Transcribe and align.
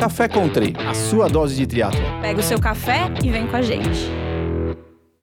Café 0.00 0.26
Country, 0.28 0.72
a 0.88 0.94
sua 0.94 1.28
dose 1.28 1.54
de 1.54 1.66
triatlo. 1.66 2.00
Pega 2.22 2.40
o 2.40 2.42
seu 2.42 2.58
café 2.58 3.00
e 3.22 3.28
vem 3.28 3.46
com 3.46 3.54
a 3.54 3.60
gente. 3.60 4.10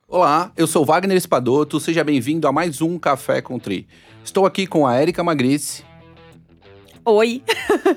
Olá, 0.08 0.52
eu 0.56 0.68
sou 0.68 0.86
Wagner 0.86 1.18
Espadoto, 1.18 1.80
seja 1.80 2.04
bem-vindo 2.04 2.48
a 2.48 2.52
mais 2.52 2.80
um 2.80 3.00
Café 3.00 3.42
Country. 3.42 3.88
Estou 4.24 4.46
aqui 4.46 4.68
com 4.68 4.86
a 4.86 4.94
Érica 4.96 5.24
Magrice. 5.24 5.84
Oi. 7.04 7.42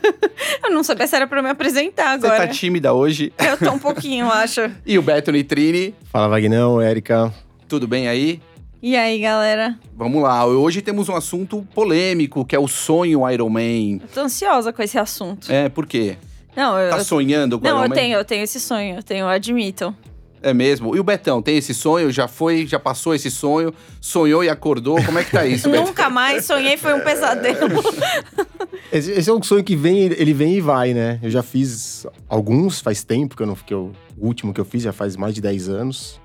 eu 0.65 0.71
não 0.71 0.83
sabia 0.83 1.07
se 1.07 1.15
era 1.15 1.27
pra 1.27 1.43
me 1.43 1.51
apresentar 1.51 2.19
Você 2.19 2.27
agora. 2.27 2.47
tá 2.47 2.49
tímida 2.49 2.95
hoje. 2.95 3.31
Eu 3.39 3.59
tô 3.59 3.73
um 3.73 3.79
pouquinho, 3.79 4.25
eu 4.25 4.33
acho. 4.33 4.63
E 4.87 4.99
o 4.99 5.03
Beto 5.03 5.31
Nitrini. 5.31 5.95
Fala, 6.05 6.29
Vagnão, 6.29 6.81
Érica. 6.81 7.31
Tudo 7.69 7.87
bem 7.87 8.09
aí? 8.09 8.41
E 8.83 8.97
aí, 8.97 9.21
galera? 9.21 9.79
Vamos 9.95 10.23
lá, 10.23 10.47
hoje 10.47 10.81
temos 10.81 11.11
um 11.11 11.15
assunto 11.15 11.61
polêmico, 11.75 12.43
que 12.43 12.57
é 12.57 12.59
o 12.59 12.67
sonho 12.67 13.29
Ironman. 13.31 14.01
Eu 14.03 14.09
tô 14.09 14.21
ansiosa 14.21 14.73
com 14.73 14.83
esse 14.83 14.99
assunto. 14.99 15.53
É, 15.53 15.69
por 15.69 15.87
quê? 15.87 16.17
Não, 16.57 16.79
eu. 16.79 16.91
Tá 16.91 17.05
sonhando 17.05 17.59
com 17.59 17.67
não, 17.67 17.85
eu 17.85 17.91
tenho, 17.91 18.19
eu 18.19 18.25
tenho 18.25 18.43
esse 18.43 18.61
sonho, 18.61 18.97
eu 18.97 19.03
tenho, 19.03 19.27
admito. 19.27 19.95
É 20.43 20.55
mesmo? 20.55 20.97
E 20.97 21.01
o 21.01 21.05
Betão, 21.05 21.43
tem 21.43 21.59
esse 21.59 21.75
sonho? 21.75 22.11
Já 22.11 22.27
foi, 22.27 22.67
já 22.67 22.79
passou 22.79 23.15
esse 23.15 23.31
sonho? 23.31 23.75
Sonhou 24.01 24.43
e 24.43 24.49
acordou? 24.49 25.03
Como 25.05 25.19
é 25.19 25.25
que 25.25 25.33
tá 25.33 25.45
isso? 25.45 25.69
Nunca 25.71 26.09
mais 26.09 26.47
sonhei, 26.47 26.77
foi 26.79 26.95
um 26.95 27.01
pesadelo. 27.01 27.69
Esse, 28.93 29.13
esse 29.13 29.31
é 29.31 29.33
um 29.33 29.41
sonho 29.41 29.63
que 29.63 29.77
vem, 29.77 29.99
ele 30.01 30.33
vem 30.33 30.55
e 30.55 30.61
vai, 30.61 30.93
né? 30.93 31.21
Eu 31.23 31.31
já 31.31 31.45
fiz 31.45 32.05
alguns, 32.29 32.81
faz 32.81 33.05
tempo 33.05 33.37
que 33.37 33.43
eu 33.43 33.47
não 33.47 33.55
que 33.55 33.73
eu, 33.73 33.93
o 34.19 34.27
último 34.27 34.53
que 34.53 34.61
eu 34.61 34.65
fiz 34.65 34.83
já 34.83 34.93
faz 34.93 35.15
mais 35.15 35.33
de 35.33 35.41
10 35.41 35.69
anos. 35.69 36.21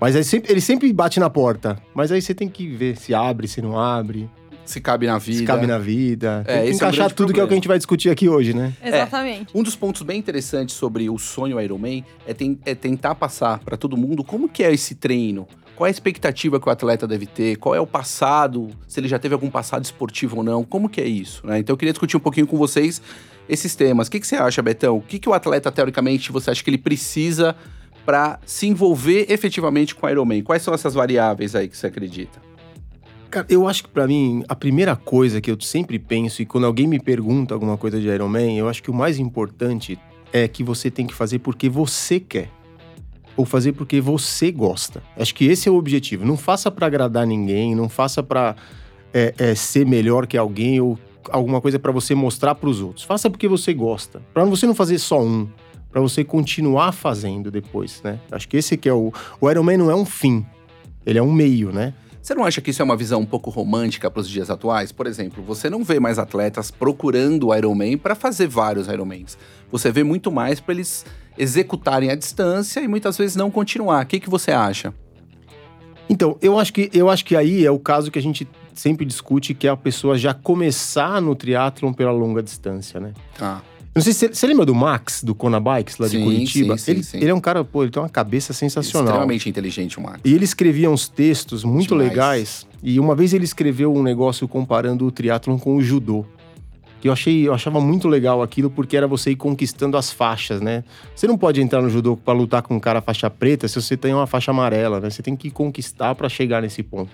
Mas 0.00 0.16
aí 0.16 0.24
sempre, 0.24 0.50
ele 0.50 0.62
sempre 0.62 0.90
bate 0.94 1.20
na 1.20 1.28
porta. 1.28 1.78
Mas 1.94 2.10
aí 2.10 2.22
você 2.22 2.34
tem 2.34 2.48
que 2.48 2.68
ver 2.68 2.96
se 2.96 3.14
abre, 3.14 3.46
se 3.46 3.60
não 3.60 3.78
abre, 3.78 4.30
Se 4.64 4.80
cabe 4.80 5.06
na 5.06 5.18
vida. 5.18 5.38
se 5.38 5.44
cabe 5.44 5.66
na 5.66 5.78
vida. 5.78 6.42
É, 6.46 6.54
tem 6.54 6.62
que 6.64 6.70
é 6.70 6.74
encaixar 6.74 6.92
grande 6.96 7.14
tudo 7.14 7.32
que 7.32 7.40
é 7.40 7.42
o 7.42 7.46
problema. 7.46 7.48
que 7.48 7.52
a 7.52 7.56
gente 7.56 7.68
vai 7.68 7.76
discutir 7.78 8.10
aqui 8.10 8.28
hoje, 8.28 8.54
né? 8.54 8.72
Exatamente. 8.82 9.46
Um 9.54 9.62
dos 9.62 9.76
pontos 9.76 10.02
bem 10.02 10.18
interessantes 10.18 10.74
sobre 10.74 11.08
o 11.10 11.18
sonho 11.18 11.60
Ironman 11.60 12.04
é, 12.26 12.32
ten- 12.34 12.58
é 12.64 12.74
tentar 12.74 13.14
passar 13.14 13.58
para 13.60 13.76
todo 13.76 13.96
mundo 13.96 14.24
como 14.24 14.48
que 14.48 14.62
é 14.64 14.72
esse 14.72 14.94
treino. 14.94 15.46
Qual 15.76 15.86
é 15.86 15.90
a 15.90 15.90
expectativa 15.90 16.60
que 16.60 16.68
o 16.68 16.70
atleta 16.70 17.06
deve 17.06 17.26
ter? 17.26 17.56
Qual 17.56 17.74
é 17.74 17.80
o 17.80 17.86
passado? 17.86 18.70
Se 18.86 19.00
ele 19.00 19.08
já 19.08 19.18
teve 19.18 19.34
algum 19.34 19.50
passado 19.50 19.84
esportivo 19.84 20.36
ou 20.38 20.42
não? 20.44 20.62
Como 20.62 20.88
que 20.88 21.00
é 21.00 21.06
isso? 21.06 21.44
né? 21.46 21.58
Então 21.58 21.74
eu 21.74 21.76
queria 21.76 21.92
discutir 21.92 22.16
um 22.16 22.20
pouquinho 22.20 22.46
com 22.46 22.56
vocês 22.56 23.02
esses 23.48 23.74
temas. 23.74 24.06
O 24.06 24.10
que, 24.10 24.20
que 24.20 24.26
você 24.26 24.36
acha, 24.36 24.62
Betão? 24.62 24.96
O 24.96 25.02
que, 25.02 25.18
que 25.18 25.28
o 25.28 25.34
atleta, 25.34 25.70
teoricamente, 25.72 26.30
você 26.32 26.50
acha 26.52 26.62
que 26.62 26.70
ele 26.70 26.78
precisa 26.78 27.56
para 28.06 28.38
se 28.46 28.66
envolver 28.68 29.26
efetivamente 29.28 29.94
com 29.94 30.06
o 30.06 30.10
Ironman? 30.10 30.42
Quais 30.42 30.62
são 30.62 30.72
essas 30.72 30.94
variáveis 30.94 31.54
aí 31.56 31.68
que 31.68 31.76
você 31.76 31.88
acredita? 31.88 32.40
Cara, 33.34 33.46
eu 33.50 33.66
acho 33.66 33.82
que 33.82 33.88
pra 33.88 34.06
mim, 34.06 34.44
a 34.48 34.54
primeira 34.54 34.94
coisa 34.94 35.40
que 35.40 35.50
eu 35.50 35.60
sempre 35.60 35.98
penso, 35.98 36.40
e 36.40 36.46
quando 36.46 36.66
alguém 36.66 36.86
me 36.86 37.00
pergunta 37.00 37.52
alguma 37.52 37.76
coisa 37.76 38.00
de 38.00 38.06
Iron 38.06 38.28
Man, 38.28 38.52
eu 38.52 38.68
acho 38.68 38.80
que 38.80 38.92
o 38.92 38.94
mais 38.94 39.18
importante 39.18 39.98
é 40.32 40.46
que 40.46 40.62
você 40.62 40.88
tem 40.88 41.04
que 41.04 41.12
fazer 41.12 41.40
porque 41.40 41.68
você 41.68 42.20
quer. 42.20 42.48
Ou 43.36 43.44
fazer 43.44 43.72
porque 43.72 44.00
você 44.00 44.52
gosta. 44.52 45.02
Acho 45.16 45.34
que 45.34 45.46
esse 45.46 45.68
é 45.68 45.72
o 45.72 45.74
objetivo. 45.74 46.24
Não 46.24 46.36
faça 46.36 46.70
pra 46.70 46.86
agradar 46.86 47.26
ninguém, 47.26 47.74
não 47.74 47.88
faça 47.88 48.22
pra 48.22 48.54
é, 49.12 49.34
é, 49.36 49.54
ser 49.56 49.84
melhor 49.84 50.28
que 50.28 50.38
alguém 50.38 50.80
ou 50.80 50.96
alguma 51.28 51.60
coisa 51.60 51.76
pra 51.76 51.90
você 51.90 52.14
mostrar 52.14 52.54
pros 52.54 52.80
outros. 52.80 53.04
Faça 53.04 53.28
porque 53.28 53.48
você 53.48 53.74
gosta. 53.74 54.22
Pra 54.32 54.44
você 54.44 54.64
não 54.64 54.76
fazer 54.76 55.00
só 55.00 55.20
um, 55.20 55.48
Pra 55.90 56.00
você 56.00 56.22
continuar 56.22 56.92
fazendo 56.92 57.50
depois, 57.50 58.00
né? 58.04 58.20
Acho 58.30 58.48
que 58.48 58.56
esse 58.56 58.76
que 58.76 58.88
é 58.88 58.92
o 58.92 59.12
o 59.40 59.50
Iron 59.50 59.64
Man 59.64 59.76
não 59.76 59.90
é 59.90 59.94
um 59.94 60.04
fim, 60.04 60.44
ele 61.06 61.18
é 61.18 61.22
um 61.22 61.32
meio, 61.32 61.72
né? 61.72 61.94
Você 62.24 62.34
não 62.34 62.42
acha 62.42 62.62
que 62.62 62.70
isso 62.70 62.80
é 62.80 62.84
uma 62.86 62.96
visão 62.96 63.20
um 63.20 63.26
pouco 63.26 63.50
romântica 63.50 64.10
para 64.10 64.18
os 64.18 64.26
dias 64.26 64.48
atuais? 64.48 64.90
Por 64.90 65.06
exemplo, 65.06 65.44
você 65.44 65.68
não 65.68 65.84
vê 65.84 66.00
mais 66.00 66.18
atletas 66.18 66.70
procurando 66.70 67.48
o 67.48 67.54
Ironman 67.54 67.98
para 67.98 68.14
fazer 68.14 68.48
vários 68.48 68.88
Ironmans. 68.88 69.36
Você 69.70 69.92
vê 69.92 70.02
muito 70.02 70.32
mais 70.32 70.58
para 70.58 70.72
eles 70.72 71.04
executarem 71.36 72.10
a 72.10 72.14
distância 72.14 72.80
e 72.80 72.88
muitas 72.88 73.18
vezes 73.18 73.36
não 73.36 73.50
continuar. 73.50 74.04
O 74.04 74.06
que, 74.06 74.18
que 74.18 74.30
você 74.30 74.52
acha? 74.52 74.94
Então, 76.08 76.38
eu 76.40 76.58
acho 76.58 76.72
que 76.72 76.88
eu 76.94 77.10
acho 77.10 77.26
que 77.26 77.36
aí 77.36 77.66
é 77.66 77.70
o 77.70 77.78
caso 77.78 78.10
que 78.10 78.18
a 78.18 78.22
gente 78.22 78.48
sempre 78.72 79.04
discute, 79.04 79.52
que 79.52 79.68
é 79.68 79.70
a 79.70 79.76
pessoa 79.76 80.16
já 80.16 80.32
começar 80.32 81.20
no 81.20 81.36
triatlon 81.36 81.92
pela 81.92 82.10
longa 82.10 82.42
distância, 82.42 82.98
né? 82.98 83.12
Tá. 83.36 83.60
Não 83.94 84.02
sei 84.02 84.12
se 84.12 84.28
você, 84.28 84.46
lembra 84.48 84.66
do 84.66 84.74
Max, 84.74 85.22
do 85.22 85.36
Kona 85.36 85.60
Bikes, 85.60 85.98
lá 85.98 86.08
Sim, 86.08 86.18
de 86.18 86.24
Curitiba? 86.24 86.76
sim, 86.76 86.84
sim, 86.84 86.90
ele, 86.90 87.02
sim. 87.04 87.16
ele 87.18 87.30
é 87.30 87.34
um 87.34 87.40
cara, 87.40 87.62
pô, 87.62 87.84
ele 87.84 87.92
tem 87.92 88.02
uma 88.02 88.08
cabeça 88.08 88.52
sensacional. 88.52 89.06
Extremamente 89.06 89.48
inteligente 89.48 89.98
o 89.98 90.02
Max. 90.02 90.20
E 90.24 90.34
ele 90.34 90.44
escrevia 90.44 90.90
uns 90.90 91.08
textos 91.08 91.62
muito 91.62 91.90
Demais. 91.90 92.08
legais. 92.08 92.66
E 92.82 92.98
uma 92.98 93.14
vez 93.14 93.32
ele 93.32 93.44
escreveu 93.44 93.94
um 93.94 94.02
negócio 94.02 94.48
comparando 94.48 95.06
o 95.06 95.12
triatlon 95.12 95.56
com 95.58 95.76
o 95.76 95.82
judô. 95.82 96.26
Que 97.00 97.08
eu 97.08 97.12
achei, 97.12 97.46
eu 97.46 97.54
achava 97.54 97.80
muito 97.80 98.08
legal 98.08 98.42
aquilo, 98.42 98.68
porque 98.68 98.96
era 98.96 99.06
você 99.06 99.30
ir 99.30 99.36
conquistando 99.36 99.96
as 99.96 100.10
faixas, 100.10 100.60
né? 100.60 100.82
Você 101.14 101.28
não 101.28 101.38
pode 101.38 101.60
entrar 101.60 101.80
no 101.80 101.88
judô 101.88 102.16
pra 102.16 102.34
lutar 102.34 102.62
com 102.62 102.74
um 102.74 102.80
cara 102.80 103.00
faixa 103.00 103.30
preta 103.30 103.68
se 103.68 103.80
você 103.80 103.96
tem 103.96 104.12
uma 104.12 104.26
faixa 104.26 104.50
amarela, 104.50 104.98
né? 104.98 105.08
Você 105.08 105.22
tem 105.22 105.36
que 105.36 105.50
conquistar 105.50 106.16
pra 106.16 106.28
chegar 106.28 106.62
nesse 106.62 106.82
ponto. 106.82 107.10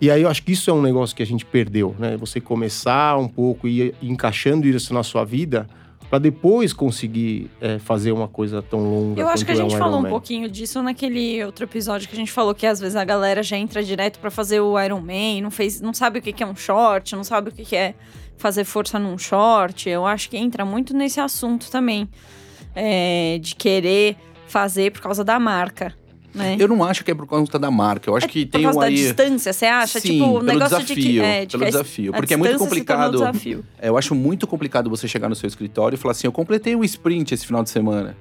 E 0.00 0.10
aí 0.10 0.22
eu 0.22 0.28
acho 0.30 0.42
que 0.42 0.52
isso 0.52 0.70
é 0.70 0.72
um 0.72 0.80
negócio 0.80 1.14
que 1.14 1.22
a 1.22 1.26
gente 1.26 1.44
perdeu, 1.44 1.94
né? 1.98 2.16
Você 2.16 2.40
começar 2.40 3.18
um 3.18 3.28
pouco 3.28 3.68
e 3.68 3.82
ir 3.82 3.94
encaixando 4.00 4.66
isso 4.66 4.94
na 4.94 5.02
sua 5.02 5.24
vida 5.24 5.66
pra 6.08 6.18
depois 6.18 6.72
conseguir 6.72 7.50
é, 7.60 7.78
fazer 7.78 8.12
uma 8.12 8.28
coisa 8.28 8.62
tão 8.62 8.80
longa. 8.80 9.20
Eu 9.20 9.28
acho 9.28 9.44
que 9.44 9.50
a 9.50 9.54
é 9.54 9.56
gente 9.56 9.74
um 9.74 9.78
falou 9.78 10.00
um 10.00 10.04
pouquinho 10.04 10.48
disso 10.48 10.82
naquele 10.82 11.42
outro 11.44 11.64
episódio 11.64 12.08
que 12.08 12.14
a 12.14 12.18
gente 12.18 12.30
falou 12.32 12.54
que 12.54 12.66
às 12.66 12.78
vezes 12.78 12.96
a 12.96 13.04
galera 13.04 13.42
já 13.42 13.56
entra 13.56 13.82
direto 13.82 14.18
pra 14.18 14.30
fazer 14.30 14.60
o 14.60 14.80
Iron 14.80 15.00
Man, 15.00 15.42
não 15.42 15.50
fez, 15.50 15.80
não 15.80 15.92
sabe 15.92 16.18
o 16.18 16.22
que 16.22 16.32
que 16.32 16.42
é 16.42 16.46
um 16.46 16.56
short, 16.56 17.16
não 17.16 17.24
sabe 17.24 17.50
o 17.50 17.52
que 17.52 17.64
que 17.64 17.76
é 17.76 17.94
fazer 18.36 18.64
força 18.64 18.98
num 18.98 19.18
short. 19.18 19.88
Eu 19.88 20.06
acho 20.06 20.30
que 20.30 20.36
entra 20.36 20.64
muito 20.64 20.94
nesse 20.94 21.20
assunto 21.20 21.70
também 21.70 22.08
é, 22.74 23.38
de 23.40 23.54
querer 23.54 24.16
fazer 24.46 24.92
por 24.92 25.00
causa 25.00 25.24
da 25.24 25.40
marca, 25.40 25.92
né? 26.36 26.56
Eu 26.58 26.68
não 26.68 26.84
acho 26.84 27.02
que 27.04 27.10
é 27.10 27.14
por 27.14 27.26
conta 27.26 27.58
da 27.58 27.70
marca. 27.70 28.08
Eu 28.08 28.16
acho 28.16 28.28
que 28.28 28.46
por 28.46 28.52
tem 28.52 28.62
causa 28.62 28.78
um 28.78 28.80
da 28.80 28.86
aí. 28.86 28.94
distância, 28.94 29.52
você 29.52 29.66
acha? 29.66 29.98
Sim, 29.98 30.08
tipo, 30.12 30.24
pelo 30.24 30.42
negócio 30.42 30.78
de 30.78 30.94
desafio, 30.94 31.02
que. 31.02 31.20
É, 31.20 31.40
de 31.46 31.50
pelo 31.52 31.64
que 31.64 31.70
desafio. 31.70 32.12
Porque 32.12 32.34
é 32.34 32.36
muito 32.36 32.58
complicado. 32.58 33.22
É, 33.78 33.88
eu 33.88 33.96
acho 33.96 34.14
muito 34.14 34.46
complicado 34.46 34.90
você 34.90 35.08
chegar 35.08 35.28
no 35.28 35.34
seu 35.34 35.48
escritório 35.48 35.96
e 35.96 35.98
falar 35.98 36.12
assim: 36.12 36.26
eu 36.26 36.32
completei 36.32 36.76
um 36.76 36.84
sprint 36.84 37.34
esse 37.34 37.46
final 37.46 37.62
de 37.62 37.70
semana 37.70 38.16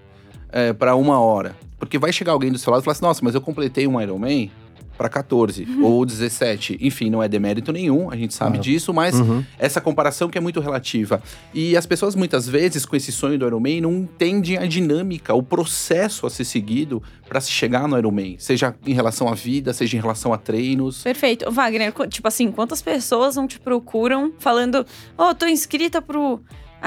é, 0.51 0.73
para 0.73 0.95
uma 0.95 1.19
hora. 1.19 1.55
Porque 1.77 1.97
vai 1.97 2.13
chegar 2.13 2.31
alguém 2.31 2.51
do 2.51 2.57
seu 2.57 2.71
lado 2.71 2.81
e 2.81 2.85
falar 2.85 2.93
assim: 2.93 3.05
nossa, 3.05 3.21
mas 3.23 3.35
eu 3.35 3.41
completei 3.41 3.85
um 3.85 4.01
Ironman 4.01 4.49
para 4.97 5.09
14 5.09 5.63
Uhum. 5.65 5.83
ou 5.83 6.05
17. 6.05 6.77
Enfim, 6.81 7.09
não 7.09 7.21
é 7.21 7.27
demérito 7.27 7.71
nenhum, 7.71 8.09
a 8.11 8.15
gente 8.15 8.33
sabe 8.33 8.57
Ah. 8.57 8.61
disso, 8.61 8.93
mas 8.93 9.15
Uhum. 9.19 9.43
essa 9.59 9.79
comparação 9.81 10.29
que 10.29 10.37
é 10.37 10.41
muito 10.41 10.59
relativa. 10.59 11.21
E 11.53 11.75
as 11.77 11.85
pessoas 11.85 12.15
muitas 12.15 12.47
vezes 12.47 12.85
com 12.85 12.95
esse 12.95 13.11
sonho 13.11 13.37
do 13.37 13.45
Ironman 13.45 13.81
não 13.81 13.93
entendem 13.93 14.57
a 14.57 14.65
dinâmica, 14.65 15.33
o 15.33 15.43
processo 15.43 16.25
a 16.25 16.29
ser 16.29 16.45
seguido 16.45 17.01
para 17.27 17.41
se 17.41 17.51
chegar 17.51 17.87
no 17.87 17.97
Ironman, 17.97 18.35
seja 18.39 18.75
em 18.85 18.93
relação 18.93 19.27
à 19.27 19.33
vida, 19.33 19.73
seja 19.73 19.97
em 19.97 19.99
relação 20.01 20.31
a 20.33 20.37
treinos. 20.37 21.01
Perfeito. 21.03 21.49
Wagner, 21.51 21.93
tipo 22.09 22.27
assim, 22.27 22.51
quantas 22.51 22.81
pessoas 22.81 23.35
não 23.35 23.47
te 23.47 23.59
procuram 23.59 24.31
falando, 24.39 24.85
ó, 25.17 25.33
tô 25.33 25.45
inscrita 25.47 26.01
pro 26.01 26.39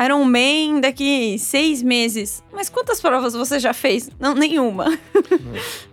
Iron 0.05 0.25
Man 0.25 0.81
daqui 0.81 1.39
seis 1.39 1.83
meses. 1.83 2.43
Mas 2.53 2.69
quantas 2.69 3.01
provas 3.01 3.35
você 3.35 3.59
já 3.59 3.73
fez? 3.73 4.09
Não, 4.19 4.35
nenhuma. 4.35 4.99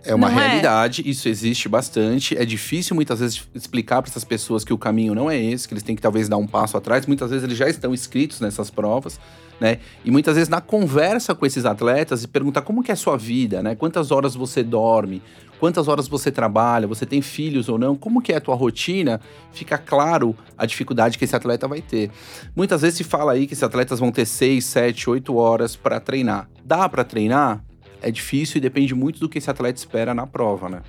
É 0.04 0.14
uma 0.14 0.28
Não 0.30 0.38
é? 0.40 0.46
realidade, 0.46 1.02
isso 1.08 1.28
existe 1.28 1.68
bastante. 1.68 2.36
É 2.36 2.44
difícil 2.44 2.94
muitas 2.94 3.20
vezes 3.20 3.42
explicar 3.54 4.02
para 4.02 4.10
essas 4.10 4.24
pessoas 4.24 4.64
que 4.64 4.72
o 4.72 4.78
caminho 4.78 5.14
não 5.14 5.30
é 5.30 5.36
esse, 5.40 5.66
que 5.66 5.74
eles 5.74 5.82
têm 5.82 5.96
que 5.96 6.02
talvez 6.02 6.28
dar 6.28 6.36
um 6.36 6.46
passo 6.46 6.76
atrás. 6.76 7.06
Muitas 7.06 7.30
vezes 7.30 7.44
eles 7.44 7.56
já 7.58 7.68
estão 7.68 7.92
inscritos 7.92 8.40
nessas 8.40 8.70
provas, 8.70 9.18
né? 9.60 9.78
E 10.04 10.10
muitas 10.10 10.34
vezes 10.34 10.48
na 10.48 10.60
conversa 10.60 11.34
com 11.34 11.46
esses 11.46 11.64
atletas 11.64 12.24
e 12.24 12.28
perguntar 12.28 12.62
como 12.62 12.82
que 12.82 12.90
é 12.90 12.94
a 12.94 12.96
sua 12.96 13.16
vida, 13.16 13.62
né? 13.62 13.74
Quantas 13.74 14.10
horas 14.10 14.34
você 14.34 14.62
dorme? 14.62 15.22
Quantas 15.58 15.88
horas 15.88 16.06
você 16.06 16.30
trabalha? 16.30 16.86
Você 16.86 17.06
tem 17.06 17.22
filhos 17.22 17.68
ou 17.68 17.78
não? 17.78 17.96
Como 17.96 18.20
que 18.20 18.32
é 18.32 18.36
a 18.36 18.40
tua 18.40 18.54
rotina? 18.54 19.20
Fica 19.52 19.78
claro 19.78 20.36
a 20.56 20.66
dificuldade 20.66 21.16
que 21.16 21.24
esse 21.24 21.34
atleta 21.34 21.66
vai 21.66 21.80
ter. 21.80 22.10
Muitas 22.54 22.82
vezes 22.82 22.98
se 22.98 23.04
fala 23.04 23.32
aí 23.32 23.46
que 23.46 23.54
esses 23.54 23.62
atletas 23.62 23.98
vão 23.98 24.12
ter 24.12 24.26
6, 24.26 24.64
7, 24.64 25.08
8 25.08 25.34
horas 25.34 25.74
para 25.74 25.98
treinar. 25.98 26.48
Dá 26.64 26.88
para 26.88 27.04
treinar? 27.04 27.64
É 28.02 28.10
difícil 28.10 28.58
e 28.58 28.60
depende 28.60 28.94
muito 28.94 29.18
do 29.18 29.28
que 29.28 29.38
esse 29.38 29.50
atleta 29.50 29.78
espera 29.78 30.14
na 30.14 30.26
prova, 30.26 30.68
né? 30.68 30.82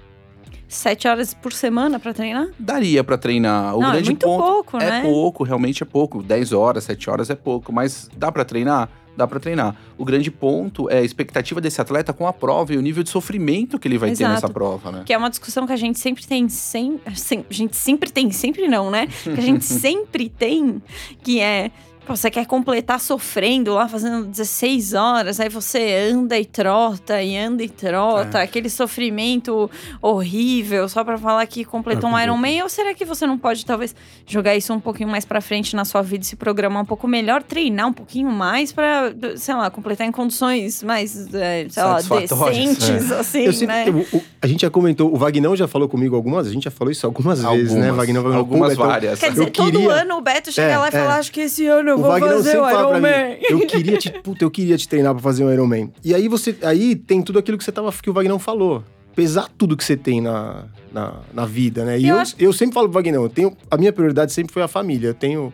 Sete 0.68 1.08
horas 1.08 1.34
por 1.34 1.54
semana 1.54 1.98
pra 2.00 2.14
treinar? 2.14 2.48
Daria 2.60 3.04
pra 3.04 3.18
treinar. 3.18 3.76
O 3.76 3.80
não, 3.80 3.90
é 3.90 3.92
grande 3.94 4.10
muito 4.10 4.26
ponto 4.26 4.44
pouco, 4.44 4.78
é 4.78 4.90
né? 4.90 5.02
pouco, 5.02 5.44
realmente 5.44 5.82
é 5.82 5.86
pouco. 5.86 6.22
10 6.22 6.52
horas, 6.52 6.84
7 6.84 7.10
horas 7.10 7.30
é 7.30 7.36
pouco, 7.36 7.72
mas 7.72 8.10
dá 8.18 8.32
pra 8.32 8.44
treinar? 8.44 8.90
Dá 9.16 9.26
pra 9.26 9.40
treinar. 9.40 9.76
O 9.98 10.06
grande 10.06 10.30
ponto 10.30 10.90
é 10.92 11.00
a 11.00 11.02
expectativa 11.04 11.60
desse 11.60 11.82
atleta 11.82 12.14
com 12.14 12.28
a 12.28 12.34
prova 12.34 12.74
e 12.74 12.78
o 12.78 12.82
nível 12.82 13.02
de 13.02 13.10
sofrimento 13.10 13.80
que 13.80 13.88
ele 13.88 13.98
vai 13.98 14.10
ter 14.10 14.24
Exato. 14.24 14.34
nessa 14.34 14.50
prova, 14.50 14.92
né? 14.92 15.04
Que 15.06 15.14
é 15.14 15.18
uma 15.18 15.30
discussão 15.30 15.66
que 15.66 15.74
a 15.74 15.78
gente 15.78 15.98
sempre 15.98 16.28
tem, 16.28 16.48
sem, 16.50 17.00
sem- 17.16 17.44
a 17.50 17.54
gente 17.54 17.76
sempre 17.76 18.12
tem, 18.12 18.30
sempre 18.32 18.68
não, 18.68 18.92
né? 18.92 19.08
Que 19.24 19.30
a 19.32 19.42
gente 19.42 19.66
sempre 19.66 20.30
tem, 20.30 20.80
que 21.24 21.40
é 21.40 21.72
você 22.08 22.30
quer 22.32 22.46
completar 22.46 23.00
sofrendo 23.00 23.74
lá, 23.74 23.88
fazendo 23.88 24.26
16 24.26 24.94
horas, 24.94 25.40
aí 25.40 25.50
você 25.50 26.10
anda 26.14 26.38
e 26.40 26.46
trota, 26.46 27.22
e 27.22 27.38
anda 27.38 27.64
e 27.64 27.70
trota, 27.70 28.40
É. 28.40 28.44
aquele 28.44 28.70
sofrimento 28.70 29.70
horrível, 30.02 30.88
só 30.90 31.04
pra 31.04 31.18
falar 31.18 31.46
que 31.46 31.64
completou 31.66 32.10
Ah, 32.10 32.14
um 32.14 32.20
Iron. 32.20 32.38
Man? 32.38 32.64
Ou 32.64 32.70
será 32.70 32.94
que 32.94 33.06
você 33.06 33.26
não 33.28 33.38
pode, 33.38 33.66
talvez, 33.66 33.96
jogar 34.26 34.56
isso 34.56 34.74
um 34.74 34.80
pouquinho 34.80 35.10
mais 35.10 35.26
pra 35.26 35.42
frente 35.42 35.76
na 35.76 35.86
sua 35.86 36.02
vida 36.02 36.24
e 36.24 36.28
se 36.28 36.36
programar 36.36 36.82
um 36.82 36.86
pouco 36.86 37.08
melhor, 37.08 37.44
treinar 37.44 37.88
um 37.88 37.94
pouquinho 37.94 38.32
mais 38.32 38.72
pra, 38.72 39.12
sei 39.36 39.54
lá, 39.56 39.70
completar 39.70 40.08
em 40.08 40.12
condições 40.12 40.82
mais, 40.84 41.34
é, 41.34 41.68
sei 41.70 41.84
lá, 41.84 42.00
decentes, 42.02 43.12
assim, 43.12 43.42
Eu 43.44 43.54
sempre- 43.54 43.68
né? 43.76 43.86
eu- 43.90 44.18
o- 44.20 44.24
a 44.42 44.48
gente 44.48 44.62
já 44.62 44.70
comentou, 44.70 45.14
o 45.14 45.18
Vagnão 45.18 45.56
já 45.56 45.68
falou 45.68 45.88
comigo 45.90 46.16
algumas, 46.16 46.48
a 46.48 46.52
gente 46.52 46.64
já 46.64 46.72
falou 46.72 46.92
isso 46.92 47.06
algumas 47.06 47.42
vezes, 47.42 47.74
né? 47.74 47.88
Algumas, 47.90 47.96
Vagnão 47.98 48.22
falou, 48.24 48.38
algumas 48.38 48.70
"Pô, 48.70 48.76
Betão, 48.76 48.88
várias. 48.88 49.20
Quer 49.20 49.28
eu 49.28 49.32
dizer, 49.32 49.52
todo 49.52 49.72
queria- 49.72 49.92
ano 49.92 50.16
o 50.18 50.22
Beto 50.22 50.52
chega 50.52 50.72
É, 50.74 50.78
lá 50.78 50.88
e 50.88 50.92
fala, 50.92 51.16
é. 51.16 51.20
acho 51.20 51.32
que 51.32 51.42
esse 51.42 51.66
ano 51.68 51.97
eu 51.98 52.00
O 52.00 52.04
vou 52.04 52.12
Wagner 52.12 52.30
fazer 52.38 52.52
sempre 52.52 52.60
o 52.62 52.70
fala 52.70 52.80
Iron 52.80 52.90
pra 52.90 53.00
Man. 53.00 53.28
mim, 53.30 53.38
eu 53.50 53.68
queria 53.68 53.98
te, 53.98 54.10
puta, 54.24 54.44
eu 54.46 54.52
queria 54.52 54.78
te 54.78 54.88
treinar 54.88 55.14
pra 55.14 55.22
fazer 55.24 55.44
um 55.44 55.52
Iron 55.52 55.68
Man. 55.68 55.90
E 56.04 56.14
aí 56.16 56.28
você, 56.28 56.56
aí 56.62 56.96
tem 56.96 57.22
tudo 57.22 57.40
aquilo 57.40 57.58
que 57.58 57.64
você 57.64 57.72
tava, 57.72 57.92
que 57.92 58.10
o 58.10 58.14
Vagnão 58.14 58.40
falou. 58.40 58.84
Pesar 59.16 59.48
tudo 59.58 59.76
que 59.76 59.84
você 59.84 59.98
tem 59.98 60.22
na, 60.22 60.66
na, 60.94 61.14
na 61.34 61.46
vida, 61.46 61.84
né? 61.84 62.00
E 62.00 62.08
Eu 62.08 62.16
eu, 62.16 62.22
acho- 62.22 62.36
eu 62.38 62.54
sempre 62.54 62.74
falo 62.76 62.88
pro 62.88 62.94
Vagnão, 62.94 63.24
eu 63.24 63.30
tenho, 63.30 63.58
a 63.72 63.76
minha 63.78 63.92
prioridade 63.92 64.32
sempre 64.32 64.54
foi 64.54 64.62
a 64.62 64.68
família. 64.68 65.08
Eu 65.08 65.14
tenho 65.16 65.52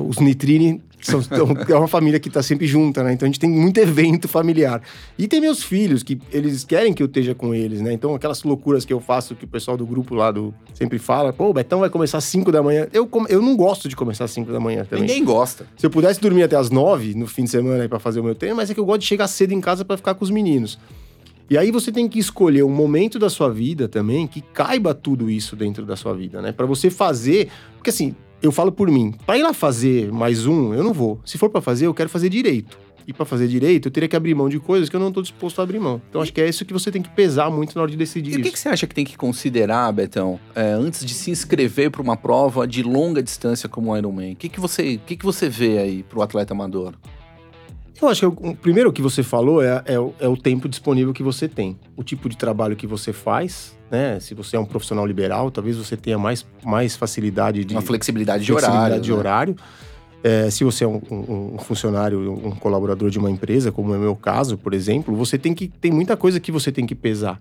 os 0.00 0.18
Nitrine 0.18 0.80
são, 1.02 1.20
é 1.68 1.74
uma 1.74 1.88
família 1.88 2.20
que 2.20 2.30
tá 2.30 2.42
sempre 2.42 2.66
junta, 2.66 3.02
né? 3.02 3.12
Então 3.12 3.26
a 3.26 3.28
gente 3.28 3.40
tem 3.40 3.50
muito 3.50 3.78
evento 3.78 4.28
familiar. 4.28 4.80
E 5.18 5.26
tem 5.26 5.40
meus 5.40 5.62
filhos, 5.62 6.02
que 6.02 6.18
eles 6.32 6.64
querem 6.64 6.92
que 6.92 7.02
eu 7.02 7.06
esteja 7.06 7.34
com 7.34 7.54
eles, 7.54 7.80
né? 7.80 7.92
Então 7.92 8.14
aquelas 8.14 8.42
loucuras 8.44 8.84
que 8.84 8.92
eu 8.92 9.00
faço, 9.00 9.34
que 9.34 9.44
o 9.44 9.48
pessoal 9.48 9.76
do 9.76 9.84
grupo 9.84 10.14
lá 10.14 10.30
do 10.30 10.54
sempre 10.74 10.98
fala, 10.98 11.32
pô, 11.32 11.50
o 11.50 11.52
Betão 11.52 11.80
vai 11.80 11.90
começar 11.90 12.18
às 12.18 12.24
5 12.24 12.52
da 12.52 12.62
manhã. 12.62 12.86
Eu, 12.92 13.08
eu 13.28 13.42
não 13.42 13.56
gosto 13.56 13.88
de 13.88 13.96
começar 13.96 14.24
às 14.24 14.30
5 14.30 14.52
da 14.52 14.60
manhã 14.60 14.84
também. 14.84 15.06
Ninguém 15.06 15.24
gosta. 15.24 15.66
Se 15.76 15.84
eu 15.84 15.90
pudesse 15.90 16.20
dormir 16.20 16.44
até 16.44 16.56
as 16.56 16.70
9 16.70 17.14
no 17.14 17.26
fim 17.26 17.44
de 17.44 17.50
semana 17.50 17.88
pra 17.88 17.98
fazer 17.98 18.20
o 18.20 18.24
meu 18.24 18.34
treino, 18.34 18.56
mas 18.56 18.70
é 18.70 18.74
que 18.74 18.80
eu 18.80 18.84
gosto 18.84 19.00
de 19.00 19.06
chegar 19.06 19.26
cedo 19.26 19.52
em 19.52 19.60
casa 19.60 19.84
pra 19.84 19.96
ficar 19.96 20.14
com 20.14 20.24
os 20.24 20.30
meninos. 20.30 20.78
E 21.50 21.58
aí 21.58 21.70
você 21.70 21.92
tem 21.92 22.08
que 22.08 22.18
escolher 22.18 22.62
um 22.62 22.70
momento 22.70 23.18
da 23.18 23.28
sua 23.28 23.50
vida 23.50 23.88
também 23.88 24.26
que 24.26 24.40
caiba 24.40 24.94
tudo 24.94 25.28
isso 25.28 25.54
dentro 25.54 25.84
da 25.84 25.96
sua 25.96 26.14
vida, 26.14 26.40
né? 26.40 26.52
Pra 26.52 26.64
você 26.64 26.88
fazer, 26.88 27.50
porque 27.74 27.90
assim, 27.90 28.14
eu 28.42 28.50
falo 28.50 28.72
por 28.72 28.90
mim, 28.90 29.14
pra 29.24 29.38
ir 29.38 29.42
lá 29.42 29.54
fazer 29.54 30.10
mais 30.12 30.46
um, 30.46 30.74
eu 30.74 30.82
não 30.82 30.92
vou. 30.92 31.20
Se 31.24 31.38
for 31.38 31.48
pra 31.48 31.60
fazer, 31.60 31.86
eu 31.86 31.94
quero 31.94 32.08
fazer 32.08 32.28
direito. 32.28 32.76
E 33.06 33.12
pra 33.12 33.24
fazer 33.24 33.48
direito, 33.48 33.88
eu 33.88 33.92
teria 33.92 34.08
que 34.08 34.14
abrir 34.14 34.34
mão 34.34 34.48
de 34.48 34.60
coisas 34.60 34.88
que 34.88 34.94
eu 34.94 35.00
não 35.00 35.10
tô 35.10 35.22
disposto 35.22 35.60
a 35.60 35.64
abrir 35.64 35.80
mão. 35.80 36.00
Então 36.08 36.20
acho 36.20 36.32
que 36.32 36.40
é 36.40 36.48
isso 36.48 36.64
que 36.64 36.72
você 36.72 36.90
tem 36.90 37.02
que 37.02 37.10
pesar 37.10 37.50
muito 37.50 37.74
na 37.74 37.82
hora 37.82 37.90
de 37.90 37.96
decidir 37.96 38.34
E 38.34 38.40
o 38.40 38.42
que, 38.42 38.52
que 38.52 38.58
você 38.58 38.68
acha 38.68 38.86
que 38.86 38.94
tem 38.94 39.04
que 39.04 39.16
considerar, 39.16 39.90
Betão, 39.92 40.38
é, 40.54 40.72
antes 40.72 41.04
de 41.04 41.12
se 41.14 41.30
inscrever 41.30 41.90
para 41.90 42.02
uma 42.02 42.16
prova 42.16 42.66
de 42.66 42.82
longa 42.82 43.22
distância 43.22 43.68
como 43.68 43.90
o 43.92 43.96
Ironman? 43.96 44.32
O 44.32 44.36
que, 44.36 44.48
que, 44.48 44.60
você, 44.60 44.96
o 44.96 44.98
que, 45.00 45.16
que 45.16 45.24
você 45.24 45.48
vê 45.48 45.78
aí 45.78 46.02
para 46.02 46.18
o 46.18 46.22
atleta 46.22 46.52
amador? 46.52 46.94
Eu 48.00 48.08
acho 48.08 48.20
que 48.20 48.26
o 48.26 48.50
o 48.50 48.56
primeiro 48.56 48.92
que 48.92 49.02
você 49.02 49.22
falou 49.22 49.62
é, 49.62 49.82
é 49.86 49.94
é 50.24 50.28
o 50.28 50.36
tempo 50.36 50.68
disponível 50.68 51.12
que 51.12 51.22
você 51.22 51.48
tem. 51.48 51.78
O 51.96 52.02
tipo 52.02 52.28
de 52.28 52.36
trabalho 52.36 52.74
que 52.74 52.86
você 52.86 53.12
faz, 53.12 53.76
né? 53.92 54.18
Se 54.18 54.34
você 54.34 54.56
é 54.56 54.58
um 54.58 54.64
profissional 54.64 55.06
liberal, 55.06 55.50
talvez 55.50 55.76
você 55.76 55.96
tenha 55.96 56.18
mais, 56.18 56.44
mais 56.64 56.96
facilidade 56.96 57.64
de 57.64 57.74
Uma 57.74 57.82
flexibilidade 57.82 58.42
de 58.44 58.50
flexibilidade 58.50 58.86
horário. 58.88 59.02
de 59.02 59.10
né? 59.12 59.16
horário. 59.16 59.56
É, 60.24 60.50
se 60.50 60.64
você 60.64 60.84
é 60.84 60.86
um, 60.88 61.00
um- 61.10 61.54
um 61.56 61.58
funcionário, 61.58 62.18
um 62.32 62.52
colaborador 62.52 63.10
de 63.10 63.18
uma 63.18 63.30
empresa, 63.30 63.70
como 63.72 63.92
é 63.92 63.96
o 63.98 64.00
meu 64.00 64.16
caso, 64.16 64.56
por 64.56 64.72
exemplo, 64.72 65.14
você 65.14 65.36
tem 65.36 65.52
que 65.52 65.68
tem 65.68 65.90
muita 65.92 66.16
coisa 66.16 66.40
que 66.40 66.50
você 66.52 66.72
tem 66.72 66.86
que 66.86 66.94
pesar. 66.94 67.38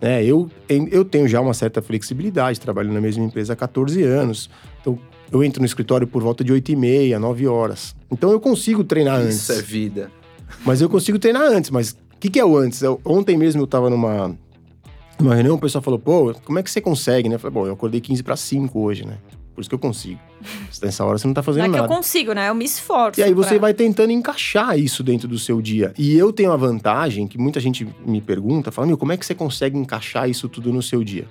né? 0.00 0.22
eu, 0.24 0.48
eu 0.68 1.04
tenho 1.04 1.26
já 1.26 1.40
uma 1.40 1.52
certa 1.54 1.82
flexibilidade, 1.82 2.60
trabalho 2.60 2.92
na 2.92 3.00
mesma 3.00 3.24
empresa 3.24 3.54
há 3.54 3.56
14 3.56 4.02
anos. 4.04 4.48
Então, 4.80 4.96
eu 5.32 5.42
entro 5.42 5.60
no 5.60 5.66
escritório 5.66 6.06
por 6.06 6.22
volta 6.22 6.44
de 6.44 6.52
8 6.52 6.70
e 6.70 6.76
meia, 6.76 7.18
9 7.18 7.46
horas. 7.48 7.96
Então, 8.10 8.30
eu 8.30 8.38
consigo 8.38 8.84
treinar 8.84 9.18
antes. 9.20 9.36
Isso 9.42 9.52
é 9.52 9.60
vida. 9.62 10.10
Mas 10.64 10.80
eu 10.80 10.88
consigo 10.88 11.18
treinar 11.18 11.42
antes. 11.42 11.70
Mas 11.70 11.90
o 11.92 11.96
que, 12.20 12.30
que 12.30 12.38
é 12.38 12.44
o 12.44 12.56
antes? 12.56 12.80
Eu- 12.82 13.00
ontem 13.04 13.36
mesmo 13.36 13.60
eu 13.62 13.66
tava 13.66 13.90
numa, 13.90 14.36
numa 15.20 15.34
reunião, 15.34 15.56
o 15.56 15.58
pessoal 15.58 15.82
falou, 15.82 15.98
pô, 15.98 16.34
como 16.44 16.58
é 16.58 16.62
que 16.62 16.70
você 16.70 16.80
consegue, 16.80 17.28
né? 17.28 17.34
Eu 17.36 17.38
falei, 17.40 17.54
bom, 17.54 17.66
eu 17.66 17.72
acordei 17.72 18.00
15 18.00 18.22
para 18.22 18.36
5 18.36 18.78
hoje, 18.80 19.04
né? 19.06 19.18
Por 19.54 19.60
isso 19.62 19.68
que 19.68 19.74
eu 19.74 19.78
consigo. 19.78 20.20
Nessa 20.80 21.04
hora 21.04 21.18
você 21.18 21.26
não 21.26 21.34
tá 21.34 21.40
Não 21.40 21.44
fazendo 21.44 21.64
é 21.64 21.68
que 21.68 21.74
eu 21.74 21.82
nada. 21.82 21.92
consigo, 21.94 22.32
né? 22.32 22.48
Eu 22.48 22.54
me 22.54 22.64
esforço. 22.64 23.18
E 23.18 23.24
aí 23.24 23.34
você 23.34 23.50
pra- 23.50 23.58
vai 23.62 23.74
tentando 23.74 24.12
encaixar 24.12 24.78
isso 24.78 25.02
dentro 25.02 25.26
do 25.26 25.36
seu 25.38 25.60
dia. 25.60 25.92
E 25.98 26.16
eu 26.16 26.32
tenho 26.32 26.52
a 26.52 26.56
vantagem 26.56 27.26
que 27.26 27.36
muita 27.36 27.58
gente 27.58 27.84
me 28.06 28.20
pergunta, 28.20 28.70
fala, 28.70 28.86
meu, 28.86 28.96
como 28.96 29.10
é 29.10 29.16
que 29.16 29.26
você 29.26 29.34
consegue 29.34 29.76
encaixar 29.76 30.30
isso 30.30 30.48
tudo 30.48 30.72
no 30.72 30.80
seu 30.80 31.02
dia? 31.02 31.26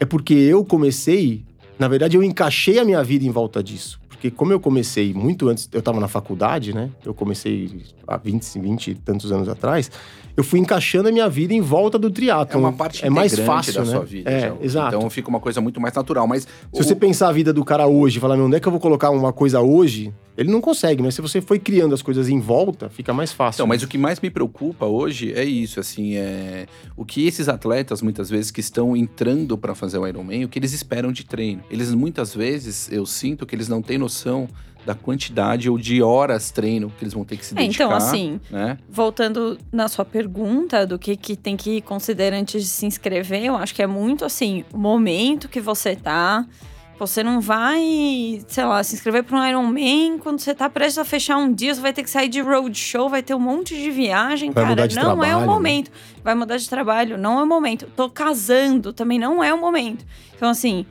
É 0.00 0.04
porque 0.04 0.34
eu 0.34 0.64
comecei, 0.64 1.44
na 1.78 1.86
verdade, 1.86 2.16
eu 2.16 2.24
encaixei 2.24 2.80
a 2.80 2.84
minha 2.84 3.02
vida 3.04 3.24
em 3.24 3.30
volta 3.30 3.62
disso. 3.62 4.00
Porque 4.08 4.32
como 4.32 4.52
eu 4.52 4.58
comecei 4.58 5.14
muito 5.14 5.48
antes, 5.48 5.68
eu 5.70 5.78
estava 5.78 6.00
na 6.00 6.08
faculdade, 6.08 6.74
né? 6.74 6.90
Eu 7.04 7.14
comecei 7.14 7.82
há 8.08 8.16
20, 8.16 8.58
20 8.58 8.90
e 8.90 8.94
tantos 8.96 9.30
anos 9.30 9.48
atrás. 9.48 9.90
Eu 10.36 10.42
fui 10.42 10.58
encaixando 10.58 11.08
a 11.08 11.12
minha 11.12 11.28
vida 11.28 11.54
em 11.54 11.60
volta 11.60 11.98
do 11.98 12.08
É 12.08 12.10
triatlo. 12.10 12.58
uma 12.58 12.72
parte 12.72 13.04
é 13.04 13.10
mais 13.10 13.38
fácil, 13.38 13.74
da 13.74 13.80
né? 13.80 13.86
sua 13.86 14.04
vida. 14.04 14.28
É, 14.30 14.52
exato. 14.60 14.96
Então 14.96 15.08
fica 15.08 15.28
uma 15.28 15.38
coisa 15.40 15.60
muito 15.60 15.80
mais 15.80 15.94
natural. 15.94 16.26
Mas 16.26 16.42
Se 16.72 16.82
você 16.82 16.94
pensar 16.94 17.28
a 17.28 17.32
vida 17.32 17.52
do 17.52 17.64
cara 17.64 17.86
hoje, 17.86 18.18
falar, 18.18 18.36
onde 18.38 18.56
é 18.56 18.60
que 18.60 18.66
eu 18.66 18.72
vou 18.72 18.80
colocar 18.80 19.10
uma 19.10 19.32
coisa 19.32 19.60
hoje? 19.60 20.12
Ele 20.36 20.50
não 20.50 20.60
consegue, 20.60 21.00
mas 21.00 21.14
se 21.14 21.22
você 21.22 21.40
foi 21.40 21.60
criando 21.60 21.94
as 21.94 22.02
coisas 22.02 22.28
em 22.28 22.40
volta, 22.40 22.88
fica 22.88 23.14
mais 23.14 23.32
fácil. 23.32 23.58
Então, 23.58 23.66
mas 23.68 23.84
o 23.84 23.86
que 23.88 23.96
mais 23.96 24.18
me 24.20 24.28
preocupa 24.28 24.84
hoje 24.84 25.32
é 25.32 25.44
isso, 25.44 25.78
assim, 25.78 26.16
é 26.16 26.66
o 26.96 27.04
que 27.04 27.24
esses 27.24 27.48
atletas 27.48 28.02
muitas 28.02 28.28
vezes 28.28 28.50
que 28.50 28.58
estão 28.58 28.96
entrando 28.96 29.56
para 29.56 29.76
fazer 29.76 29.96
o 29.98 30.04
Ironman, 30.06 30.44
o 30.44 30.48
que 30.48 30.58
eles 30.58 30.72
esperam 30.72 31.12
de 31.12 31.24
treino. 31.24 31.62
Eles 31.70 31.94
muitas 31.94 32.34
vezes 32.34 32.90
eu 32.90 33.06
sinto 33.06 33.46
que 33.46 33.54
eles 33.54 33.68
não 33.68 33.80
têm 33.80 33.96
noção 33.96 34.48
da 34.84 34.94
quantidade 34.94 35.68
ou 35.70 35.78
de 35.78 36.02
horas 36.02 36.50
treino 36.50 36.90
que 36.98 37.04
eles 37.04 37.14
vão 37.14 37.24
ter 37.24 37.36
que 37.36 37.44
se 37.46 37.54
É, 37.54 37.58
dedicar. 37.58 37.84
então, 37.84 37.96
assim, 37.96 38.40
né? 38.50 38.76
voltando 38.88 39.58
na 39.72 39.88
sua 39.88 40.04
pergunta 40.04 40.86
do 40.86 40.98
que, 40.98 41.16
que 41.16 41.36
tem 41.36 41.56
que 41.56 41.80
considerar 41.80 42.36
antes 42.36 42.62
de 42.62 42.68
se 42.68 42.84
inscrever, 42.86 43.44
eu 43.44 43.56
acho 43.56 43.74
que 43.74 43.82
é 43.82 43.86
muito 43.86 44.24
assim, 44.24 44.64
o 44.72 44.78
momento 44.78 45.48
que 45.48 45.60
você 45.60 45.94
tá. 45.96 46.44
Você 46.96 47.24
não 47.24 47.40
vai, 47.40 48.40
sei 48.46 48.64
lá, 48.64 48.80
se 48.84 48.94
inscrever 48.94 49.24
para 49.24 49.36
um 49.36 49.44
Ironman 49.44 50.16
quando 50.18 50.38
você 50.38 50.54
tá 50.54 50.70
prestes 50.70 50.96
a 50.98 51.04
fechar 51.04 51.36
um 51.36 51.52
dia, 51.52 51.74
você 51.74 51.80
vai 51.80 51.92
ter 51.92 52.04
que 52.04 52.08
sair 52.10 52.28
de 52.28 52.40
roadshow, 52.40 53.08
vai 53.08 53.20
ter 53.20 53.34
um 53.34 53.40
monte 53.40 53.74
de 53.74 53.90
viagem, 53.90 54.52
Vai 54.52 54.62
cara. 54.62 54.68
mudar 54.68 54.86
de 54.86 54.94
não 54.94 55.02
é 55.02 55.06
trabalho, 55.06 55.36
o 55.36 55.40
né? 55.40 55.46
momento. 55.46 55.90
Vai 56.22 56.34
mudar 56.36 56.56
de 56.56 56.68
trabalho, 56.70 57.18
não 57.18 57.40
é 57.40 57.42
o 57.42 57.46
momento. 57.48 57.86
Tô 57.96 58.08
casando, 58.08 58.92
também 58.92 59.18
não 59.18 59.42
é 59.42 59.52
o 59.52 59.60
momento. 59.60 60.04
Então, 60.36 60.48
assim, 60.48 60.86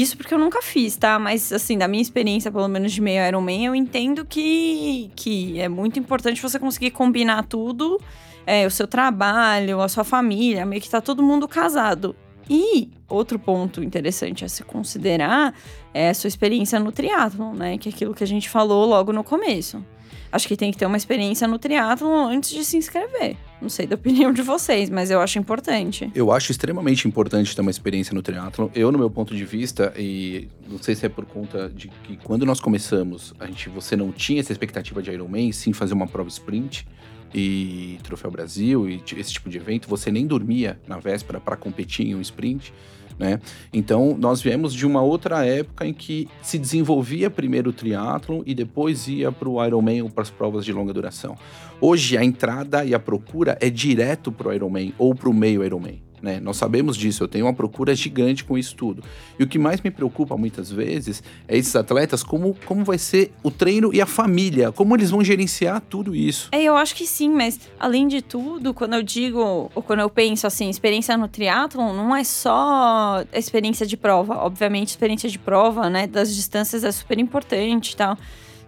isso 0.00 0.16
porque 0.16 0.34
eu 0.34 0.38
nunca 0.38 0.60
fiz, 0.62 0.96
tá? 0.96 1.18
Mas, 1.18 1.52
assim, 1.52 1.78
da 1.78 1.88
minha 1.88 2.02
experiência, 2.02 2.50
pelo 2.50 2.68
menos 2.68 2.92
de 2.92 3.00
meio 3.00 3.26
Ironman, 3.26 3.66
eu 3.66 3.74
entendo 3.74 4.24
que, 4.24 5.10
que 5.16 5.60
é 5.60 5.68
muito 5.68 5.98
importante 5.98 6.42
você 6.42 6.58
conseguir 6.58 6.90
combinar 6.90 7.44
tudo. 7.44 8.00
é, 8.46 8.64
o 8.64 8.70
seu 8.70 8.86
trabalho, 8.86 9.80
a 9.80 9.88
sua 9.88 10.04
família, 10.04 10.64
meio 10.64 10.80
que 10.80 10.88
tá 10.88 11.00
todo 11.00 11.22
mundo 11.22 11.48
casado. 11.48 12.14
E 12.48 12.88
outro 13.08 13.38
ponto 13.40 13.82
interessante 13.82 14.44
a 14.44 14.48
se 14.48 14.62
considerar 14.62 15.52
é 15.92 16.10
a 16.10 16.14
sua 16.14 16.28
experiência 16.28 16.78
no 16.78 16.92
triatlon, 16.92 17.54
né? 17.54 17.76
Que 17.76 17.88
é 17.88 17.92
aquilo 17.92 18.14
que 18.14 18.22
a 18.22 18.26
gente 18.26 18.48
falou 18.48 18.86
logo 18.86 19.12
no 19.12 19.24
começo. 19.24 19.84
Acho 20.30 20.46
que 20.46 20.56
tem 20.56 20.70
que 20.70 20.78
ter 20.78 20.86
uma 20.86 20.96
experiência 20.96 21.48
no 21.48 21.58
triatlon 21.58 22.28
antes 22.28 22.50
de 22.50 22.64
se 22.64 22.76
inscrever. 22.76 23.36
Não 23.60 23.68
sei 23.68 23.86
da 23.86 23.94
opinião 23.96 24.32
de 24.32 24.42
vocês, 24.42 24.90
mas 24.90 25.10
eu 25.10 25.20
acho 25.20 25.38
importante. 25.38 26.10
Eu 26.14 26.32
acho 26.32 26.50
extremamente 26.50 27.06
importante 27.08 27.54
ter 27.54 27.60
uma 27.60 27.70
experiência 27.70 28.14
no 28.14 28.22
triatlo. 28.22 28.70
Eu, 28.74 28.92
no 28.92 28.98
meu 28.98 29.10
ponto 29.10 29.34
de 29.34 29.44
vista, 29.44 29.92
e 29.96 30.48
não 30.68 30.78
sei 30.78 30.94
se 30.94 31.06
é 31.06 31.08
por 31.08 31.24
conta 31.24 31.68
de 31.68 31.88
que 31.88 32.16
quando 32.16 32.44
nós 32.44 32.60
começamos, 32.60 33.34
a 33.38 33.46
gente, 33.46 33.68
você 33.68 33.96
não 33.96 34.12
tinha 34.12 34.40
essa 34.40 34.52
expectativa 34.52 35.02
de 35.02 35.10
Ironman, 35.10 35.52
sim 35.52 35.72
fazer 35.72 35.94
uma 35.94 36.06
prova 36.06 36.28
sprint 36.28 36.86
e 37.34 37.98
Troféu 38.02 38.30
Brasil 38.30 38.88
e 38.88 39.02
esse 39.16 39.32
tipo 39.32 39.48
de 39.48 39.58
evento, 39.58 39.88
você 39.88 40.10
nem 40.10 40.26
dormia 40.26 40.80
na 40.86 40.98
véspera 40.98 41.40
para 41.40 41.56
competir 41.56 42.06
em 42.06 42.14
um 42.14 42.20
sprint. 42.20 42.72
Né? 43.18 43.40
Então, 43.72 44.16
nós 44.18 44.42
viemos 44.42 44.74
de 44.74 44.86
uma 44.86 45.02
outra 45.02 45.44
época 45.44 45.86
em 45.86 45.94
que 45.94 46.28
se 46.42 46.58
desenvolvia 46.58 47.30
primeiro 47.30 47.70
o 47.70 47.72
triatlon 47.72 48.42
e 48.44 48.54
depois 48.54 49.08
ia 49.08 49.32
para 49.32 49.48
o 49.48 49.64
Ironman 49.64 50.02
ou 50.02 50.10
para 50.10 50.22
as 50.22 50.30
provas 50.30 50.64
de 50.64 50.72
longa 50.72 50.92
duração. 50.92 51.36
Hoje, 51.80 52.16
a 52.16 52.24
entrada 52.24 52.84
e 52.84 52.94
a 52.94 52.98
procura 52.98 53.56
é 53.60 53.70
direto 53.70 54.30
para 54.30 54.48
o 54.48 54.52
Ironman 54.52 54.92
ou 54.98 55.14
para 55.14 55.30
o 55.30 55.34
meio 55.34 55.64
Ironman. 55.64 56.05
Né? 56.22 56.40
Nós 56.40 56.56
sabemos 56.56 56.96
disso, 56.96 57.22
eu 57.22 57.28
tenho 57.28 57.46
uma 57.46 57.52
procura 57.52 57.94
gigante 57.94 58.44
com 58.44 58.56
isso 58.56 58.74
tudo. 58.74 59.02
E 59.38 59.44
o 59.44 59.46
que 59.46 59.58
mais 59.58 59.80
me 59.80 59.90
preocupa 59.90 60.36
muitas 60.36 60.70
vezes 60.70 61.22
é 61.46 61.56
esses 61.56 61.74
atletas, 61.76 62.22
como, 62.22 62.56
como 62.64 62.84
vai 62.84 62.98
ser 62.98 63.32
o 63.42 63.50
treino 63.50 63.92
e 63.92 64.00
a 64.00 64.06
família, 64.06 64.72
como 64.72 64.96
eles 64.96 65.10
vão 65.10 65.22
gerenciar 65.22 65.80
tudo 65.80 66.14
isso. 66.14 66.48
É, 66.52 66.62
eu 66.62 66.76
acho 66.76 66.94
que 66.94 67.06
sim, 67.06 67.28
mas 67.30 67.60
além 67.78 68.08
de 68.08 68.22
tudo, 68.22 68.72
quando 68.72 68.94
eu 68.94 69.02
digo, 69.02 69.70
ou 69.74 69.82
quando 69.82 70.00
eu 70.00 70.10
penso 70.10 70.46
assim, 70.46 70.70
experiência 70.70 71.16
no 71.16 71.28
triatlon, 71.28 71.92
não 71.92 72.14
é 72.14 72.24
só 72.24 73.24
a 73.32 73.38
experiência 73.38 73.86
de 73.86 73.96
prova. 73.96 74.36
Obviamente, 74.38 74.88
experiência 74.88 75.28
de 75.28 75.38
prova, 75.38 75.90
né, 75.90 76.06
das 76.06 76.34
distâncias 76.34 76.82
é 76.84 76.92
super 76.92 77.18
importante 77.18 77.92
e 77.92 77.96
tal. 77.96 78.16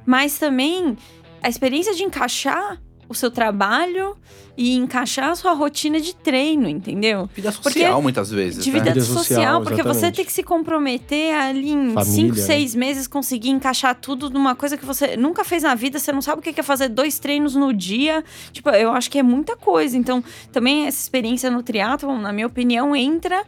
Mas 0.04 0.38
também 0.38 0.96
a 1.42 1.48
experiência 1.48 1.94
de 1.94 2.02
encaixar 2.02 2.80
o 3.08 3.14
seu 3.14 3.30
trabalho 3.30 4.16
e 4.56 4.74
encaixar 4.74 5.30
a 5.30 5.34
sua 5.34 5.52
rotina 5.52 6.00
de 6.00 6.14
treino, 6.14 6.68
entendeu? 6.68 7.28
Vida 7.34 7.50
Porque 7.52 7.78
social, 7.80 8.02
muitas 8.02 8.30
vezes. 8.30 8.62
De 8.64 8.70
né? 8.72 8.78
vida 8.78 8.92
Vida 8.92 9.04
social, 9.06 9.22
social, 9.24 9.62
porque 9.62 9.82
você 9.82 10.10
tem 10.12 10.24
que 10.24 10.32
se 10.32 10.42
comprometer 10.42 11.32
ali 11.34 11.70
em 11.70 11.92
Família, 11.92 12.04
cinco, 12.04 12.36
né? 12.36 12.42
seis 12.42 12.74
meses, 12.74 13.06
conseguir 13.06 13.50
encaixar 13.50 13.94
tudo 13.94 14.28
numa 14.28 14.54
coisa 14.54 14.76
que 14.76 14.84
você 14.84 15.16
nunca 15.16 15.44
fez 15.44 15.62
na 15.62 15.74
vida, 15.74 15.98
você 15.98 16.10
não 16.12 16.20
sabe 16.20 16.40
o 16.40 16.42
que 16.42 16.58
é 16.58 16.62
fazer 16.62 16.88
dois 16.88 17.18
treinos 17.18 17.54
no 17.54 17.72
dia. 17.72 18.24
Tipo, 18.52 18.70
eu 18.70 18.90
acho 18.92 19.10
que 19.10 19.18
é 19.18 19.22
muita 19.22 19.56
coisa. 19.56 19.96
Então, 19.96 20.22
também 20.52 20.86
essa 20.86 21.00
experiência 21.00 21.50
no 21.50 21.62
triatlon, 21.62 22.18
na 22.18 22.32
minha 22.32 22.46
opinião, 22.46 22.94
entra 22.96 23.44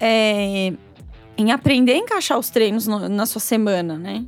é, 0.00 0.72
em 1.36 1.50
aprender 1.52 1.92
a 1.92 1.96
encaixar 1.98 2.38
os 2.38 2.48
treinos 2.50 2.86
no- 2.86 3.08
na 3.08 3.26
sua 3.26 3.40
semana, 3.40 3.98
né? 3.98 4.24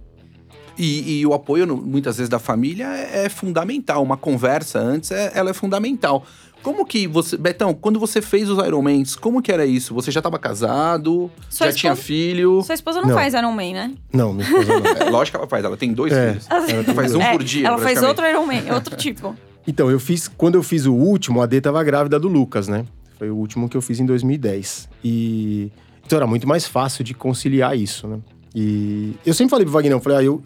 E, 0.78 1.20
e 1.20 1.26
o 1.26 1.32
apoio, 1.32 1.66
muitas 1.76 2.16
vezes, 2.16 2.28
da 2.28 2.38
família 2.38 2.86
é, 2.86 3.24
é 3.24 3.28
fundamental. 3.28 4.02
Uma 4.02 4.16
conversa 4.16 4.78
antes, 4.78 5.10
é- 5.10 5.32
ela 5.34 5.50
é 5.50 5.52
fundamental. 5.54 6.24
Como 6.62 6.84
que 6.84 7.06
você... 7.06 7.36
Betão, 7.36 7.72
quando 7.72 8.00
você 8.00 8.20
fez 8.20 8.50
os 8.50 8.58
Ironmans, 8.64 9.14
como 9.14 9.40
que 9.40 9.52
era 9.52 9.64
isso? 9.64 9.94
Você 9.94 10.10
já 10.10 10.18
estava 10.20 10.38
casado? 10.38 11.30
Sua 11.48 11.68
já 11.70 11.72
tinha 11.72 11.92
esposa- 11.92 12.06
filho? 12.06 12.62
Sua 12.62 12.74
esposa 12.74 13.00
não, 13.00 13.08
Não. 13.08 13.14
faz 13.14 13.34
Ironman, 13.34 13.72
né? 13.74 13.94
Não, 14.12 14.32
minha 14.32 14.44
esposa 14.48 14.80
não. 14.80 14.86
É, 15.06 15.10
lógico 15.10 15.36
que 15.36 15.40
ela 15.42 15.48
faz, 15.48 15.64
ela 15.64 15.76
tem 15.76 15.92
dois 15.92 16.12
É, 16.12 16.30
filhos. 16.30 16.46
ela 16.50 16.84
tem 16.84 16.94
faz 16.94 17.14
um 17.14 17.22
É, 17.22 17.32
por 17.32 17.44
dia, 17.44 17.68
Ela 17.68 17.78
faz 17.78 18.02
outro 18.02 18.26
Ironman, 18.26 18.72
outro 18.72 18.96
tipo. 18.96 19.36
Então, 19.68 19.90
eu 19.90 19.98
fiz. 19.98 20.28
Quando 20.28 20.54
eu 20.54 20.62
fiz 20.62 20.86
o 20.86 20.94
último, 20.94 21.42
a 21.42 21.46
D 21.46 21.60
tava 21.60 21.82
grávida 21.82 22.20
do 22.20 22.28
Lucas, 22.28 22.68
né? 22.68 22.84
Foi 23.18 23.28
o 23.30 23.34
último 23.34 23.68
que 23.68 23.76
eu 23.76 23.82
fiz 23.82 23.98
em 23.98 24.06
2010. 24.06 24.88
E. 25.04 25.72
Então 26.04 26.16
era 26.18 26.26
muito 26.26 26.46
mais 26.46 26.66
fácil 26.68 27.02
de 27.02 27.12
conciliar 27.14 27.76
isso, 27.76 28.06
né? 28.06 28.18
E 28.54 29.14
eu 29.26 29.34
sempre 29.34 29.50
falei 29.50 29.64
pro 29.66 29.72
Wagner, 29.72 29.92
eu 29.96 30.00
falei, 30.00 30.18
ah, 30.18 30.22
eu, 30.22 30.40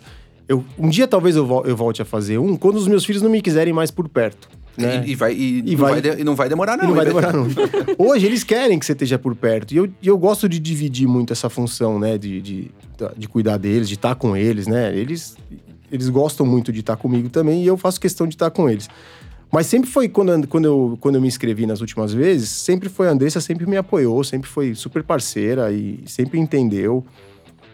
eu. 0.50 0.64
Um 0.78 0.88
dia 0.88 1.06
talvez 1.08 1.36
eu, 1.36 1.46
eu 1.64 1.76
volte 1.76 2.02
a 2.02 2.04
fazer 2.04 2.38
um 2.38 2.56
quando 2.56 2.76
os 2.76 2.86
meus 2.88 3.04
filhos 3.04 3.22
não 3.22 3.30
me 3.30 3.40
quiserem 3.40 3.72
mais 3.72 3.90
por 3.90 4.08
perto. 4.08 4.48
Né? 4.76 5.04
E, 5.06 5.10
e 5.10 5.14
vai, 5.14 5.32
e, 5.34 5.58
E 5.58 5.62
não 5.72 5.76
vai- 5.76 5.92
vai 5.92 6.00
de- 6.00 6.20
e 6.20 6.24
não 6.24 6.34
vai 6.34 6.48
demorar, 6.48 6.76
não. 6.76 6.86
Não 6.88 6.94
vai 6.94 7.04
hein, 7.04 7.08
demorar 7.08 7.32
nunca. 7.32 7.60
Hoje 7.98 8.24
eles 8.26 8.42
querem 8.44 8.78
que 8.78 8.86
você 8.86 8.92
esteja 8.92 9.18
por 9.18 9.34
perto. 9.34 9.72
E 9.72 9.76
eu, 9.76 9.86
e 10.00 10.08
eu 10.08 10.16
gosto 10.16 10.48
de 10.48 10.58
dividir 10.58 11.06
muito 11.08 11.32
essa 11.32 11.48
função, 11.50 11.98
né? 11.98 12.16
De, 12.16 12.40
de, 12.40 12.70
de 13.16 13.28
cuidar 13.28 13.56
deles, 13.58 13.88
de 13.88 13.94
estar 13.94 14.14
com 14.14 14.36
eles, 14.36 14.66
né? 14.66 14.96
Eles, 14.96 15.36
eles 15.92 16.08
gostam 16.08 16.46
muito 16.46 16.72
de 16.72 16.80
estar 16.80 16.96
comigo 16.96 17.28
também 17.28 17.62
e 17.62 17.66
eu 17.66 17.76
faço 17.76 18.00
questão 18.00 18.26
de 18.26 18.34
estar 18.34 18.50
com 18.50 18.68
eles. 18.70 18.88
Mas 19.52 19.66
sempre 19.66 19.90
foi, 19.90 20.08
quando, 20.08 20.46
quando, 20.46 20.64
eu, 20.66 20.96
quando 21.00 21.16
eu 21.16 21.20
me 21.20 21.26
inscrevi 21.26 21.66
nas 21.66 21.80
últimas 21.80 22.14
vezes, 22.14 22.48
sempre 22.48 22.88
foi 22.88 23.08
a 23.08 23.10
Andressa, 23.10 23.40
sempre 23.40 23.66
me 23.66 23.76
apoiou, 23.76 24.22
sempre 24.22 24.48
foi 24.48 24.74
super 24.76 25.02
parceira 25.02 25.72
e 25.72 25.98
sempre 26.06 26.38
entendeu. 26.38 27.04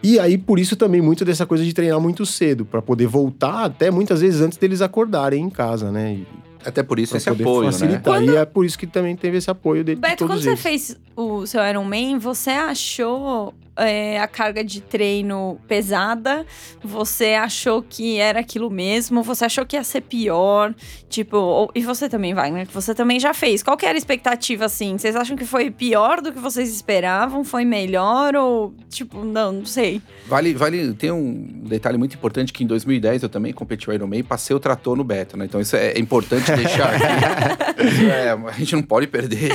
E 0.03 0.19
aí, 0.19 0.37
por 0.37 0.59
isso 0.59 0.75
também, 0.75 1.01
muito 1.01 1.25
dessa 1.25 1.45
coisa 1.45 1.63
de 1.63 1.73
treinar 1.73 1.99
muito 1.99 2.25
cedo, 2.25 2.63
para 2.65 2.81
poder 2.81 3.07
voltar 3.07 3.65
até 3.65 3.89
muitas 3.89 4.21
vezes 4.21 4.41
antes 4.41 4.57
deles 4.57 4.81
acordarem 4.81 5.43
em 5.43 5.49
casa, 5.49 5.91
né? 5.91 6.13
E, 6.15 6.27
Até 6.65 6.83
por 6.83 6.99
isso 6.99 7.17
esse 7.17 7.29
apoio, 7.29 7.65
né? 7.65 7.71
facilitar. 7.71 8.23
E 8.23 8.35
é 8.35 8.45
por 8.45 8.65
isso 8.65 8.77
que 8.77 8.85
também 8.87 9.15
teve 9.15 9.37
esse 9.37 9.49
apoio 9.49 9.83
dele 9.83 9.95
de 9.95 10.01
Beto, 10.01 10.17
todos 10.27 10.35
quando 10.35 10.43
você 10.43 10.49
eles. 10.49 10.61
fez 10.61 10.97
o 11.15 11.45
seu 11.45 11.63
Ironman, 11.65 12.19
você 12.19 12.51
achou 12.51 13.53
é, 13.77 14.19
a 14.19 14.27
carga 14.27 14.63
de 14.63 14.81
treino 14.81 15.59
pesada? 15.67 16.45
Você 16.83 17.33
achou 17.33 17.81
que 17.81 18.17
era 18.17 18.39
aquilo 18.39 18.69
mesmo? 18.69 19.23
Você 19.23 19.45
achou 19.45 19.65
que 19.65 19.75
ia 19.75 19.83
ser 19.83 20.01
pior? 20.01 20.73
Tipo, 21.09 21.37
ou- 21.37 21.71
e 21.73 21.81
você 21.81 22.09
também, 22.09 22.33
Wagner, 22.33 22.67
que 22.67 22.73
você 22.73 22.93
também 22.93 23.19
já 23.19 23.33
fez. 23.33 23.63
Qual 23.63 23.77
que 23.77 23.85
era 23.85 23.95
a 23.95 23.97
expectativa, 23.97 24.65
assim? 24.65 24.97
Vocês 24.97 25.15
acham 25.15 25.35
que 25.37 25.45
foi 25.45 25.71
pior 25.71 26.21
do 26.21 26.31
que 26.33 26.39
vocês 26.39 26.69
esperavam? 26.73 27.43
Foi 27.43 27.63
melhor? 27.63 28.35
Ou, 28.35 28.73
tipo, 28.89 29.23
não, 29.23 29.51
não 29.51 29.65
sei. 29.65 30.01
Vale, 30.27 30.53
vale, 30.53 30.93
tem 30.93 31.11
um 31.11 31.33
detalhe 31.63 31.97
muito 31.97 32.15
importante 32.15 32.51
que 32.51 32.63
em 32.63 32.67
2010 32.67 33.23
eu 33.23 33.29
também 33.29 33.53
competi 33.53 33.89
o 33.89 33.93
Ironman 33.93 34.19
e 34.19 34.23
passei 34.23 34.55
o 34.55 34.59
trator 34.59 34.95
no 34.97 35.03
beta, 35.03 35.37
né? 35.37 35.45
Então 35.45 35.61
isso 35.61 35.75
é 35.75 35.97
importante 35.97 36.51
deixar 36.55 36.93
aqui. 36.93 38.05
É, 38.11 38.31
a 38.31 38.51
gente 38.51 38.75
não 38.75 38.83
pode 38.83 39.07
perder. 39.07 39.51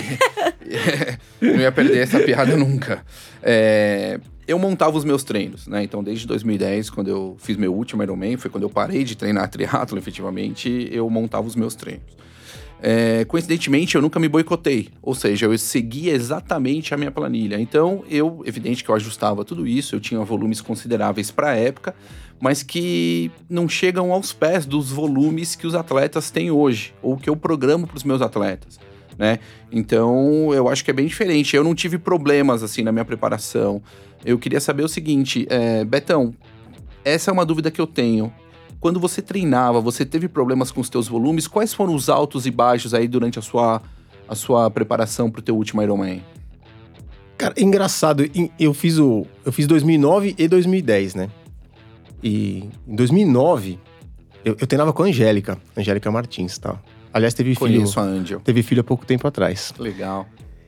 não 1.41 1.61
ia 1.61 1.73
perder 1.73 1.99
essa 1.99 2.21
piada 2.21 2.57
nunca. 2.57 3.05
É, 3.43 4.19
eu 4.47 4.59
montava 4.59 4.97
os 4.97 5.05
meus 5.05 5.23
treinos, 5.23 5.67
né? 5.67 5.83
Então 5.83 6.02
desde 6.02 6.26
2010, 6.26 6.91
quando 6.91 7.09
eu 7.09 7.37
fiz 7.38 7.57
meu 7.57 7.75
último 7.75 8.02
Ironman, 8.02 8.37
foi 8.37 8.50
quando 8.50 8.64
eu 8.64 8.71
parei 8.71 9.05
de 9.05 9.17
treinar 9.17 9.49
triatlo 9.49 9.99
efetivamente, 9.99 10.88
eu 10.91 11.09
montava 11.09 11.47
os 11.47 11.57
meus 11.57 11.75
treinos. 11.75 12.23
É, 12.85 13.25
coincidentemente, 13.26 13.95
eu 13.95 14.02
nunca 14.02 14.19
me 14.19 14.29
boicotei. 14.29 14.88
Ou 15.00 15.14
seja, 15.14 15.47
eu 15.47 15.57
seguia 15.57 16.12
exatamente 16.12 16.93
a 16.93 16.97
minha 16.97 17.12
planilha. 17.12 17.61
Então, 17.61 18.02
eu, 18.11 18.43
evidente 18.45 18.83
que 18.83 18.91
eu 18.91 18.95
ajustava 18.97 19.45
tudo 19.45 19.64
isso, 19.64 19.95
eu 19.95 20.00
tinha 20.00 20.21
volumes 20.23 20.61
consideráveis 20.61 21.31
para 21.31 21.50
a 21.50 21.57
época, 21.57 21.95
mas 22.41 22.64
que 22.64 23.31
não 23.49 23.69
chegam 23.69 24.12
aos 24.12 24.33
pés 24.33 24.67
dos 24.67 24.91
volumes 24.91 25.55
que 25.55 25.64
os 25.64 25.76
atletas 25.76 26.33
têm 26.33 26.50
hoje, 26.50 26.93
ou 27.00 27.17
que 27.17 27.31
eu 27.31 27.37
programo 27.37 27.87
para 27.87 27.97
os 27.97 28.02
meus 28.02 28.21
atletas. 28.21 28.81
Né? 29.19 29.38
Então, 29.71 30.52
eu 30.54 30.69
acho 30.69 30.85
que 30.85 30.90
é 30.90 30.95
bem 30.95 31.07
diferente. 31.07 31.54
Eu 31.54 31.64
não 31.64 31.75
tive 31.75 31.99
problemas 31.99 32.62
assim 32.62 32.83
na 32.83 32.92
minha 32.92 33.04
preparação. 33.04 33.83
Eu 34.25 34.38
queria 34.38 34.61
saber 34.61 34.85
o 34.85 34.88
seguinte, 34.88 35.47
é, 35.50 35.85
Betão, 35.85 36.35
essa 37.04 37.31
é 37.31 37.33
uma 37.33 37.45
dúvida 37.45 37.71
que 37.71 37.81
eu 37.81 37.87
tenho. 37.87 38.33
Quando 38.81 38.99
você 38.99 39.23
treinava, 39.23 39.81
você 39.81 40.04
teve 40.04 40.28
problemas 40.28 40.71
com 40.71 40.81
os 40.81 40.88
teus 40.88 41.07
volumes? 41.07 41.47
Quais 41.47 41.73
foram 41.73 41.95
os 41.95 42.09
altos 42.09 42.47
e 42.47 42.50
baixos 42.50 42.95
aí 42.95 43.07
durante 43.07 43.38
a 43.38 43.42
sua, 43.42 43.81
a 44.28 44.35
sua 44.35 44.71
preparação 44.71 45.31
pro 45.31 45.42
teu 45.42 45.57
último 45.57 45.83
Ironman? 45.83 46.23
Cara, 47.38 47.54
é 47.57 47.62
engraçado, 47.62 48.25
eu 48.59 48.75
fiz 48.75 48.99
o. 48.99 49.26
Eu 49.45 49.52
fiz 49.52 49.66
2009 49.66 50.35
e 50.38 50.49
2010, 50.49 51.14
né? 51.14 51.28
E 52.23 52.69
em 52.87 52.95
2009, 52.95 53.78
eu, 54.45 54.57
eu 54.61 54.66
treinava 54.66 54.92
com 54.92 55.02
a 55.02 55.07
Angélica, 55.07 55.59
Angélica 55.76 56.11
Martins, 56.11 56.59
tá? 56.59 56.81
Aliás, 57.12 57.35
teve 57.35 57.50
filho, 57.54 57.59
Conheço 57.59 58.00
a 58.00 58.02
Angel. 58.02 58.40
teve 58.40 58.62
filho 58.62 58.81
há 58.81 58.85
pouco 58.85 59.04
tempo 59.07 59.26
atrás. 59.26 59.73
Legal. 59.78 60.26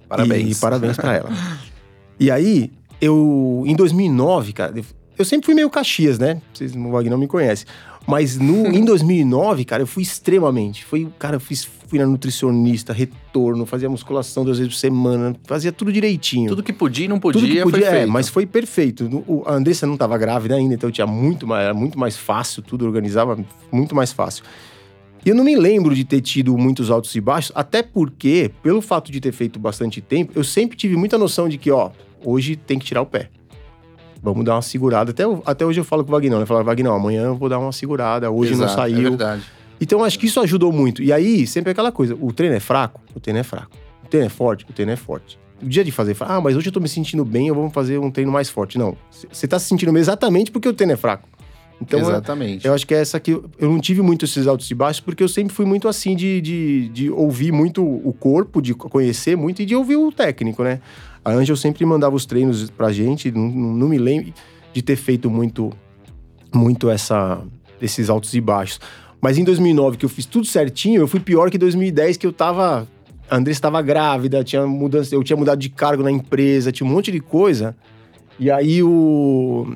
Parabéns. 0.09 0.57
E 0.57 0.61
parabéns 0.61 0.97
pra 0.97 1.15
ela. 1.15 1.31
E 2.21 2.31
aí, 2.31 2.71
eu. 3.01 3.65
Em 3.67 3.75
2009, 3.75 4.53
cara, 4.53 4.73
eu- 5.19 5.25
sempre 5.25 5.47
fui 5.47 5.55
meio 5.55 5.69
Caxias, 5.69 6.17
né? 6.17 6.41
Vocês, 6.53 6.75
o 6.77 6.91
Wagner 6.91 7.11
não 7.11 7.19
me 7.19 7.27
conhece. 7.27 7.65
Mas 8.07 8.39
no, 8.39 8.67
em 8.69 8.85
2009, 8.85 9.65
cara, 9.65 9.83
eu 9.83 9.87
fui 9.87 10.03
extremamente. 10.05 10.85
Foi, 10.85 11.09
cara, 11.19 11.35
eu 11.37 11.41
fiz, 11.41 11.67
fui 11.89 11.99
na 11.99 12.07
nutricionista, 12.07 12.93
retorno, 12.93 13.67
fazia 13.67 13.89
musculação 13.89 14.45
duas 14.45 14.59
vezes 14.59 14.73
por 14.75 14.79
semana, 14.79 15.35
fazia 15.45 15.73
tudo 15.73 15.91
direitinho. 15.93 16.51
Tudo 16.51 16.63
que 16.63 16.73
podia 16.73 17.07
e 17.07 17.09
não 17.09 17.19
podia, 17.19 17.41
Tudo 17.41 17.51
que 17.53 17.63
podia, 17.63 17.81
foi 17.87 17.89
é, 17.89 17.99
feito. 18.01 18.13
mas 18.13 18.29
foi 18.29 18.47
perfeito. 18.47 19.25
O- 19.27 19.43
A 19.47 19.55
Andressa 19.55 19.87
não 19.87 19.95
estava 19.95 20.17
grávida 20.19 20.55
ainda, 20.55 20.75
então 20.75 20.91
tinha 20.91 21.07
muito 21.07 21.47
mais, 21.49 21.65
era 21.65 21.75
muito 21.75 21.99
mais 21.99 22.17
fácil, 22.17 22.63
tudo 22.63 22.85
organizava 22.87 23.37
muito 23.73 23.95
mais 23.95 24.13
fácil. 24.13 24.45
E 25.25 25.31
eu 25.31 25.35
não 25.35 25.45
me 25.45 25.57
lembro 25.57 25.95
de 25.95 26.05
ter 26.05 26.21
tido 26.21 26.57
muitos 26.59 26.91
altos 26.91 27.15
e 27.15 27.21
baixos, 27.21 27.51
até 27.55 27.83
porque, 27.83 28.51
pelo 28.63 28.83
fato 28.83 29.11
de 29.11 29.21
ter 29.21 29.33
feito 29.33 29.59
bastante 29.59 30.01
tempo, 30.01 30.33
eu 30.35 30.45
sempre 30.45 30.77
tive 30.77 30.97
muita 30.97 31.17
noção 31.17 31.49
de 31.49 31.57
que, 31.57 31.71
ó, 31.71 31.91
hoje 32.23 32.57
tem 32.57 32.79
que 32.79 32.85
tirar 32.85 33.01
o 33.01 33.07
pé. 33.07 33.31
Vamos 34.23 34.45
dar 34.45 34.55
uma 34.57 34.63
segurada. 34.63 35.11
Até, 35.13 35.25
até 35.47 35.65
hoje 35.67 35.81
eu 35.81 35.85
falo 35.85 36.05
com 36.05 36.11
o 36.11 36.13
Vagnão, 36.13 36.41
eu 36.41 36.47
falo, 36.47 36.63
Vagnão, 36.65 36.95
amanhã 36.95 37.25
eu 37.25 37.37
vou 37.37 37.49
dar 37.49 37.59
uma 37.59 37.73
segurada, 37.73 38.31
hoje 38.31 38.53
não 38.55 38.65
Exato, 38.65 38.73
É 38.73 38.83
saiu. 38.83 39.03
verdade. 39.11 39.43
Então 39.81 40.05
acho 40.05 40.19
que 40.19 40.27
isso 40.27 40.41
ajudou 40.41 40.73
muito. 40.73 41.03
E 41.03 41.13
aí, 41.13 41.47
sempre 41.47 41.73
aquela 41.73 41.91
coisa: 41.93 42.17
o 42.21 42.33
treino 42.33 42.55
é 42.55 42.61
fraco, 42.61 43.01
o 43.15 43.21
treino 43.21 43.41
é 43.41 43.43
fraco. 43.43 43.77
O 44.05 44.09
treino 44.09 44.27
é 44.27 44.31
forte, 44.31 44.65
o 44.69 44.73
treino 44.73 44.93
é 44.93 44.97
forte. 44.97 45.39
O 45.63 45.67
dia 45.67 45.85
de 45.85 45.91
fazer, 45.91 46.17
ah, 46.21 46.41
mas 46.41 46.57
hoje 46.57 46.69
eu 46.69 46.73
tô 46.73 46.81
me 46.81 46.89
sentindo 46.89 47.25
bem, 47.25 47.49
eu 47.49 47.55
vou 47.55 47.69
fazer 47.71 47.99
um 47.99 48.11
treino 48.11 48.31
mais 48.31 48.49
forte. 48.51 48.79
Não. 48.79 48.97
Você 49.31 49.47
tá 49.49 49.59
se 49.59 49.67
sentindo 49.67 49.93
bem 49.93 50.01
exatamente 50.01 50.51
porque 50.51 50.69
o 50.69 50.73
treino 50.73 50.93
é 50.93 50.97
fraco. 50.97 51.29
Então, 51.81 52.01
Exatamente. 52.01 52.67
eu 52.67 52.73
acho 52.73 52.87
que 52.87 52.95
é 52.95 53.01
essa 53.01 53.19
que 53.19 53.33
eu 53.33 53.45
eu 53.59 53.71
não 53.71 53.81
tive 53.81 54.01
muito 54.01 54.25
esses 54.25 54.47
altos 54.47 54.71
e 54.71 54.75
baixos, 54.75 55.01
porque 55.01 55.23
eu 55.23 55.29
sempre 55.29 55.53
fui 55.53 55.67
muito 55.67 55.89
assim 55.89 56.15
de, 56.15 56.41
de, 56.41 56.89
de 56.89 57.11
ouvir 57.11 57.53
muito 57.53 57.85
o 57.85 58.13
corpo, 58.13 58.63
de 58.63 58.75
conhecer 58.75 59.37
muito 59.37 59.61
e 59.61 59.67
de 59.67 59.75
ouvir 59.75 59.97
o 59.97 60.11
técnico, 60.13 60.63
né? 60.63 60.81
A 61.25 61.33
Angel 61.33 61.57
sempre 61.57 61.85
mandava 61.85 62.15
os 62.15 62.27
treinos 62.27 62.71
pra 62.71 62.93
gente, 62.93 63.31
não, 63.31 63.49
não 63.49 63.89
me 63.89 63.99
lembro 63.99 64.33
de 64.73 64.83
ter 64.83 64.97
feito 64.97 65.31
muito, 65.31 65.73
muito 66.55 66.91
essa, 66.91 67.43
esses 67.81 68.11
altos 68.11 68.35
e 68.35 68.41
baixos. 68.41 68.81
Mas 69.21 69.39
em 69.39 69.45
2009, 69.45 69.97
que 69.97 70.05
eu 70.05 70.09
fiz 70.11 70.27
tudo 70.27 70.47
certinho, 70.47 71.01
eu 71.01 71.09
fui 71.09 71.19
pior 71.19 71.51
que 71.51 71.57
em 71.57 71.61
2010, 71.61 72.19
que 72.19 72.27
eu 72.27 72.33
tava. 72.33 72.87
A 73.31 73.37
Andressa 73.37 73.57
estava 73.57 73.81
grávida, 73.81 74.45
tinha 74.45 74.67
mudança, 74.67 75.15
eu 75.15 75.25
tinha 75.25 75.37
mudado 75.37 75.59
de 75.59 75.71
cargo 75.71 76.03
na 76.03 76.11
empresa, 76.11 76.71
tinha 76.71 76.87
um 76.87 76.93
monte 76.93 77.11
de 77.11 77.21
coisa. 77.21 77.75
E 78.39 78.51
aí 78.51 78.83
o. 78.83 79.75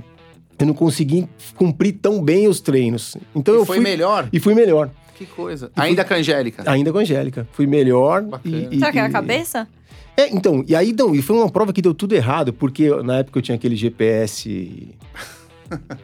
Eu 0.58 0.66
não 0.66 0.74
consegui 0.74 1.28
cumprir 1.54 1.92
tão 1.92 2.22
bem 2.22 2.48
os 2.48 2.60
treinos. 2.60 3.16
Então 3.34 3.54
E 3.54 3.58
eu 3.58 3.64
foi 3.66 3.76
fui. 3.76 3.84
melhor? 3.84 4.28
E 4.32 4.40
fui 4.40 4.54
melhor. 4.54 4.90
Que 5.14 5.24
coisa. 5.26 5.70
fui- 5.74 5.84
Ainda 5.84 6.04
com 6.04 6.14
a 6.14 6.16
Angélica. 6.16 6.62
Ainda 6.70 6.92
com 6.92 6.98
a 6.98 7.00
Angélica. 7.02 7.46
Fui 7.52 7.66
melhor. 7.66 8.22
Bacana. 8.22 8.56
E, 8.56 8.68
e, 8.76 8.78
Será 8.78 8.92
que 8.92 8.98
era 8.98 9.06
a 9.06 9.10
e- 9.10 9.12
cabeça? 9.12 9.68
É, 10.16 10.28
então, 10.34 10.64
e 10.66 10.74
aí 10.74 10.92
não, 10.92 11.14
e 11.14 11.22
foi 11.22 11.36
uma 11.36 11.48
prova 11.48 11.72
que 11.72 11.80
deu 11.80 11.94
tudo 11.94 12.12
errado, 12.12 12.52
porque 12.52 12.88
na 13.04 13.18
época 13.18 13.38
eu 13.38 13.42
tinha 13.42 13.54
aquele 13.54 13.76
GPS. 13.76 14.88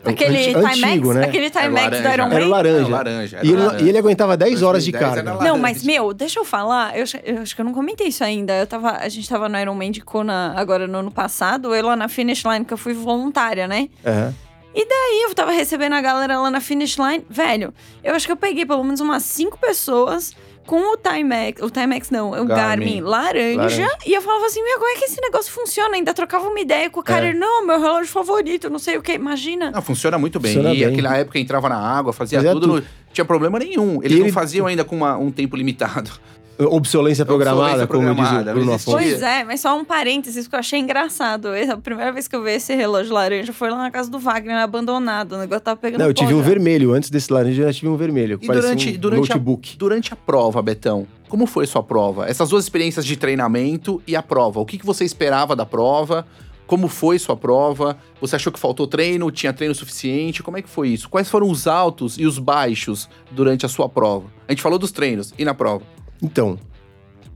Aquele 0.05 0.55
anti- 0.55 0.75
Timex? 0.75 1.09
né? 1.15 1.25
Aquele 1.25 1.49
Timex 1.51 2.01
do. 2.03 2.09
Iron 2.09 2.27
Era 2.27 2.29
Man? 2.29 2.47
laranja. 2.49 2.79
Era 2.81 2.89
laranja. 2.89 3.37
era 3.39 3.47
E 3.47 3.51
ele, 3.51 3.63
laranja. 3.63 3.85
e 3.85 3.89
ele 3.89 3.99
aguentava 3.99 4.37
10 4.37 4.63
horas 4.63 4.85
de 4.85 4.93
2010 4.93 5.25
carga. 5.25 5.45
Não, 5.49 5.59
mas, 5.59 5.83
meu, 5.83 6.13
deixa 6.13 6.39
eu 6.39 6.45
falar. 6.45 6.95
Eu, 6.97 7.03
acho- 7.05 7.17
eu 7.25 7.39
acho 7.41 7.55
que 7.57 7.61
eu 7.63 7.65
não 7.65 7.73
comentei 7.73 8.09
isso 8.09 8.23
ainda. 8.23 8.53
Eu 8.59 8.67
tava, 8.67 8.91
a 8.93 9.09
gente 9.09 9.27
tava 9.27 9.49
no 9.49 9.59
Iron 9.59 9.75
Man 9.75 9.91
de 9.91 10.03
Kona 10.03 10.53
agora 10.55 10.87
no 10.87 10.99
ano 10.99 11.11
passado. 11.11 11.75
Eu 11.75 11.87
lá 11.87 11.97
na 11.97 12.09
Finish 12.09 12.45
Line, 12.45 12.65
que 12.65 12.75
eu 12.75 12.79
fui 12.79 12.93
voluntária, 12.93 13.67
né? 13.67 13.89
Aham. 14.05 14.35
E 14.75 14.85
daí 14.87 15.23
eu 15.29 15.35
tava 15.35 15.53
recebendo 15.53 15.93
a 15.93 16.01
galera 16.01 16.39
lá 16.41 16.51
na 16.51 16.61
finish 16.61 16.97
line. 16.99 17.25
Velho, 17.31 17.73
eu 18.03 18.15
acho 18.15 18.27
que 18.27 18.33
eu 18.33 18.37
peguei 18.37 18.67
pelo 18.67 18.83
menos 18.83 19.01
umas 19.01 19.23
cinco 19.23 19.57
pessoas 19.59 20.35
com 20.67 20.95
o 20.95 20.97
Timex, 20.97 21.61
o 21.63 21.71
Timex 21.71 22.09
não, 22.11 22.31
o 22.31 22.47
Garmin, 22.47 22.47
Garmin 22.47 23.01
laranja, 23.03 23.57
Laranja. 23.59 23.89
e 24.07 24.15
eu 24.15 24.23
falava 24.23 24.47
assim, 24.47 24.63
meu, 24.65 24.79
como 24.79 24.89
é 24.91 24.95
que 24.99 25.05
esse 25.05 25.21
negócio 25.21 25.53
funciona? 25.53 25.95
Ainda 25.95 26.15
trocava 26.15 26.49
uma 26.49 26.59
ideia 26.59 26.89
com 26.89 27.01
o 27.01 27.03
cara, 27.03 27.27
É. 27.27 27.29
ele, 27.29 27.39
não, 27.39 27.67
meu 27.67 27.79
relógio 27.79 28.11
favorito, 28.11 28.71
não 28.71 28.79
sei 28.79 28.97
o 28.97 29.03
que, 29.03 29.13
imagina. 29.13 29.71
Não, 29.71 29.83
funciona 29.83 30.17
muito 30.19 30.41
bem. 30.41 30.55
Funciona 30.55 30.75
e 30.75 30.79
bem. 30.79 30.89
naquela 30.97 31.19
época 31.19 31.39
entrava 31.39 31.69
na 31.69 31.77
água, 31.79 32.15
fazia, 32.15 32.39
Fazia 32.39 32.53
tudo, 32.55 32.67
tudo. 32.67 32.81
não 32.81 32.85
tinha 33.13 33.27
problema 33.27 33.59
nenhum. 33.59 34.03
Eles 34.03 34.13
E 34.17 34.21
não 34.21 34.27
ele- 34.27 34.33
faziam 34.33 34.67
ainda 34.67 34.85
com 34.87 34.97
uma- 34.97 35.19
um 35.19 35.31
tempo 35.31 35.55
limitado. 35.55 36.11
Obsolência 36.59 37.25
programada, 37.27 37.85
Obsolência 37.85 37.87
como 37.89 38.05
diz 38.05 38.15
programada, 38.15 38.51
o 38.51 38.55
Bruno. 38.55 38.73
Afonso. 38.75 38.97
Pois 38.97 39.23
é, 39.23 39.45
mas 39.45 39.61
só 39.61 39.77
um 39.77 39.85
parênteses 39.85 40.47
que 40.47 40.55
eu 40.55 40.59
achei 40.59 40.79
engraçado. 40.79 41.49
Essa- 41.53 41.75
A 41.75 41.79
primeira 41.79 42.13
vez 42.13 42.29
que 42.29 42.37
eu 42.37 42.43
vi 42.43 42.53
esse 42.53 42.75
relógio 42.75 43.13
laranja 43.13 43.53
foi 43.53 43.71
lá 43.71 43.77
na 43.79 43.91
casa 43.91 44.09
do 44.11 44.19
Wagner, 44.19 44.57
abandonado. 44.59 45.33
O 45.33 45.39
negócio 45.39 45.63
tava 45.63 45.77
pegando 45.81 46.01
Não, 46.01 46.07
eu 46.07 46.15
tive 46.15 46.31
pó 46.33 46.37
um 46.39 46.43
já. 46.43 46.49
vermelho. 46.49 46.93
Antes 46.95 47.11
desse 47.11 47.33
laranja, 47.33 47.63
eu 47.63 47.67
já 47.67 47.73
tive 47.73 47.89
um 47.89 47.97
vermelho. 47.97 48.39
E 48.41 48.47
parecia 48.47 48.63
durante, 48.69 48.89
um 48.91 48.99
durante, 48.99 49.33
a, 49.33 49.35
notebook. 49.35 49.77
durante 49.77 50.13
a 50.13 50.17
prova, 50.17 50.63
Betão, 50.63 51.07
como 51.29 51.47
foi 51.47 51.67
sua 51.67 51.83
prova? 51.83 52.27
Essas 52.29 52.49
duas 52.51 52.65
experiências 52.65 53.05
de 53.05 53.17
treinamento 53.17 54.01
e 54.07 54.15
a 54.15 54.23
prova. 54.23 54.61
O 54.61 54.65
que, 54.67 54.79
que 54.79 54.87
você 54.87 55.05
esperava 55.05 55.57
da 55.57 55.67
prova? 55.67 56.25
Como 56.67 56.89
foi 56.89 57.19
sua 57.19 57.37
prova? 57.37 57.97
Você 58.21 58.37
achou 58.37 58.51
que 58.53 58.59
faltou 58.59 58.87
treino? 58.87 59.31
Tinha 59.31 59.53
treino 59.53 59.75
suficiente? 59.75 60.43
Como 60.43 60.57
é 60.57 60.63
que 60.63 60.69
foi 60.69 60.89
isso? 60.89 61.09
Quais 61.11 61.29
foram 61.29 61.51
os 61.51 61.67
altos 61.67 62.17
e 62.19 62.25
os 62.25 62.39
baixos 62.39 63.09
durante 63.31 63.67
a 63.67 63.69
sua 63.69 63.89
prova? 63.89 64.27
A 64.49 64.53
gente 64.53 64.63
falou 64.63 64.79
dos 64.79 64.91
treinos 64.93 65.35
e 65.39 65.45
na 65.45 65.53
prova. 65.53 65.83
Então, 66.23 66.59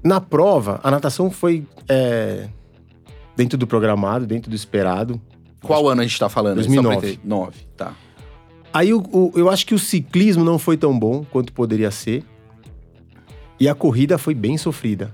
na 0.03 0.21
prova, 0.21 0.81
a 0.83 0.91
natação 0.91 1.31
foi 1.31 1.67
é, 1.89 2.49
dentro 3.37 3.59
do 3.59 3.67
programado, 3.67 4.27
dentro 4.27 4.51
do 4.51 4.57
esperado. 4.57 5.21
Qual 5.63 5.89
ano 5.89 6.01
a 6.01 6.05
gente 6.05 6.19
tá 6.19 6.29
falando? 6.29 6.57
2009. 6.57 6.95
Só 6.95 7.01
pra 7.01 7.09
entender. 7.09 7.29
9, 7.29 7.57
tá. 7.77 7.95
Aí 8.73 8.91
eu 8.91 9.49
acho 9.51 9.67
que 9.67 9.75
o 9.75 9.79
ciclismo 9.79 10.45
não 10.45 10.59
foi 10.59 10.77
tão 10.77 10.97
bom 10.97 11.25
quanto 11.25 11.53
poderia 11.53 11.91
ser. 11.91 12.25
E 13.61 13.69
a 13.69 13.75
corrida 13.75 14.17
foi 14.19 14.35
bem 14.35 14.57
sofrida. 14.57 15.13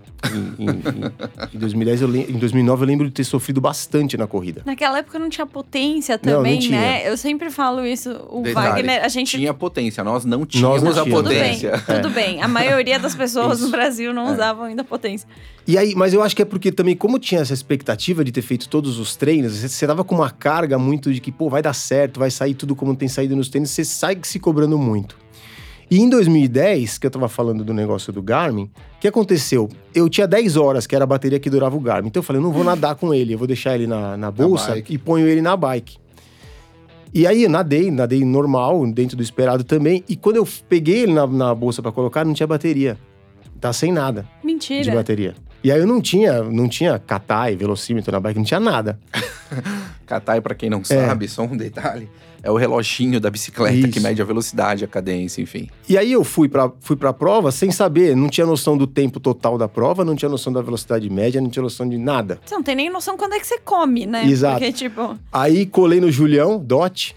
Em, 0.59 0.65
em- 0.65 0.71
em- 0.71 1.55
em 1.55 1.59
2010 1.59 2.03
eu 2.03 2.15
em 2.15 2.39
2009 2.39 2.83
eu 2.83 2.87
lembro 2.87 3.07
de 3.07 3.13
ter 3.13 3.25
sofrido 3.25 3.61
bastante 3.61 4.17
na 4.17 4.27
corrida. 4.27 4.63
Naquela 4.67 4.99
época 4.99 5.19
não 5.19 5.29
tinha 5.31 5.47
potência 5.47 6.19
Não, 6.23 6.33
não 6.33 6.39
também, 6.41 6.59
tinha. 6.59 6.79
né? 6.81 7.09
Eu 7.11 7.17
sempre 7.17 7.51
falo 7.51 7.87
isso. 7.87 8.11
O 8.31 8.43
Detalhe, 8.43 8.69
Wagner, 8.69 9.05
a 9.05 9.09
gente. 9.09 9.37
Tinha 9.39 9.53
potência, 9.55 10.03
nós 10.05 10.25
não 10.25 10.45
tínhamos 10.45 10.83
não 10.83 10.91
a 10.91 10.95
tínhamos. 11.05 11.15
Tudo 11.15 11.29
bem, 11.31 11.55
potência. 11.55 11.83
tudo 12.03 12.11
bem. 12.11 12.43
A 12.43 12.49
maioria 12.49 12.99
das 12.99 13.15
pessoas 13.15 13.61
no. 13.61 13.75
Brasil 13.75 14.13
não 14.15 14.29
É. 14.29 14.33
usavam 14.33 14.65
ainda 14.65 14.85
potência. 14.85 15.29
E 15.67 15.77
aí, 15.79 15.95
mas 15.97 16.13
eu 16.15 16.23
acho 16.23 16.37
que 16.37 16.43
é 16.43 16.45
porque 16.45 16.71
também, 16.71 16.95
como 16.95 17.19
tinha 17.19 17.41
essa 17.41 17.53
expectativa 17.55 18.23
de 18.25 18.31
ter 18.31 18.43
feito 18.43 18.69
todos 18.69 18.99
os 18.99 19.17
treinos, 19.17 19.53
você, 19.55 19.69
você 19.69 19.87
tava 19.87 20.05
com 20.05 20.15
uma 20.15 20.31
carga 20.31 20.79
muito 20.79 21.13
de 21.13 21.21
que, 21.21 21.33
pô, 21.33 21.49
vai 21.51 21.61
dar 21.63 21.73
certo, 21.73 22.21
vai 22.21 22.31
sair 22.31 22.55
tudo 22.55 22.77
como 22.77 22.95
tem 22.95 23.09
saído 23.09 23.35
nos 23.35 23.49
treinos, 23.49 23.71
você 23.71 23.85
sai 23.85 24.19
se 24.23 24.39
cobrando 24.39 24.79
muito. 24.79 25.17
E 25.95 26.01
em 26.01 26.09
2010, 26.09 26.99
que 26.99 27.07
eu 27.07 27.11
tava 27.13 27.29
falando 27.29 27.63
do 27.63 27.73
negócio 27.73 28.13
do 28.13 28.21
Garmin, 28.21 28.65
o 28.65 28.99
que 28.99 29.07
aconteceu? 29.07 29.69
Eu 29.95 30.09
tinha 30.09 30.27
10 30.27 30.57
horas, 30.57 30.89
que 30.89 30.95
era 30.97 31.05
a 31.05 31.07
bateria 31.07 31.39
que 31.39 31.49
durava 31.49 31.77
o 31.77 31.79
Garmin. 31.79 32.09
Então 32.09 32.19
eu 32.19 32.25
falei, 32.25 32.41
eu 32.41 32.43
não 32.43 32.51
vou 32.51 32.65
nadar 32.65 32.97
com 32.97 33.15
ele, 33.15 33.35
eu 33.35 33.39
vou 33.39 33.47
deixar 33.47 33.77
ele 33.77 33.87
na, 33.87 34.17
na 34.17 34.29
bolsa 34.29 34.73
bike. 34.73 34.93
e 34.93 34.99
ponho 34.99 35.25
ele 35.29 35.41
na 35.41 35.57
bike. 35.57 35.97
E 37.15 37.29
aí 37.29 37.45
eu 37.45 37.49
nadei, 37.49 37.93
nadei 37.93 38.25
normal, 38.25 38.85
dentro 38.89 39.17
do 39.17 39.23
esperado 39.23 39.63
também. 39.63 40.03
E 40.09 40.17
quando 40.17 40.35
eu 40.35 40.49
peguei 40.69 41.05
ele 41.05 41.13
na, 41.13 41.29
na 41.29 41.55
bolsa 41.55 41.81
pra 41.81 41.93
colocar, 41.93 42.25
não 42.25 42.35
tinha 42.35 42.49
bateria. 42.49 42.99
Tá 43.61 43.73
sem 43.73 43.93
nada 43.93 44.23
de 44.41 44.47
Mentira. 44.49 44.95
bateria. 44.97 45.35
E 45.63 45.71
aí 45.71 45.79
eu 45.79 45.87
não 45.87 46.01
tinha, 46.01 46.43
não 46.43 46.69
tinha 46.69 46.99
catai, 46.99 47.55
velocímetro 47.55 48.11
na 48.11 48.19
bike, 48.19 48.37
não 48.41 48.45
tinha 48.45 48.59
nada. 48.59 48.99
Katai, 50.05 50.41
pra 50.41 50.55
quem 50.55 50.71
não 50.71 50.85
sabe, 50.85 51.29
só 51.29 51.43
um 51.43 51.57
detalhe, 51.57 52.09
é 52.43 52.51
o 52.51 52.57
reloginho 52.57 53.19
da 53.19 53.31
bicicleta 53.31 53.89
que 53.89 53.99
Isso. 53.99 54.03
mede 54.03 54.21
a 54.21 54.25
velocidade, 54.25 54.85
a 54.85 54.89
cadência, 54.89 55.41
enfim. 55.41 55.69
E 55.89 55.97
aí 55.97 56.13
eu 56.13 56.23
fui 56.23 56.49
pra, 56.49 56.71
fui 56.81 56.95
pra 56.95 57.13
prova 57.13 57.51
sem 57.51 57.71
saber, 57.71 58.15
não 58.15 58.29
tinha 58.29 58.47
noção 58.47 58.77
do 58.77 58.87
tempo 58.87 59.19
total 59.19 59.57
da 59.57 59.67
prova, 59.67 60.05
não 60.05 60.15
tinha 60.15 60.29
noção 60.29 60.53
da 60.53 60.61
velocidade 60.61 61.09
média, 61.09 61.41
não 61.41 61.49
tinha 61.49 61.63
noção 61.63 61.89
de 61.89 61.97
nada. 61.97 62.39
Você 62.45 62.55
não 62.55 62.63
tem 62.63 62.75
nem 62.75 62.91
noção 62.91 63.17
quando 63.17 63.33
é 63.35 63.41
que 63.41 63.47
você 63.47 63.59
come, 63.59 64.07
né? 64.07 64.27
Exato. 64.27 64.59
Porque, 64.59 64.73
tipo, 64.73 65.19
Aí 65.33 65.65
colei 65.65 66.01
no 66.01 66.11
Julião, 66.11 66.59
Dot, 66.59 67.17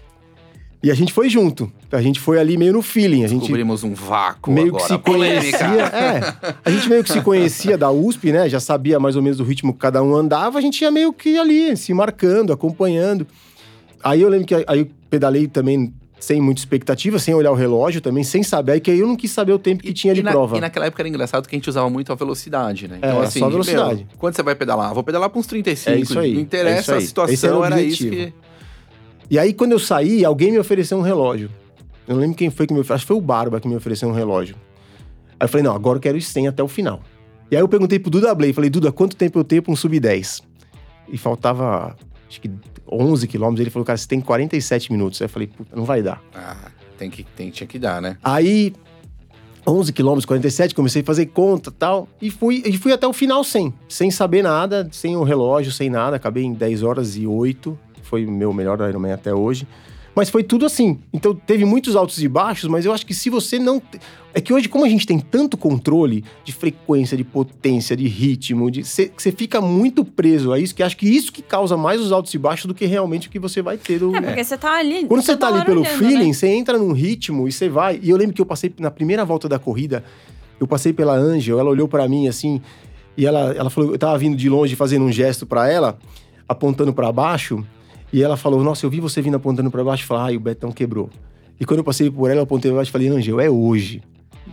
e 0.82 0.90
a 0.90 0.94
gente 0.94 1.12
foi 1.12 1.28
junto. 1.28 1.70
A 1.90 2.00
gente 2.00 2.20
foi 2.20 2.38
ali 2.38 2.56
meio 2.56 2.72
no 2.72 2.82
feeling, 2.82 3.24
a 3.24 3.28
gente 3.28 3.40
Descobrimos 3.40 3.82
um 3.82 3.94
vácuo 3.94 4.52
meio 4.52 4.68
agora. 4.68 4.82
que 4.84 4.92
se 4.92 4.98
Polêmica. 4.98 5.58
conhecia. 5.58 5.84
É, 5.84 6.54
a 6.64 6.70
gente 6.70 6.88
meio 6.88 7.02
que 7.02 7.12
se 7.12 7.20
conhecia 7.20 7.76
da 7.78 7.90
USP, 7.90 8.30
né? 8.32 8.48
Já 8.48 8.60
sabia 8.60 9.00
mais 9.00 9.16
ou 9.16 9.22
menos 9.22 9.40
o 9.40 9.44
ritmo 9.44 9.72
que 9.72 9.78
cada 9.80 10.02
um 10.02 10.14
andava, 10.14 10.58
a 10.58 10.60
gente 10.62 10.80
ia 10.82 10.90
meio 10.90 11.12
que 11.12 11.38
ali, 11.38 11.76
se 11.76 11.92
marcando, 11.94 12.52
acompanhando. 12.52 13.26
Aí 14.02 14.20
eu 14.22 14.28
lembro 14.28 14.46
que 14.46 14.54
aí 14.54 14.78
eu 14.80 14.88
pedalei 15.10 15.48
também 15.48 15.92
sem 16.20 16.40
muita 16.40 16.60
expectativa, 16.60 17.16
sem 17.18 17.32
olhar 17.32 17.52
o 17.52 17.54
relógio 17.54 18.00
também, 18.00 18.24
sem 18.24 18.42
saber, 18.42 18.72
aí 18.72 18.80
que 18.80 18.90
aí 18.90 18.98
eu 18.98 19.06
não 19.06 19.14
quis 19.14 19.30
saber 19.30 19.52
o 19.52 19.58
tempo 19.58 19.82
que 19.84 19.92
tinha 19.92 20.12
de 20.12 20.18
e 20.20 20.22
na- 20.22 20.32
prova. 20.32 20.56
E 20.56 20.60
naquela 20.60 20.86
época 20.86 21.00
era 21.02 21.08
engraçado 21.08 21.46
que 21.48 21.54
a 21.54 21.58
gente 21.58 21.68
usava 21.70 21.88
muito 21.88 22.12
a 22.12 22.16
velocidade, 22.16 22.88
né? 22.88 22.98
É, 23.00 23.26
só 23.30 23.46
a 23.46 23.48
velocidade. 23.48 23.98
meu, 24.00 24.06
quando 24.18 24.34
você 24.34 24.42
vai 24.42 24.54
pedalar? 24.56 24.92
Vou 24.92 25.04
pedalar 25.04 25.30
pra 25.30 25.38
uns 25.38 25.46
35. 25.46 25.90
É 25.96 26.00
isso 26.00 26.18
aí, 26.18 26.32
Não 26.32 26.38
é 26.40 26.42
interessa 26.42 26.80
isso 26.80 26.90
aí. 26.92 26.98
a 26.98 27.00
situação, 27.36 27.64
era 27.64 27.76
era 27.76 27.84
isso 27.84 28.02
que... 28.08 28.32
E 29.30 29.38
aí, 29.38 29.52
quando 29.52 29.72
eu 29.72 29.78
saí, 29.78 30.24
alguém 30.24 30.52
me 30.52 30.58
ofereceu 30.58 30.96
um 30.98 31.02
relógio. 31.02 31.50
Eu 32.06 32.14
não 32.14 32.22
lembro 32.22 32.36
quem 32.36 32.48
foi 32.48 32.66
que 32.66 32.72
me 32.72 32.80
ofereceu. 32.80 32.94
Acho 32.96 33.04
que 33.04 33.08
foi 33.08 33.16
o 33.16 33.20
Barba 33.20 33.60
que 33.60 33.68
me 33.68 33.76
ofereceu 33.76 34.08
um 34.08 34.12
relógio. 34.12 34.56
Aí 35.38 35.44
eu 35.44 35.48
falei, 35.48 35.62
não, 35.62 35.74
agora 35.74 35.98
eu 35.98 36.00
quero 36.00 36.16
isso 36.16 36.32
100 36.32 36.48
até 36.48 36.62
o 36.62 36.68
final. 36.68 37.02
E 37.50 37.56
aí 37.56 37.62
eu 37.62 37.68
perguntei 37.68 37.98
pro 37.98 38.10
Duda 38.10 38.34
Blay, 38.34 38.52
falei, 38.52 38.70
Duda, 38.70 38.90
quanto 38.90 39.16
tempo 39.16 39.38
eu 39.38 39.44
tenho 39.44 39.62
pra 39.62 39.72
um 39.72 39.76
sub-10? 39.76 40.42
E 41.10 41.16
faltava, 41.16 41.96
acho 42.28 42.40
que 42.40 42.50
11 42.90 43.26
quilômetros. 43.28 43.60
Ele 43.60 43.70
falou, 43.70 43.84
cara, 43.84 43.96
você 43.96 44.08
tem 44.08 44.20
47 44.20 44.90
minutos. 44.90 45.20
Aí 45.20 45.26
eu 45.26 45.28
falei, 45.28 45.48
puta, 45.48 45.76
não 45.76 45.84
vai 45.84 46.02
dar. 46.02 46.22
Ah, 46.34 46.70
tem 46.96 47.10
que, 47.10 47.22
tem, 47.22 47.50
tinha 47.50 47.66
que 47.66 47.78
dar, 47.78 48.00
né? 48.00 48.16
Aí, 48.22 48.72
11 49.66 49.92
quilômetros, 49.92 50.24
47, 50.24 50.74
comecei 50.74 51.02
a 51.02 51.04
fazer 51.04 51.26
conta 51.26 51.70
e 51.70 51.72
tal. 51.72 52.08
E 52.20 52.30
fui, 52.30 52.62
e 52.64 52.76
fui 52.76 52.92
até 52.92 53.06
o 53.06 53.12
final 53.12 53.44
sem. 53.44 53.72
Sem 53.88 54.10
saber 54.10 54.42
nada, 54.42 54.88
sem 54.90 55.16
o 55.16 55.22
relógio, 55.22 55.70
sem 55.70 55.90
nada. 55.90 56.16
Acabei 56.16 56.44
em 56.44 56.52
10 56.52 56.82
horas 56.82 57.16
e 57.16 57.26
8. 57.26 57.78
Foi 58.08 58.24
meu 58.24 58.52
melhor 58.52 58.80
Ironman 58.88 59.12
até 59.12 59.34
hoje. 59.34 59.66
Mas 60.14 60.30
foi 60.30 60.42
tudo 60.42 60.66
assim. 60.66 60.98
Então 61.12 61.32
teve 61.32 61.64
muitos 61.64 61.94
altos 61.94 62.20
e 62.20 62.26
baixos, 62.26 62.68
mas 62.68 62.84
eu 62.84 62.92
acho 62.92 63.06
que 63.06 63.14
se 63.14 63.30
você 63.30 63.56
não. 63.58 63.80
É 64.34 64.40
que 64.40 64.52
hoje, 64.52 64.68
como 64.68 64.84
a 64.84 64.88
gente 64.88 65.06
tem 65.06 65.20
tanto 65.20 65.56
controle 65.56 66.24
de 66.42 66.52
frequência, 66.52 67.16
de 67.16 67.22
potência, 67.22 67.96
de 67.96 68.08
ritmo, 68.08 68.70
de 68.70 68.82
você 68.82 69.30
fica 69.30 69.60
muito 69.60 70.04
preso 70.04 70.52
a 70.52 70.58
isso, 70.58 70.74
que 70.74 70.82
acho 70.82 70.96
que 70.96 71.08
isso 71.08 71.32
que 71.32 71.40
causa 71.40 71.76
mais 71.76 72.00
os 72.00 72.10
altos 72.10 72.34
e 72.34 72.38
baixos 72.38 72.66
do 72.66 72.74
que 72.74 72.84
realmente 72.84 73.28
o 73.28 73.30
que 73.30 73.38
você 73.38 73.62
vai 73.62 73.76
ter. 73.76 74.00
Do... 74.00 74.16
é 74.16 74.20
porque 74.20 74.42
você 74.42 74.58
tá 74.58 74.78
ali. 74.78 75.04
Quando 75.06 75.22
você 75.22 75.36
toda 75.36 75.52
tá 75.52 75.56
ali 75.56 75.64
pelo 75.64 75.82
olhando, 75.82 75.98
feeling, 75.98 76.28
né? 76.28 76.32
você 76.32 76.48
entra 76.48 76.76
num 76.78 76.92
ritmo 76.92 77.46
e 77.46 77.52
você 77.52 77.68
vai. 77.68 78.00
E 78.02 78.10
eu 78.10 78.16
lembro 78.16 78.34
que 78.34 78.40
eu 78.40 78.46
passei 78.46 78.74
na 78.80 78.90
primeira 78.90 79.24
volta 79.24 79.48
da 79.48 79.58
corrida, 79.58 80.02
eu 80.58 80.66
passei 80.66 80.92
pela 80.92 81.14
Angel, 81.14 81.60
ela 81.60 81.70
olhou 81.70 81.86
pra 81.86 82.08
mim 82.08 82.26
assim, 82.26 82.60
e 83.16 83.24
ela, 83.24 83.52
ela 83.52 83.70
falou, 83.70 83.92
eu 83.92 83.98
tava 83.98 84.18
vindo 84.18 84.36
de 84.36 84.48
longe 84.48 84.74
fazendo 84.74 85.04
um 85.04 85.12
gesto 85.12 85.46
pra 85.46 85.70
ela, 85.70 85.96
apontando 86.48 86.92
pra 86.92 87.12
baixo, 87.12 87.64
e 88.12 88.22
ela 88.22 88.36
falou: 88.36 88.62
"Nossa, 88.62 88.84
eu 88.86 88.90
vi 88.90 89.00
você 89.00 89.20
vindo 89.20 89.36
apontando 89.36 89.70
pra 89.70 89.84
baixo", 89.84 90.04
e 90.04 90.06
falei: 90.06 90.32
"Ai, 90.32 90.36
o 90.36 90.40
Betão 90.40 90.72
quebrou". 90.72 91.10
E 91.60 91.64
quando 91.64 91.78
eu 91.78 91.84
passei 91.84 92.10
por 92.10 92.30
ela, 92.30 92.40
eu 92.40 92.44
apontei 92.44 92.70
pra 92.70 92.78
baixo 92.78 92.90
e 92.90 92.92
falei: 92.92 93.08
"Angel, 93.08 93.40
é 93.40 93.50
hoje". 93.50 94.02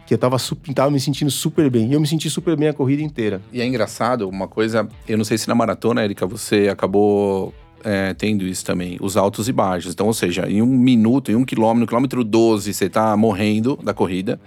Que 0.06 0.14
eu 0.14 0.18
tava, 0.18 0.38
tava 0.74 0.92
me 0.92 1.00
sentindo 1.00 1.32
super 1.32 1.70
bem. 1.70 1.90
E 1.90 1.94
eu 1.94 2.02
me 2.02 2.08
senti 2.08 2.30
super 2.30 2.56
bem 2.58 2.68
a 2.68 2.74
corrida 2.74 3.02
inteira. 3.02 3.42
E 3.52 3.62
é 3.62 3.66
engraçado, 3.66 4.28
uma 4.28 4.48
coisa, 4.48 4.88
eu 5.08 5.18
não 5.18 5.24
sei 5.24 5.38
se 5.38 5.48
na 5.48 5.56
maratona, 5.56 6.04
Erika, 6.04 6.28
você 6.28 6.68
acabou 6.68 7.54
é, 7.86 8.16
tendo 8.16 8.46
isso 8.46 8.66
também, 8.66 8.98
os 9.00 9.16
altos 9.16 9.48
e 9.48 9.54
baixos. 9.54 9.94
Então, 9.94 10.08
ou 10.08 10.14
seja, 10.14 10.50
em 10.50 10.62
um 10.62 10.66
minuto, 10.66 11.32
em 11.32 11.36
um 11.36 11.46
quilômetro, 11.46 11.82
no 11.82 11.88
quilômetro 11.88 12.24
12, 12.24 12.74
você 12.74 12.90
tá 12.90 13.16
morrendo 13.16 13.78
da 13.82 13.94
corrida. 13.94 14.40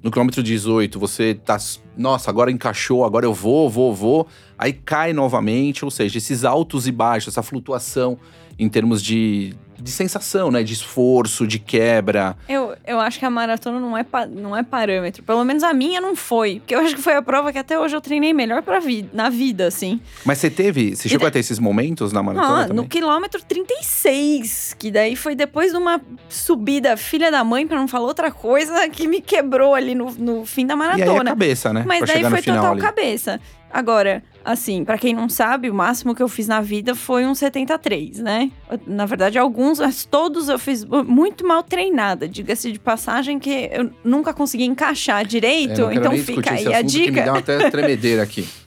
No 0.00 0.10
quilômetro 0.10 0.42
18, 0.42 0.98
você 0.98 1.34
tá. 1.34 1.56
Nossa, 1.96 2.30
agora 2.30 2.50
encaixou, 2.50 3.04
agora 3.04 3.26
eu 3.26 3.34
vou, 3.34 3.68
vou, 3.68 3.92
vou. 3.92 4.28
Aí 4.56 4.72
cai 4.72 5.12
novamente, 5.12 5.84
ou 5.84 5.90
seja, 5.90 6.18
esses 6.18 6.44
altos 6.44 6.86
e 6.86 6.92
baixos, 6.92 7.34
essa 7.34 7.42
flutuação 7.42 8.18
em 8.58 8.68
termos 8.68 9.02
de, 9.02 9.54
de 9.78 9.90
sensação, 9.90 10.50
né? 10.50 10.62
De 10.62 10.72
esforço, 10.72 11.46
de 11.46 11.58
quebra. 11.58 12.36
Eu, 12.48 12.74
eu 12.86 13.00
acho 13.00 13.18
que 13.18 13.24
a 13.24 13.30
maratona 13.30 13.80
não 13.80 13.96
é, 13.96 14.04
não 14.30 14.56
é 14.56 14.62
parâmetro. 14.62 15.22
Pelo 15.22 15.44
menos 15.44 15.62
a 15.62 15.72
minha 15.74 16.00
não 16.00 16.14
foi. 16.16 16.60
Porque 16.60 16.74
eu 16.74 16.80
acho 16.80 16.94
que 16.96 17.02
foi 17.02 17.14
a 17.14 17.22
prova 17.22 17.52
que 17.52 17.58
até 17.58 17.78
hoje 17.78 17.94
eu 17.96 18.00
treinei 18.00 18.32
melhor 18.32 18.62
pra 18.62 18.78
vi 18.80 19.08
na 19.12 19.28
vida, 19.28 19.66
assim. 19.66 20.00
Mas 20.24 20.38
você 20.38 20.48
teve. 20.50 20.94
Você 20.96 21.08
chegou 21.08 21.24
da- 21.24 21.28
a 21.28 21.30
ter 21.32 21.40
esses 21.40 21.58
momentos 21.58 22.12
na 22.12 22.22
maratona 22.22 22.60
Ah, 22.60 22.62
também? 22.68 22.76
no 22.76 22.88
quilômetro 22.88 23.42
36, 23.44 24.74
que 24.78 24.90
daí 24.90 25.16
foi 25.16 25.34
depois 25.34 25.72
de 25.72 25.76
uma 25.78 26.00
subida 26.28 26.96
filha 26.96 27.30
da 27.30 27.42
mãe, 27.44 27.66
pra 27.66 27.76
não 27.78 27.88
falar 27.88 28.06
outra 28.06 28.30
coisa, 28.30 28.88
que 28.90 29.06
me 29.06 29.20
quebrou 29.20 29.74
ali 29.74 29.94
no, 29.94 30.10
no 30.12 30.44
fim 30.44 30.66
da 30.66 30.74
E 30.74 30.76
aí 30.76 30.82
a 30.82 30.96
maratona. 30.96 31.24
cabeça, 31.30 31.72
né? 31.72 31.84
Mas 31.86 31.98
pra 32.04 32.14
daí 32.14 32.24
foi 32.24 32.42
total 32.42 32.72
ali. 32.72 32.80
cabeça. 32.80 33.40
Agora, 33.72 34.22
assim, 34.44 34.84
pra 34.84 34.98
quem 34.98 35.14
não 35.14 35.28
sabe, 35.28 35.70
o 35.70 35.74
máximo 35.74 36.14
que 36.14 36.22
eu 36.22 36.28
fiz 36.28 36.46
na 36.46 36.60
vida 36.60 36.94
foi 36.94 37.24
um 37.24 37.34
73, 37.34 38.18
né? 38.18 38.50
Na 38.86 39.06
verdade, 39.06 39.38
alguns, 39.38 39.78
mas 39.78 40.04
todos 40.04 40.48
eu 40.48 40.58
fiz 40.58 40.84
muito 40.84 41.46
mal 41.46 41.62
treinada. 41.62 42.28
Diga-se 42.28 42.70
de 42.70 42.78
passagem 42.78 43.38
que 43.38 43.70
eu 43.72 43.90
nunca 44.04 44.34
consegui 44.34 44.64
encaixar 44.64 45.24
direito. 45.24 45.88
É, 45.88 45.94
então 45.94 46.12
fica 46.18 46.52
aí 46.52 46.66
a 46.66 46.78
assunto 46.78 46.92
que 46.92 46.98
me 46.98 47.06
dica. 47.06 47.24
dá 47.24 47.38
até 47.38 47.70
tremedeira 47.70 48.22
aqui. 48.22 48.46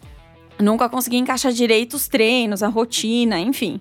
Nunca 0.60 0.90
consegui 0.90 1.18
encaixar 1.18 1.52
direito 1.52 1.94
os 1.94 2.08
treinos, 2.08 2.64
a 2.64 2.68
rotina, 2.68 3.40
enfim. 3.40 3.80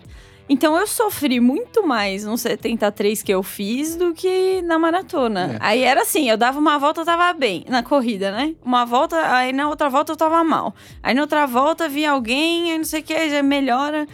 Então 0.49 0.77
eu 0.77 0.87
sofri 0.87 1.41
muito 1.41 1.87
mais 1.87 2.25
no 2.25 2.39
73 2.39 3.23
que 3.23 3.33
eu 3.33 3.43
fiz 3.43 3.97
do 3.97 4.15
que 4.15 4.63
na 4.63 4.79
maratona. 4.79 5.55
É. 5.55 5.59
Aí 5.61 5.83
era 5.83 6.03
assim, 6.03 6.31
eu 6.31 6.37
dava 6.37 6.59
uma 6.59 6.79
volta, 6.79 7.01
eu 7.01 7.05
tava 7.05 7.33
bem, 7.33 7.65
na 7.69 7.83
corrida, 7.83 8.31
né? 8.31 8.55
Uma 8.65 8.85
volta, 8.85 9.17
aí 9.35 9.53
na 9.53 9.69
outra 9.69 9.89
volta 9.89 10.13
eu 10.13 10.17
tava 10.17 10.43
mal. 10.45 10.75
Aí 11.03 11.15
na 11.15 11.23
outra 11.23 11.47
volta 11.47 11.89
vi 11.89 12.07
alguém, 12.07 12.73
aí 12.73 12.79
não 12.79 12.85
sei 12.85 13.01
o 13.01 13.03
que, 13.03 13.31
já 13.31 13.43
melhora. 13.43 14.07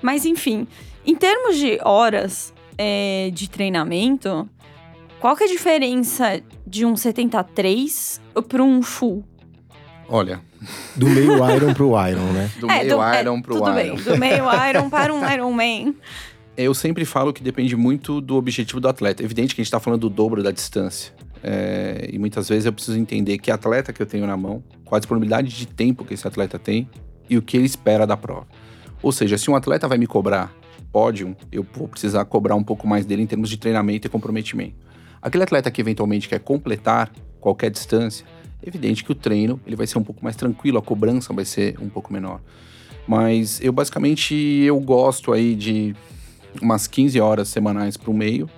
Mas 0.00 0.24
enfim, 0.24 0.66
em 1.04 1.14
termos 1.14 1.56
de 1.56 1.78
horas 1.82 2.54
é, 2.78 3.30
de 3.32 3.50
treinamento, 3.50 4.48
qual 5.18 5.36
que 5.36 5.42
é 5.42 5.46
a 5.46 5.50
diferença 5.50 6.40
de 6.66 6.86
um 6.86 6.96
73 6.96 8.20
para 8.48 8.62
um 8.62 8.80
full? 8.80 9.24
Olha, 10.08 10.40
Do 10.96 11.08
meio 11.08 11.32
Iron 11.54 11.72
pro 11.74 11.88
Iron, 12.08 12.32
né? 12.32 12.50
do 12.60 12.70
É, 12.70 12.78
meio 12.84 12.96
do- 12.96 13.02
é, 13.02 13.20
Iron 13.22 13.40
pro 13.42 13.54
tudo 13.56 13.66
Iron. 13.66 13.74
bem, 13.74 13.96
do 13.96 14.18
meio 14.18 14.44
Iron 14.68 14.90
para 14.90 15.12
um 15.14 15.20
Iron 15.32 15.52
Man. 15.52 15.94
Eu 16.56 16.74
sempre 16.74 17.04
falo 17.04 17.32
que 17.32 17.42
depende 17.42 17.74
muito 17.76 18.20
do 18.20 18.36
objetivo 18.36 18.80
do 18.80 18.88
atleta. 18.88 19.22
Evidente 19.22 19.54
que 19.54 19.60
a 19.60 19.62
gente 19.62 19.68
está 19.68 19.80
falando 19.80 20.00
do 20.00 20.10
dobro 20.10 20.42
da 20.42 20.50
distância. 20.50 21.12
É, 21.42 22.08
e 22.12 22.18
muitas 22.18 22.48
vezes 22.48 22.66
eu 22.66 22.72
preciso 22.72 22.98
entender 22.98 23.38
que 23.38 23.50
atleta 23.50 23.92
que 23.94 24.02
eu 24.02 24.06
tenho 24.06 24.26
na 24.26 24.36
mão, 24.36 24.62
qual 24.84 24.96
a 24.96 25.00
disponibilidade 25.00 25.48
de 25.48 25.66
tempo 25.66 26.04
que 26.04 26.12
esse 26.12 26.26
atleta 26.28 26.58
tem 26.58 26.88
e 27.30 27.38
o 27.38 27.42
que 27.42 27.56
ele 27.56 27.64
espera 27.64 28.06
da 28.06 28.16
prova. 28.16 28.46
Ou 29.02 29.10
seja, 29.10 29.38
se 29.38 29.50
um 29.50 29.54
atleta 29.56 29.88
vai 29.88 29.96
me 29.96 30.06
cobrar 30.06 30.52
pódio, 30.92 31.34
eu 31.50 31.64
vou 31.74 31.88
precisar 31.88 32.24
cobrar 32.26 32.56
um 32.56 32.62
pouco 32.64 32.86
mais 32.86 33.06
dele 33.06 33.22
em 33.22 33.26
termos 33.26 33.48
de 33.48 33.56
treinamento 33.56 34.06
e 34.06 34.10
comprometimento. 34.10 34.74
Aquele 35.22 35.44
atleta 35.44 35.70
que 35.70 35.80
eventualmente 35.80 36.28
quer 36.28 36.40
completar 36.40 37.10
qualquer 37.40 37.70
distância, 37.70 38.26
é 38.26 38.39
evidente 38.62 39.04
que 39.04 39.12
o 39.12 39.14
treino 39.14 39.60
ele 39.66 39.76
vai 39.76 39.86
ser 39.86 39.98
um 39.98 40.02
pouco 40.02 40.22
mais 40.22 40.36
tranquilo, 40.36 40.78
a 40.78 40.82
cobrança 40.82 41.32
vai 41.32 41.44
ser 41.44 41.78
um 41.80 41.88
pouco 41.88 42.12
menor. 42.12 42.40
Mas 43.06 43.60
eu 43.60 43.72
basicamente 43.72 44.34
eu 44.34 44.78
gosto 44.80 45.32
aí 45.32 45.54
de 45.54 45.94
umas 46.60 46.86
15 46.86 47.20
horas 47.20 47.48
semanais 47.48 47.96
para 47.96 48.10
o 48.10 48.14
meio, 48.14 48.48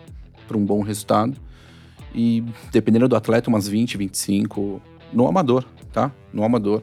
para 0.47 0.57
um 0.57 0.65
bom 0.65 0.83
resultado. 0.83 1.37
E 2.15 2.45
dependendo 2.71 3.09
do 3.09 3.17
atleta, 3.17 3.49
umas 3.49 3.67
20, 3.67 3.97
25 3.97 4.83
no 5.13 5.27
amador, 5.27 5.65
tá? 5.93 6.13
No 6.33 6.45
amador. 6.45 6.83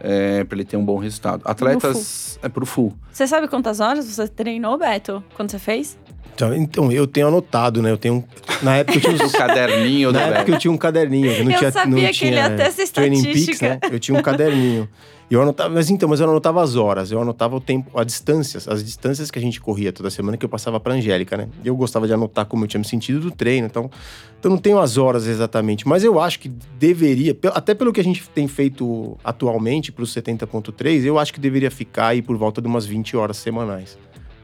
É, 0.00 0.44
para 0.44 0.56
ele 0.56 0.64
ter 0.66 0.76
um 0.76 0.84
bom 0.84 0.98
resultado. 0.98 1.40
Atletas 1.46 2.38
é 2.42 2.48
pro 2.48 2.66
full. 2.66 2.92
Você 3.10 3.26
sabe 3.26 3.48
quantas 3.48 3.80
horas 3.80 4.04
você 4.04 4.28
treinou, 4.28 4.76
Beto? 4.76 5.24
Quando 5.34 5.50
você 5.50 5.58
fez? 5.58 5.98
Então, 6.34 6.54
então, 6.54 6.92
eu 6.92 7.06
tenho 7.06 7.28
anotado, 7.28 7.80
né? 7.80 7.90
Eu 7.90 7.96
tenho. 7.98 8.14
um- 8.16 8.24
Na 8.64 8.76
época 8.76 8.98
eu 8.98 9.00
tinha 9.00 9.12
O 9.12 9.22
uns- 9.26 9.32
caderninho 9.32 10.10
Na 10.12 10.20
época 10.22 10.38
Beto. 10.40 10.50
eu 10.52 10.58
tinha 10.58 10.72
um 10.72 10.76
caderninho. 10.76 11.30
Eu, 11.30 11.44
não 11.44 11.52
Eu 11.52 11.58
tinha, 11.58 11.70
sabia 11.72 11.90
não 11.90 11.96
que 11.98 12.04
ele 12.04 12.12
tinha 12.12 12.32
ia 12.32 12.50
ter 12.50 12.62
essa 12.62 12.92
Training 12.92 13.22
Peaks, 13.22 13.60
né? 13.60 13.78
Eu 13.90 14.00
tinha 14.00 14.18
um 14.18 14.22
caderninho. 14.22 14.88
E 15.30 15.34
eu 15.34 15.40
anotava, 15.40 15.70
mas 15.72 15.88
então, 15.88 16.06
mas 16.06 16.20
eu 16.20 16.28
anotava 16.28 16.62
as 16.62 16.76
horas, 16.76 17.10
eu 17.10 17.18
anotava 17.20 17.56
o 17.56 17.60
tempo, 17.60 17.98
as 17.98 18.04
distâncias, 18.06 18.68
as 18.68 18.84
distâncias 18.84 19.30
que 19.30 19.38
a 19.38 19.42
gente 19.42 19.58
corria 19.58 19.90
toda 19.90 20.10
semana 20.10 20.36
que 20.36 20.44
eu 20.44 20.48
passava 20.50 20.78
pra 20.78 20.92
Angélica, 20.92 21.34
né? 21.34 21.48
E 21.64 21.68
eu 21.68 21.74
gostava 21.74 22.06
de 22.06 22.12
anotar 22.12 22.44
como 22.44 22.64
eu 22.64 22.68
tinha 22.68 22.78
me 22.78 22.84
sentido 22.84 23.20
do 23.20 23.30
treino, 23.30 23.66
então, 23.66 23.90
então 24.38 24.50
não 24.50 24.58
tenho 24.58 24.78
as 24.78 24.98
horas 24.98 25.26
exatamente, 25.26 25.88
mas 25.88 26.04
eu 26.04 26.20
acho 26.20 26.38
que 26.40 26.50
deveria, 26.78 27.34
até 27.54 27.72
pelo 27.74 27.90
que 27.90 28.00
a 28.00 28.04
gente 28.04 28.22
tem 28.34 28.46
feito 28.46 29.16
atualmente 29.24 29.90
pro 29.90 30.04
70.3, 30.04 31.04
eu 31.06 31.18
acho 31.18 31.32
que 31.32 31.40
deveria 31.40 31.70
ficar 31.70 32.08
aí 32.08 32.20
por 32.20 32.36
volta 32.36 32.60
de 32.60 32.68
umas 32.68 32.84
20 32.84 33.16
horas 33.16 33.38
semanais, 33.38 33.96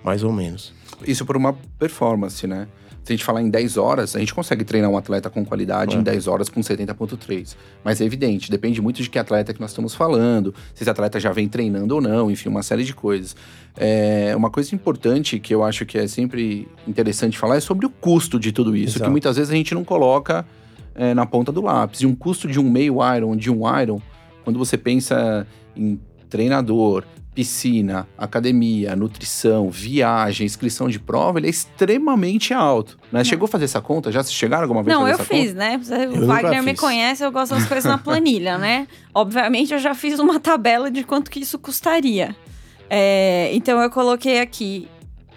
mais 0.03 0.24
ou 0.24 0.33
menos. 0.33 0.72
Isso 1.07 1.25
por 1.25 1.37
uma 1.37 1.53
performance, 1.79 2.47
né? 2.47 2.67
Se 3.03 3.13
a 3.15 3.17
gente 3.17 3.25
falar 3.25 3.41
em 3.41 3.49
10 3.49 3.79
horas, 3.79 4.15
a 4.15 4.19
gente 4.19 4.35
consegue 4.35 4.63
treinar 4.63 4.91
um 4.91 4.97
atleta 4.97 5.31
com 5.31 5.43
qualidade 5.45 5.97
É. 5.97 5.99
em 5.99 6.03
10 6.03 6.27
horas 6.29 6.51
com 6.51 6.61
70.3. 6.63 7.57
Mas 7.83 7.99
é 8.01 8.05
evidente, 8.05 8.51
depende 8.51 8.81
muito 8.83 9.03
de 9.03 9.09
que 9.09 9.19
atleta 9.19 9.55
que 9.55 9.61
nós 9.61 9.71
estamos 9.71 9.95
falando, 9.95 10.55
se 10.75 10.83
esse 10.83 10.91
atleta 10.91 11.19
já 11.19 11.33
vem 11.33 11.49
treinando 11.49 11.95
ou 11.95 12.01
não, 12.03 12.31
enfim, 12.31 12.51
uma 12.51 12.63
série 12.63 12.85
de 12.85 12.95
coisas. 12.95 13.35
É, 13.77 14.35
uma 14.37 14.51
coisa 14.51 14.75
importante 14.75 15.41
que 15.41 15.55
eu 15.55 15.65
acho 15.65 15.87
que 15.87 15.97
é 15.97 16.07
sempre 16.07 16.69
interessante 16.87 17.39
falar 17.39 17.57
é 17.57 17.61
sobre 17.61 17.87
o 17.87 17.91
custo 17.91 18.39
de 18.39 18.53
tudo 18.53 18.77
isso, 18.77 18.99
Exato. 18.99 19.05
que 19.05 19.11
muitas 19.11 19.37
vezes 19.37 19.51
a 19.51 19.57
gente 19.57 19.75
não 19.75 19.83
coloca 19.83 20.45
é, 20.95 21.15
na 21.15 21.25
ponta 21.25 21.51
do 21.51 21.63
lápis. 21.63 22.03
E 22.03 22.07
um 22.07 22.15
custo 22.15 22.47
de 22.47 22.61
um 22.61 22.71
meio 22.71 22.97
Iron, 23.17 23.35
de 23.35 23.51
um 23.51 23.63
Iron, 23.81 23.99
quando 24.45 24.59
você 24.59 24.77
pensa 24.77 25.47
em 25.75 25.99
treinador, 26.29 27.05
piscina, 27.35 28.09
academia, 28.19 28.95
nutrição, 28.97 29.71
viagem, 29.71 30.45
inscrição 30.45 30.88
de 30.88 30.99
prova, 30.99 31.38
ele 31.38 31.47
é 31.47 31.51
extremamente 31.51 32.53
alto. 32.53 32.99
Né? 33.12 33.23
Chegou 33.25 33.45
a 33.47 33.49
fazer 33.49 33.64
essa 33.66 33.81
conta? 33.81 34.11
Já 34.11 34.23
se 34.23 34.33
chegaram 34.33 34.62
alguma 34.64 34.83
vez 34.83 34.95
a 34.97 34.99
Não, 35.01 35.07
fazer 35.07 35.21
eu 35.21 35.25
essa 35.25 35.35
fiz, 35.35 35.55
né? 35.55 35.79
Você- 35.79 36.07
nunca 36.07 36.21
O 36.21 36.27
Wagner 36.27 36.62
me 36.62 36.75
conhece, 36.75 37.25
eu 37.25 37.31
gosto 37.33 37.55
das 37.55 37.66
coisas 37.66 37.85
na 37.85 37.97
planilha, 37.99 38.59
né? 38.59 38.87
Obviamente, 39.14 39.73
eu 39.73 39.79
já 39.79 39.95
fiz 39.95 40.19
uma 40.19 40.40
tabela 40.40 40.90
de 40.90 41.05
quanto 41.05 41.31
que 41.31 41.40
isso 41.40 41.59
custaria. 41.59 42.35
É, 42.88 43.51
então, 43.55 43.81
eu 43.81 43.88
coloquei 43.90 44.40
aqui: 44.40 44.88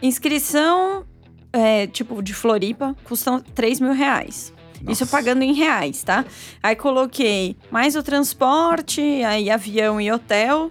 inscrição, 0.02 1.06
é, 1.52 1.88
tipo, 1.88 2.22
de 2.22 2.34
Floripa, 2.34 2.96
custam 3.04 3.40
3 3.40 3.80
mil 3.80 3.94
reais. 3.94 4.54
Isso 4.90 5.04
Nossa. 5.04 5.08
pagando 5.08 5.44
em 5.44 5.54
reais, 5.54 6.04
tá? 6.04 6.26
Aí 6.62 6.76
coloquei 6.76 7.56
mais 7.72 7.96
o 7.96 8.04
transporte, 8.04 9.00
aí 9.24 9.50
avião 9.50 10.02
e 10.02 10.12
hotel, 10.12 10.70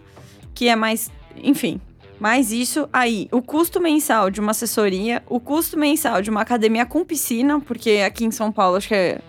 que 0.55 0.69
é 0.69 0.77
mais. 0.77 1.11
Enfim, 1.37 1.81
mais 2.19 2.53
isso. 2.53 2.88
Aí, 2.93 3.29
o 3.33 3.43
custo 3.43 3.81
mensal 3.81 4.31
de 4.31 4.41
uma 4.41 4.53
assessoria, 4.53 5.23
o 5.29 5.41
custo 5.41 5.79
mensal 5.79 6.23
de 6.23 6.31
uma 6.31 6.41
academia 6.41 6.87
com 6.87 7.05
piscina, 7.05 7.61
porque 7.61 8.03
aqui 8.07 8.25
em 8.25 8.31
São 8.31 8.53
Paulo 8.53 8.77
acho 8.77 8.88
que 8.88 8.95
é 8.95 9.21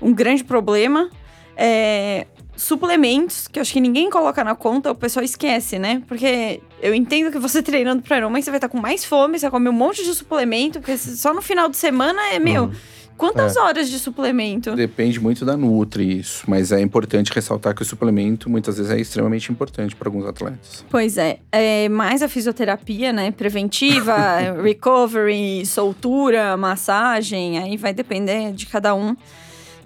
um 0.00 0.12
grande 0.12 0.44
problema. 0.44 1.10
É, 1.56 2.26
suplementos, 2.56 3.46
que 3.48 3.60
acho 3.60 3.72
que 3.72 3.80
ninguém 3.80 4.08
coloca 4.08 4.42
na 4.42 4.54
conta, 4.54 4.90
o 4.90 4.94
pessoal 4.94 5.24
esquece, 5.24 5.78
né? 5.78 6.02
Porque 6.08 6.60
eu 6.80 6.94
entendo 6.94 7.30
que 7.30 7.38
você 7.38 7.60
treinando 7.62 8.02
pra 8.02 8.16
Ironman, 8.16 8.40
você 8.40 8.50
vai 8.50 8.58
estar 8.58 8.68
com 8.68 8.78
mais 8.78 9.04
fome, 9.04 9.38
você 9.38 9.46
vai 9.46 9.50
comer 9.50 9.68
um 9.68 9.72
monte 9.74 10.02
de 10.02 10.14
suplemento, 10.14 10.80
porque 10.80 10.96
só 10.96 11.34
no 11.34 11.42
final 11.42 11.68
de 11.68 11.76
semana 11.76 12.20
é, 12.32 12.38
meu, 12.38 12.64
Uhum. 12.64 12.72
Quantas 13.16 13.56
horas 13.56 13.88
de 13.88 13.98
suplemento? 13.98 14.74
Depende 14.74 15.18
muito 15.20 15.44
da 15.44 15.56
Nutri, 15.56 16.20
isso. 16.20 16.44
Mas 16.46 16.72
é 16.72 16.80
importante 16.80 17.32
ressaltar 17.32 17.74
que 17.74 17.82
o 17.82 17.84
suplemento 17.84 18.48
muitas 18.48 18.76
vezes 18.76 18.92
é 18.92 19.00
extremamente 19.00 19.50
importante 19.50 19.94
para 19.96 20.08
alguns 20.08 20.26
atletas. 20.26 20.84
Pois 20.90 21.16
é, 21.18 21.38
é, 21.50 21.88
mais 21.88 22.22
a 22.22 22.28
fisioterapia, 22.28 23.12
né? 23.12 23.30
Preventiva, 23.30 24.16
recovery, 24.62 25.64
soltura, 25.66 26.56
massagem, 26.56 27.58
aí 27.58 27.76
vai 27.76 27.92
depender 27.92 28.52
de 28.52 28.66
cada 28.66 28.94
um. 28.94 29.16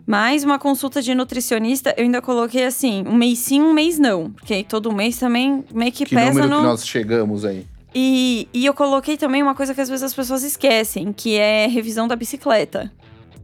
Mais 0.07 0.43
uma 0.43 0.59
consulta 0.59 1.01
de 1.01 1.15
nutricionista, 1.15 1.95
eu 1.97 2.03
ainda 2.05 2.21
coloquei 2.21 2.65
assim, 2.65 3.05
um 3.07 3.15
mês 3.15 3.39
sim, 3.39 3.61
um 3.63 3.73
mês 3.73 3.99
não. 3.99 4.31
Porque 4.31 4.55
aí 4.55 4.65
todo 4.65 4.91
mês 4.93 5.19
também 5.19 5.65
meio 5.73 5.93
que, 5.93 6.05
Que 6.05 6.17
pesa 6.17 6.33
número 6.33 6.49
no. 6.49 6.57
que 6.57 6.63
nós 6.63 6.87
chegamos 6.87 7.45
aí? 7.45 7.65
E, 7.95 8.49
e 8.53 8.67
eu 8.67 8.75
coloquei 8.75 9.17
também 9.17 9.43
uma 9.43 9.55
coisa 9.55 9.75
que 9.75 9.81
às 9.81 9.89
vezes 9.89 10.03
as 10.03 10.15
pessoas 10.15 10.43
esquecem, 10.43 11.13
que 11.13 11.37
é 11.37 11.67
revisão 11.67 12.07
da 12.07 12.17
bicicleta. 12.17 12.91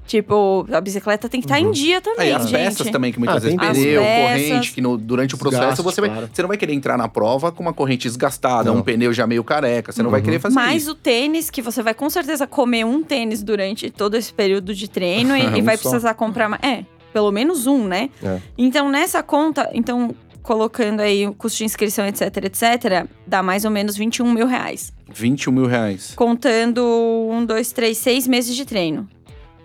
Tipo, 0.06 0.66
a 0.72 0.80
bicicleta 0.80 1.28
tem 1.28 1.40
que 1.40 1.46
estar 1.46 1.58
em 1.58 1.66
Uhum. 1.66 1.72
dia 1.72 2.00
também, 2.00 2.28
Aí 2.28 2.32
as 2.32 2.42
gente. 2.48 2.52
peças 2.52 2.90
também, 2.90 3.12
que 3.12 3.18
muitas 3.18 3.36
Ah, 3.36 3.40
vezes 3.40 3.56
pneu, 3.58 4.02
peças. 4.02 4.48
corrente, 4.48 4.72
que 4.72 4.80
no- 4.80 4.96
durante 4.96 5.34
o 5.34 5.38
processo 5.38 5.62
Desgaste, 5.62 5.82
você, 5.82 6.00
vai, 6.00 6.10
claro. 6.10 6.30
você 6.32 6.42
não 6.42 6.48
vai 6.48 6.56
querer 6.56 6.72
entrar 6.74 6.96
na 6.96 7.08
prova 7.08 7.50
com 7.50 7.62
uma 7.62 7.72
corrente 7.72 8.06
desgastada, 8.06 8.70
Não. 8.70 8.78
um 8.78 8.82
pneu 8.82 9.12
já 9.12 9.26
meio 9.26 9.42
careca, 9.42 9.90
você 9.90 10.02
não 10.02 10.10
vai 10.10 10.20
Uhum. 10.20 10.24
querer 10.24 10.38
fazer 10.38 10.54
Mais 10.54 10.82
isso. 10.82 10.92
o 10.92 10.94
tênis, 10.94 11.50
que 11.50 11.60
você 11.60 11.82
vai 11.82 11.92
com 11.94 12.08
certeza 12.08 12.46
comer 12.46 12.84
um 12.84 13.02
tênis 13.02 13.42
durante 13.42 13.90
todo 13.90 14.14
esse 14.16 14.32
período 14.32 14.72
de 14.74 14.88
treino 14.88 15.36
e, 15.36 15.40
e 15.58 15.60
Um 15.60 15.64
vai 15.64 15.76
só. 15.76 15.88
precisar 15.90 16.14
comprar 16.14 16.48
mais. 16.48 16.62
É, 16.62 16.84
pelo 17.12 17.32
menos 17.32 17.66
um, 17.66 17.84
né? 17.86 18.10
É. 18.22 18.38
Então, 18.56 18.88
nessa 18.88 19.22
conta, 19.24 19.68
então, 19.74 20.14
colocando 20.42 21.00
aí 21.00 21.26
o 21.26 21.34
custo 21.34 21.58
de 21.58 21.64
inscrição, 21.64 22.06
etc, 22.06 22.22
etc, 22.44 23.08
dá 23.26 23.42
mais 23.42 23.64
ou 23.64 23.70
menos 23.72 23.96
21 23.96 24.30
mil 24.32 24.46
reais. 24.46 24.92
21 25.12 25.50
mil 25.52 25.66
reais. 25.66 26.12
Contando 26.14 26.84
um, 27.32 27.44
dois, 27.44 27.72
três, 27.72 27.98
seis 27.98 28.28
meses 28.28 28.54
de 28.54 28.64
treino. 28.64 29.08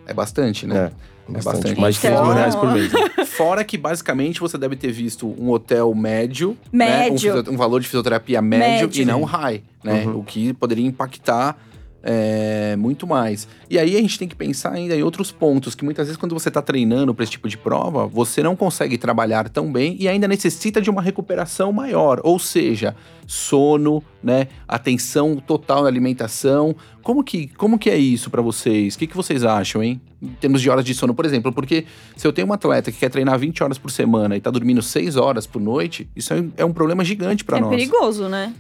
É 0.05 0.13
bastante, 0.13 0.65
né? 0.65 0.91
É, 1.29 1.31
bastante. 1.31 1.55
bastante. 1.55 1.79
Mais 1.81 1.95
de 1.95 2.01
3 2.01 2.13
mil 2.15 2.23
Então- 2.23 2.35
reais 2.35 2.55
por 2.55 2.71
mês. 2.71 2.91
né? 2.91 3.25
Fora 3.25 3.63
que, 3.63 3.77
basicamente, 3.77 4.39
você 4.39 4.57
deve 4.57 4.75
ter 4.75 4.91
visto 4.91 5.27
um 5.39 5.49
hotel 5.51 5.93
médio, 5.95 6.57
né? 6.71 7.07
Um, 7.07 7.11
Médio. 7.13 7.43
um 7.51 7.57
valor 7.57 7.79
de 7.79 7.87
fisioterapia 7.87 8.41
médio, 8.41 8.87
Médio. 8.87 9.01
e 9.01 9.05
não 9.05 9.23
high, 9.23 9.63
né? 9.83 10.05
Uhum. 10.05 10.19
O 10.19 10.23
que 10.23 10.53
poderia 10.53 10.85
impactar 10.85 11.57
é, 12.03 12.75
muito 12.75 13.05
mais. 13.05 13.47
E 13.69 13.77
aí 13.77 13.95
a 13.95 14.01
gente 14.01 14.17
tem 14.17 14.27
que 14.27 14.35
pensar 14.35 14.73
ainda 14.73 14.95
em 14.95 15.03
outros 15.03 15.31
pontos, 15.31 15.75
que 15.75 15.83
muitas 15.83 16.07
vezes 16.07 16.17
quando 16.17 16.33
você 16.33 16.49
está 16.49 16.61
treinando 16.61 17.13
para 17.13 17.23
esse 17.23 17.31
tipo 17.31 17.47
de 17.47 17.57
prova, 17.57 18.07
você 18.07 18.41
não 18.41 18.55
consegue 18.55 18.97
trabalhar 18.97 19.49
tão 19.49 19.71
bem 19.71 19.95
e 19.99 20.07
ainda 20.07 20.27
necessita 20.27 20.81
de 20.81 20.89
uma 20.89 21.01
recuperação 21.01 21.71
maior. 21.71 22.19
Ou 22.23 22.39
seja, 22.39 22.95
sono, 23.27 24.03
né? 24.23 24.47
Atenção 24.67 25.35
total 25.35 25.83
na 25.83 25.87
alimentação. 25.87 26.75
Como 27.03 27.23
que, 27.23 27.47
como 27.49 27.79
que 27.79 27.89
é 27.89 27.97
isso 27.97 28.29
para 28.29 28.41
vocês? 28.41 28.95
O 28.95 28.99
que, 28.99 29.07
que 29.07 29.15
vocês 29.15 29.43
acham, 29.43 29.83
hein? 29.83 30.01
Em 30.21 30.29
termos 30.29 30.61
de 30.61 30.69
horas 30.69 30.85
de 30.85 30.93
sono, 30.93 31.15
por 31.15 31.25
exemplo, 31.25 31.51
porque 31.51 31.85
se 32.15 32.27
eu 32.27 32.33
tenho 32.33 32.47
um 32.47 32.53
atleta 32.53 32.91
que 32.91 32.97
quer 32.97 33.09
treinar 33.09 33.39
20 33.39 33.63
horas 33.63 33.77
por 33.77 33.89
semana 33.89 34.35
e 34.37 34.41
tá 34.41 34.51
dormindo 34.51 34.81
6 34.81 35.15
horas 35.17 35.47
por 35.47 35.61
noite, 35.61 36.07
isso 36.15 36.33
é, 36.33 36.43
é 36.57 36.65
um 36.65 36.73
problema 36.73 37.03
gigante 37.03 37.43
para 37.43 37.57
é 37.57 37.61
nós. 37.61 37.69
perigoso, 37.69 38.27
né? 38.27 38.53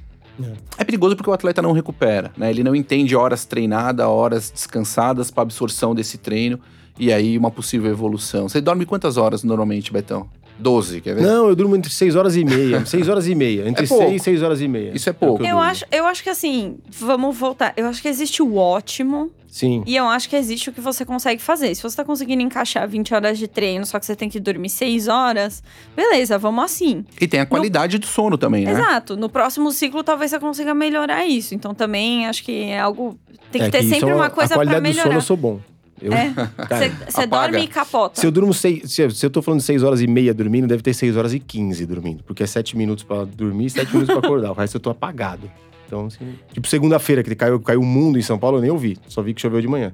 É 0.77 0.83
perigoso 0.83 1.15
porque 1.15 1.29
o 1.29 1.33
atleta 1.33 1.61
não 1.61 1.71
recupera, 1.71 2.31
né? 2.37 2.49
Ele 2.49 2.63
não 2.63 2.75
entende 2.75 3.15
horas 3.15 3.45
treinadas, 3.45 4.05
horas 4.05 4.51
descansadas 4.51 5.31
para 5.31 5.43
absorção 5.43 5.93
desse 5.95 6.17
treino 6.17 6.59
e 6.99 7.11
aí 7.11 7.37
uma 7.37 7.51
possível 7.51 7.89
evolução. 7.89 8.47
Você 8.49 8.61
dorme 8.61 8.85
quantas 8.85 9.17
horas 9.17 9.43
normalmente, 9.43 9.91
Betão? 9.91 10.29
12, 10.61 11.01
quer 11.01 11.15
ver? 11.15 11.21
Não, 11.21 11.49
eu 11.49 11.55
durmo 11.55 11.75
entre 11.75 11.91
6 11.91 12.15
horas 12.15 12.35
e 12.35 12.45
meia. 12.45 12.83
6 12.87 13.09
horas 13.09 13.27
e 13.27 13.35
meia. 13.35 13.67
Entre 13.67 13.85
É 13.85 13.87
pouco. 13.87 14.03
6 14.05 14.21
e 14.21 14.23
6 14.23 14.43
horas 14.43 14.61
e 14.61 14.67
meia. 14.67 14.91
Isso 14.95 15.09
é 15.09 15.11
o 15.11 15.15
pouco. 15.15 15.37
que 15.43 15.49
Eu 15.49 15.55
durmo. 15.55 15.61
acho, 15.61 15.85
eu 15.91 16.05
acho 16.05 16.23
que 16.23 16.29
assim, 16.29 16.77
vamos 16.89 17.35
voltar. 17.37 17.73
Eu 17.75 17.87
acho 17.87 18.01
que 18.01 18.07
existe 18.07 18.41
o 18.41 18.55
ótimo 18.57 19.31
Sim. 19.47 19.83
e 19.85 19.95
eu 19.95 20.05
acho 20.05 20.29
que 20.29 20.35
existe 20.35 20.69
o 20.69 20.73
que 20.73 20.79
você 20.79 21.03
consegue 21.03 21.41
fazer. 21.41 21.73
Se 21.75 21.83
você 21.83 21.97
tá 21.97 22.05
conseguindo 22.05 22.41
encaixar 22.41 22.87
20 22.87 23.13
horas 23.13 23.37
de 23.37 23.47
treino, 23.47 23.85
só 23.85 23.99
que 23.99 24.05
você 24.05 24.15
tem 24.15 24.29
que 24.29 24.39
dormir 24.39 24.69
6 24.69 25.07
horas, 25.07 25.61
beleza, 25.95 26.37
vamos 26.37 26.63
assim. 26.63 27.03
E 27.19 27.27
tem 27.27 27.39
a 27.39 27.45
qualidade 27.45 27.97
do 27.97 28.05
sono 28.05 28.37
também, 28.37 28.63
né? 28.65 28.71
Exato. 28.71 29.17
No 29.17 29.29
próximo 29.29 29.71
ciclo, 29.71 30.03
talvez 30.03 30.31
você 30.31 30.39
consiga 30.39 30.73
melhorar 30.73 31.25
isso. 31.25 31.53
Então 31.55 31.73
também 31.73 32.27
acho 32.27 32.43
que 32.43 32.63
é 32.65 32.79
algo. 32.79 33.17
Tem 33.51 33.61
que 33.63 33.67
É 33.67 33.71
ter 33.71 33.79
isso 33.81 33.89
sempre 33.95 34.09
é 34.11 34.15
uma 34.15 34.29
coisa 34.29 34.53
A 34.53 34.57
pra 34.57 34.65
qualidade 34.65 34.81
do 34.83 34.87
sono 34.93 34.97
melhorar. 35.03 35.15
eu 35.17 35.21
sou 35.21 35.35
bom. 35.35 35.59
Eu, 36.01 36.11
É. 36.13 36.33
Você 37.07 37.27
dorme 37.27 37.59
e 37.63 37.67
capota. 37.67 38.19
Se 38.19 38.25
eu 38.25 38.31
durmo 38.31 38.53
seis, 38.53 38.91
se, 38.91 39.01
eu- 39.03 39.29
tô 39.29 39.41
falando 39.41 39.61
6 39.61 39.83
horas 39.83 40.01
e 40.01 40.07
meia 40.07 40.33
dormindo, 40.33 40.67
deve 40.67 40.81
ter 40.81 40.93
6 40.93 41.15
horas 41.15 41.33
e 41.33 41.39
15 41.39 41.85
dormindo. 41.85 42.23
Porque 42.23 42.41
é 42.43 42.47
7 42.47 42.75
minutos 42.75 43.03
pra 43.03 43.23
dormir 43.25 43.65
e 43.67 43.69
7 43.69 43.93
minutos 43.93 44.15
pra 44.15 44.25
acordar. 44.25 44.51
O 44.51 44.53
resto 44.55 44.75
eu 44.77 44.81
tô 44.81 44.89
apagado. 44.89 45.49
Então, 45.85 46.05
assim, 46.05 46.33
tipo, 46.53 46.67
segunda-feira, 46.67 47.21
que 47.21 47.35
caiu, 47.35 47.59
caiu 47.59 47.81
o 47.81 47.85
mundo 47.85 48.17
em 48.17 48.21
São 48.21 48.39
Paulo, 48.39 48.57
eu 48.57 48.61
nem 48.61 48.71
ouvi. 48.71 48.97
Só 49.07 49.21
vi 49.21 49.33
que 49.33 49.41
choveu 49.41 49.61
de 49.61 49.67
manhã. 49.67 49.93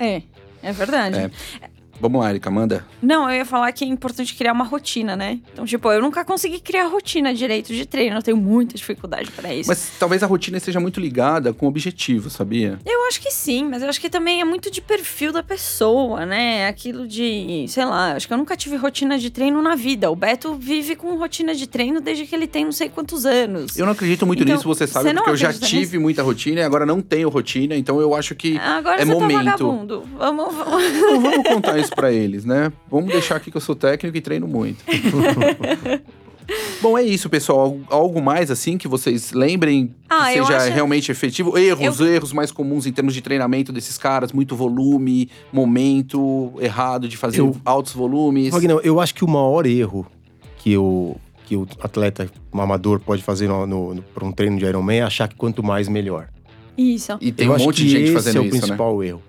É, 0.00 0.22
é 0.62 0.72
verdade. 0.72 1.18
É. 1.18 1.30
Vamos 2.00 2.20
lá, 2.20 2.30
Erika, 2.30 2.50
manda. 2.50 2.84
Não, 3.02 3.28
eu 3.30 3.36
ia 3.38 3.44
falar 3.44 3.72
que 3.72 3.84
é 3.84 3.88
importante 3.88 4.34
criar 4.34 4.52
uma 4.52 4.64
rotina, 4.64 5.16
né? 5.16 5.38
Então, 5.52 5.64
tipo, 5.64 5.90
eu 5.90 6.00
nunca 6.00 6.24
consegui 6.24 6.60
criar 6.60 6.86
rotina 6.86 7.32
direito 7.34 7.72
de 7.72 7.86
treino. 7.86 8.16
Eu 8.16 8.22
tenho 8.22 8.36
muita 8.36 8.74
dificuldade 8.76 9.30
pra 9.30 9.52
isso. 9.54 9.68
Mas 9.68 9.92
talvez 9.98 10.22
a 10.22 10.26
rotina 10.26 10.58
esteja 10.58 10.80
muito 10.80 11.00
ligada 11.00 11.52
com 11.52 11.66
o 11.66 11.68
objetivo, 11.68 12.28
sabia? 12.30 12.78
Eu 12.84 13.06
acho 13.06 13.20
que 13.20 13.30
sim, 13.30 13.64
mas 13.64 13.82
eu 13.82 13.88
acho 13.88 14.00
que 14.00 14.10
também 14.10 14.40
é 14.40 14.44
muito 14.44 14.70
de 14.70 14.80
perfil 14.80 15.32
da 15.32 15.42
pessoa, 15.42 16.26
né? 16.26 16.66
Aquilo 16.68 17.06
de, 17.06 17.64
sei 17.68 17.84
lá, 17.84 18.12
acho 18.12 18.26
que 18.26 18.32
eu 18.32 18.38
nunca 18.38 18.56
tive 18.56 18.76
rotina 18.76 19.18
de 19.18 19.30
treino 19.30 19.60
na 19.62 19.74
vida. 19.74 20.10
O 20.10 20.16
Beto 20.16 20.54
vive 20.54 20.96
com 20.96 21.16
rotina 21.16 21.54
de 21.54 21.66
treino 21.66 22.00
desde 22.00 22.26
que 22.26 22.34
ele 22.34 22.46
tem 22.46 22.64
não 22.64 22.72
sei 22.72 22.88
quantos 22.88 23.24
anos. 23.26 23.78
Eu 23.78 23.86
não 23.86 23.92
acredito 23.92 24.26
muito 24.26 24.42
Então, 24.42 24.54
nisso, 24.54 24.66
você 24.68 24.86
sabe, 24.86 25.08
você 25.08 25.14
porque 25.14 25.30
eu 25.30 25.36
já 25.36 25.52
tive 25.52 25.98
muita 25.98 26.22
rotina 26.22 26.60
e 26.60 26.64
agora 26.64 26.84
não 26.84 27.00
tenho 27.00 27.28
rotina, 27.28 27.74
então 27.76 28.00
eu 28.00 28.14
acho 28.14 28.34
que. 28.34 28.58
Agora 28.58 29.00
é 29.00 29.04
você 29.04 29.12
momento. 29.12 29.38
tá 29.44 29.50
vagabundo. 29.52 30.02
Vamos, 30.18 30.54
vamos. 30.54 30.82
Não 31.00 31.20
vamos 31.20 31.48
contar 31.48 31.78
isso 31.78 31.85
pra 31.90 32.12
eles, 32.12 32.44
né? 32.44 32.72
Vamos 32.90 33.10
deixar 33.12 33.36
aqui 33.36 33.50
que 33.50 33.56
eu 33.56 33.60
sou 33.60 33.74
técnico 33.74 34.16
e 34.16 34.20
treino 34.20 34.46
muito. 34.48 34.84
Bom, 36.80 36.96
é 36.96 37.02
isso, 37.02 37.28
pessoal. 37.28 37.76
Algo- 37.90 38.22
mais 38.22 38.50
assim 38.52 38.78
que 38.78 38.86
vocês 38.86 39.32
lembrem 39.32 39.92
Ah, 40.08 40.30
que 40.32 40.38
eu 40.38 40.46
seja 40.46 40.58
acho- 40.58 40.72
realmente 40.72 41.10
efetivo? 41.10 41.58
Erros, 41.58 41.98
erros 42.00 42.32
mais 42.32 42.52
comuns 42.52 42.86
em 42.86 42.92
termos 42.92 43.14
de 43.14 43.20
treinamento 43.20 43.72
desses 43.72 43.98
caras, 43.98 44.30
muito 44.32 44.54
volume, 44.54 45.28
momento 45.52 46.52
errado 46.60 47.08
de 47.08 47.16
fazer 47.16 47.40
Eu- 47.40 47.56
altos 47.64 47.92
volumes. 47.92 48.50
Wagner, 48.52 48.78
eu 48.84 49.00
acho 49.00 49.14
que 49.14 49.24
o 49.24 49.28
maior 49.28 49.66
erro 49.66 50.06
que 50.58 50.76
o, 50.76 51.16
que 51.46 51.56
o 51.56 51.66
atleta 51.80 52.30
um 52.52 52.60
amador 52.60 53.00
pode 53.00 53.22
fazer 53.24 53.48
no, 53.48 53.66
no, 53.66 53.94
no, 53.94 54.02
pra 54.02 54.24
um 54.24 54.30
treino 54.30 54.56
de 54.56 54.64
Ironman 54.64 54.98
é 54.98 55.02
achar 55.02 55.26
que 55.28 55.34
quanto 55.34 55.62
mais, 55.64 55.88
melhor. 55.88 56.28
Isso. 56.78 57.16
E 57.20 57.32
tem 57.32 57.46
eu 57.46 57.52
um 57.52 57.56
acho 57.56 57.64
monte 57.64 57.82
de 57.82 57.88
gente 57.88 58.04
esse 58.04 58.12
fazendo 58.12 58.36
é 58.36 58.40
o 58.40 58.44
isso, 58.44 58.54
né? 58.54 58.60
principal 58.60 59.02
erro. 59.02 59.22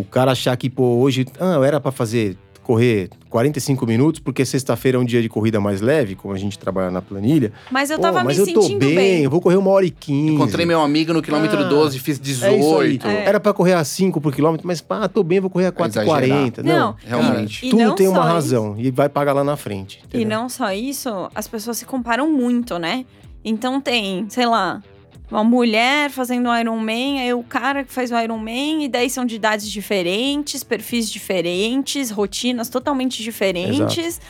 O 0.00 0.04
cara 0.04 0.32
achar 0.32 0.56
que, 0.56 0.68
pô, 0.70 0.96
hoje, 0.96 1.26
ah, 1.38 1.54
eu 1.54 1.64
era 1.64 1.80
pra 1.80 1.92
fazer, 1.92 2.36
correr 2.62 3.10
45 3.28 3.84
minutos, 3.86 4.20
porque 4.20 4.44
sexta-feira 4.44 4.96
é 4.96 5.00
um 5.00 5.04
dia 5.04 5.20
de 5.20 5.28
corrida 5.28 5.58
mais 5.60 5.80
leve, 5.80 6.14
como 6.14 6.32
a 6.32 6.38
gente 6.38 6.56
trabalha 6.58 6.90
na 6.90 7.02
planilha. 7.02 7.52
Mas 7.70 7.90
eu 7.90 7.96
Pô, 7.96 8.02
tava 8.02 8.22
mas 8.22 8.38
me 8.38 8.48
eu 8.48 8.54
tô 8.54 8.62
sentindo 8.62 8.78
bem, 8.78 8.94
bem. 8.94 9.22
eu 9.24 9.30
vou 9.30 9.40
correr 9.40 9.56
uma 9.56 9.70
hora 9.70 9.84
e 9.84 9.90
quinze. 9.90 10.34
Encontrei 10.34 10.64
meu 10.64 10.80
amigo 10.80 11.12
no 11.12 11.20
quilômetro 11.20 11.58
Ah, 11.60 11.64
12, 11.68 11.98
fiz 11.98 12.18
É 12.20 12.22
isso 12.30 12.44
aí. 12.44 12.98
18. 12.98 13.06
É. 13.08 13.24
Era 13.26 13.40
pra 13.40 13.52
correr 13.52 13.72
a 13.74 13.82
5 13.82 14.20
por 14.20 14.32
quilômetro, 14.34 14.66
mas 14.66 14.80
pá, 14.80 15.08
tô 15.08 15.22
bem, 15.24 15.40
vou 15.40 15.50
correr 15.50 15.66
a 15.66 15.72
4,40. 15.72 16.62
Não, 16.62 16.78
Não, 16.78 16.96
realmente. 17.04 17.60
cara, 17.60 17.66
E 17.66 17.70
tudo 17.70 17.82
não 17.84 17.94
tem 17.96 18.06
uma 18.08 18.16
só 18.18 18.22
isso. 18.24 18.32
razão 18.32 18.74
e 18.78 18.90
vai 18.90 19.08
pagar 19.08 19.32
lá 19.32 19.42
na 19.42 19.56
frente. 19.56 19.98
E 20.02 20.06
entendeu? 20.18 20.28
não 20.38 20.48
só 20.48 20.72
isso, 20.72 21.28
as 21.34 21.48
pessoas 21.48 21.76
se 21.78 21.84
comparam 21.84 22.30
muito, 22.30 22.78
né? 22.78 23.04
Então 23.44 23.80
tem, 23.80 24.26
sei 24.28 24.46
lá, 24.46 24.82
uma 25.30 25.44
mulher 25.44 26.10
fazendo 26.10 26.48
um 26.48 26.58
Iron 26.58 26.76
Man, 26.78 27.20
aí 27.20 27.32
o 27.34 27.42
cara 27.42 27.84
que 27.84 27.92
faz 27.92 28.10
o 28.10 28.18
Iron 28.18 28.38
Man, 28.38 28.82
e 28.82 28.88
daí 28.88 29.08
são 29.08 29.24
de 29.24 29.36
idades 29.36 29.70
diferentes, 29.70 30.64
perfis 30.64 31.10
diferentes, 31.10 32.10
rotinas 32.10 32.68
totalmente 32.68 33.22
diferentes. 33.22 34.20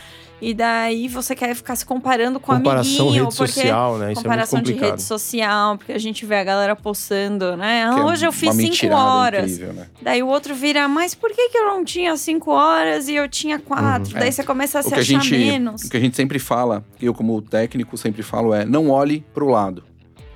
E 0.42 0.54
daí 0.54 1.06
você 1.06 1.34
quer 1.36 1.54
ficar 1.54 1.76
se 1.76 1.84
comparando 1.84 2.40
com 2.40 2.50
o 2.50 2.56
Comparação 2.56 3.08
amiguinho, 3.08 3.24
rede 3.24 3.36
porque 3.36 3.52
social, 3.52 3.98
né? 3.98 3.98
Isso 3.98 4.04
é 4.04 4.06
muito 4.06 4.22
comparação 4.22 4.62
de 4.62 4.72
complicado. 4.72 4.90
rede 4.92 5.02
social, 5.02 5.76
porque 5.76 5.92
a 5.92 5.98
gente 5.98 6.24
vê 6.24 6.36
a 6.36 6.44
galera 6.44 6.74
postando, 6.74 7.58
né? 7.58 7.84
Ah, 7.84 7.94
Que 7.94 8.00
é 8.00 8.04
hoje 8.04 8.26
eu 8.26 8.32
fiz 8.32 8.54
cinco 8.54 8.94
horas. 8.94 9.52
incrível, 9.52 9.74
né? 9.74 9.86
Daí 10.00 10.22
o 10.22 10.26
outro 10.28 10.54
vira, 10.54 10.88
mas 10.88 11.14
por 11.14 11.30
que, 11.30 11.50
que 11.50 11.58
eu 11.58 11.66
não 11.66 11.84
tinha 11.84 12.16
cinco 12.16 12.52
horas 12.52 13.06
e 13.06 13.16
eu 13.16 13.28
tinha 13.28 13.58
quatro? 13.58 14.14
Uhum. 14.14 14.18
Daí 14.18 14.28
É. 14.28 14.32
você 14.32 14.42
começa 14.42 14.78
a 14.78 14.80
O 14.80 14.84
se 14.84 14.94
a 14.94 14.98
achar 14.98 15.04
gente, 15.20 15.36
menos. 15.36 15.82
o 15.82 15.90
que 15.90 15.96
a 15.98 16.00
gente 16.00 16.16
sempre 16.16 16.38
fala, 16.38 16.82
eu 17.02 17.12
como 17.12 17.42
técnico 17.42 17.98
sempre 17.98 18.22
falo 18.22 18.54
é, 18.54 18.64
não 18.64 18.88
olhe 18.88 19.22
pro 19.34 19.46
lado. 19.46 19.84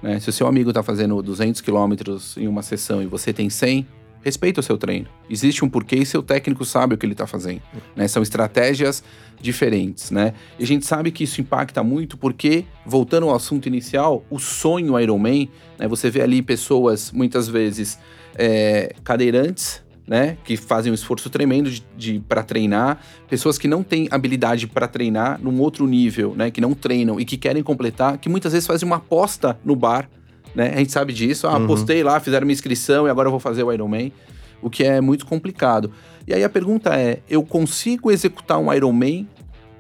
Né? 0.04 0.20
Se 0.20 0.28
o 0.28 0.32
seu 0.32 0.46
amigo 0.46 0.70
tá 0.70 0.82
fazendo 0.82 1.20
200 1.22 1.62
quilômetros 1.62 2.36
em 2.36 2.46
uma 2.46 2.62
sessão 2.62 3.02
e 3.02 3.06
você 3.06 3.32
tem 3.32 3.48
100, 3.48 3.86
respeita 4.20 4.60
o 4.60 4.62
seu 4.62 4.76
treino. 4.76 5.08
Existe 5.30 5.64
um 5.64 5.68
porquê 5.68 5.96
e 5.96 6.04
seu 6.04 6.22
técnico 6.22 6.62
sabe 6.62 6.94
o 6.94 6.98
que 6.98 7.06
ele 7.06 7.14
tá 7.14 7.26
fazendo. 7.26 7.62
né? 7.96 8.06
São 8.06 8.22
estratégias 8.22 9.02
diferentes, 9.40 10.10
né? 10.10 10.34
E 10.58 10.62
a 10.62 10.66
gente 10.66 10.84
sabe 10.84 11.10
que 11.10 11.24
isso 11.24 11.40
impacta 11.40 11.82
muito 11.82 12.18
porque, 12.18 12.66
voltando 12.84 13.30
ao 13.30 13.34
assunto 13.34 13.66
inicial, 13.66 14.22
o 14.28 14.38
sonho 14.38 15.00
Ironman, 15.00 15.48
né? 15.78 15.88
Você 15.88 16.10
vê 16.10 16.20
ali 16.20 16.42
pessoas, 16.42 17.10
muitas 17.10 17.48
vezes, 17.48 17.98
é, 18.34 18.94
cadeirantes, 19.02 19.82
né? 20.06 20.36
Que 20.44 20.56
fazem 20.56 20.92
um 20.92 20.94
esforço 20.94 21.30
tremendo 21.30 21.70
de, 21.70 21.84
de 21.96 22.20
para 22.20 22.42
treinar, 22.42 22.98
pessoas 23.28 23.56
que 23.58 23.66
não 23.66 23.82
têm 23.82 24.06
habilidade 24.10 24.66
para 24.66 24.86
treinar 24.86 25.40
num 25.42 25.60
outro 25.60 25.86
nível, 25.86 26.34
né? 26.36 26.50
Que 26.50 26.60
não 26.60 26.74
treinam 26.74 27.18
e 27.18 27.24
que 27.24 27.36
querem 27.36 27.62
completar, 27.62 28.18
que 28.18 28.28
muitas 28.28 28.52
vezes 28.52 28.66
fazem 28.66 28.86
uma 28.86 28.96
aposta 28.96 29.58
no 29.64 29.74
bar, 29.74 30.08
né? 30.54 30.72
A 30.74 30.78
gente 30.78 30.92
sabe 30.92 31.12
disso. 31.12 31.46
Ah, 31.46 31.56
Uhum. 31.56 31.64
apostei 31.64 32.02
lá, 32.02 32.20
fizeram 32.20 32.46
uma 32.46 32.52
inscrição 32.52 33.06
e 33.06 33.10
agora 33.10 33.26
eu 33.28 33.30
vou 33.30 33.40
fazer 33.40 33.62
o 33.62 33.72
Ironman, 33.72 34.12
o 34.60 34.68
que 34.70 34.84
é 34.84 35.00
muito 35.00 35.24
complicado. 35.26 35.90
E 36.26 36.34
aí 36.34 36.44
a 36.44 36.48
pergunta 36.48 36.94
é: 36.94 37.20
eu 37.28 37.42
consigo 37.42 38.10
executar 38.10 38.58
um 38.58 38.72
Ironman 38.72 39.28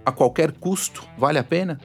a 0.04 0.10
qualquer 0.12 0.52
custo? 0.52 1.06
Vale 1.18 1.38
a 1.38 1.44
pena? 1.44 1.78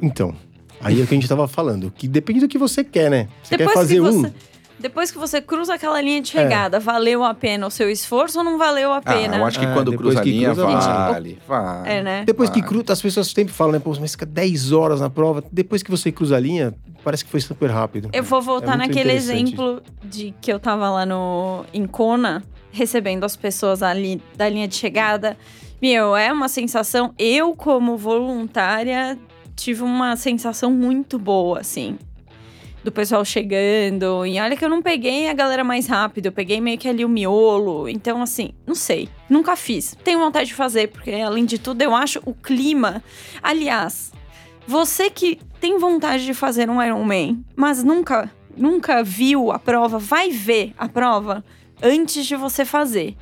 Então, 0.00 0.34
aí 0.80 1.00
é 1.00 1.04
o 1.04 1.06
que 1.06 1.14
a 1.14 1.16
gente 1.18 1.28
tava 1.28 1.48
falando. 1.48 1.90
Que 1.90 2.06
depende 2.06 2.40
do 2.40 2.48
que 2.48 2.58
você 2.58 2.84
quer, 2.84 3.10
né? 3.10 3.28
Você 3.42 3.56
Depois 3.56 3.74
quer 3.74 3.80
fazer 3.80 3.94
que 3.94 4.00
um. 4.00 4.30
Depois 4.78 5.10
que 5.10 5.18
você 5.18 5.40
cruza 5.40 5.74
aquela 5.74 6.00
linha 6.00 6.18
É. 6.18 6.20
de 6.20 6.28
chegada, 6.28 6.78
valeu 6.78 7.24
a 7.24 7.32
pena 7.32 7.66
o 7.66 7.70
seu 7.70 7.90
esforço 7.90 8.38
ou 8.38 8.44
não 8.44 8.58
valeu 8.58 8.92
a 8.92 8.98
Ah, 8.98 9.00
pena? 9.02 9.38
eu 9.38 9.44
acho 9.46 9.58
que 9.58 9.64
Ah, 9.64 9.72
quando 9.72 9.96
cruza 9.96 10.20
a 10.20 10.22
que 10.22 10.30
linha, 10.30 10.52
cruza, 10.54 10.66
vale. 10.66 11.38
Vale. 11.48 11.88
É, 11.88 12.02
né? 12.02 12.24
Depois 12.26 12.50
que 12.50 12.60
Ah. 12.60 12.64
cruza, 12.64 12.92
as 12.92 13.00
pessoas 13.00 13.28
sempre 13.28 13.54
falam, 13.54 13.72
né? 13.72 13.78
Pô, 13.78 13.94
mas 13.98 14.12
fica 14.12 14.26
10 14.26 14.72
horas 14.72 15.00
na 15.00 15.08
prova. 15.08 15.42
Depois 15.50 15.82
que 15.82 15.90
você 15.90 16.12
cruza 16.12 16.36
a 16.36 16.40
linha, 16.40 16.74
parece 17.02 17.24
que 17.24 17.30
foi 17.30 17.40
super 17.40 17.70
rápido. 17.70 18.10
Eu 18.12 18.22
vou 18.22 18.42
voltar 18.42 18.74
É 18.74 18.76
naquele 18.76 19.12
exemplo 19.12 19.82
de 20.04 20.34
que 20.40 20.52
eu 20.52 20.58
tava 20.60 20.90
lá 20.90 21.06
no 21.06 21.64
em 21.72 21.86
Kona, 21.86 22.42
recebendo 22.70 23.24
as 23.24 23.34
pessoas 23.34 23.82
ali 23.82 24.20
da 24.36 24.46
linha 24.48 24.68
de 24.68 24.74
chegada. 24.74 25.36
Meu, 25.80 26.14
é 26.14 26.30
uma 26.32 26.48
sensação. 26.48 27.14
Eu, 27.18 27.54
como 27.54 27.96
voluntária, 27.96 29.18
tive 29.54 29.82
uma 29.82 30.16
sensação 30.16 30.70
muito 30.70 31.18
boa, 31.18 31.60
assim. 31.60 31.98
Do 32.86 32.92
pessoal 32.92 33.24
chegando. 33.24 34.24
E 34.24 34.38
olha 34.38 34.56
que 34.56 34.64
eu 34.64 34.68
não 34.68 34.80
peguei 34.80 35.28
a 35.28 35.32
galera 35.32 35.64
mais 35.64 35.88
rápido, 35.88 36.26
eu 36.26 36.32
peguei 36.32 36.60
meio 36.60 36.78
que 36.78 36.88
ali 36.88 37.04
o 37.04 37.08
miolo. 37.08 37.88
Então, 37.88 38.22
assim, 38.22 38.50
não 38.64 38.76
sei. 38.76 39.08
Nunca 39.28 39.56
fiz. 39.56 39.96
Tenho 40.04 40.20
vontade 40.20 40.46
de 40.46 40.54
fazer, 40.54 40.86
porque 40.86 41.10
além 41.10 41.44
de 41.44 41.58
tudo, 41.58 41.82
eu 41.82 41.92
acho 41.92 42.22
o 42.24 42.32
clima. 42.32 43.02
Aliás, 43.42 44.12
você 44.68 45.10
que 45.10 45.40
tem 45.60 45.80
vontade 45.80 46.24
de 46.24 46.32
fazer 46.32 46.70
um 46.70 46.80
Ironman, 46.80 47.44
mas 47.56 47.82
nunca, 47.82 48.30
nunca 48.56 49.02
viu 49.02 49.50
a 49.50 49.58
prova, 49.58 49.98
vai 49.98 50.30
ver 50.30 50.72
a 50.78 50.88
prova 50.88 51.44
antes 51.82 52.24
de 52.24 52.36
você 52.36 52.64
fazer. 52.64 53.16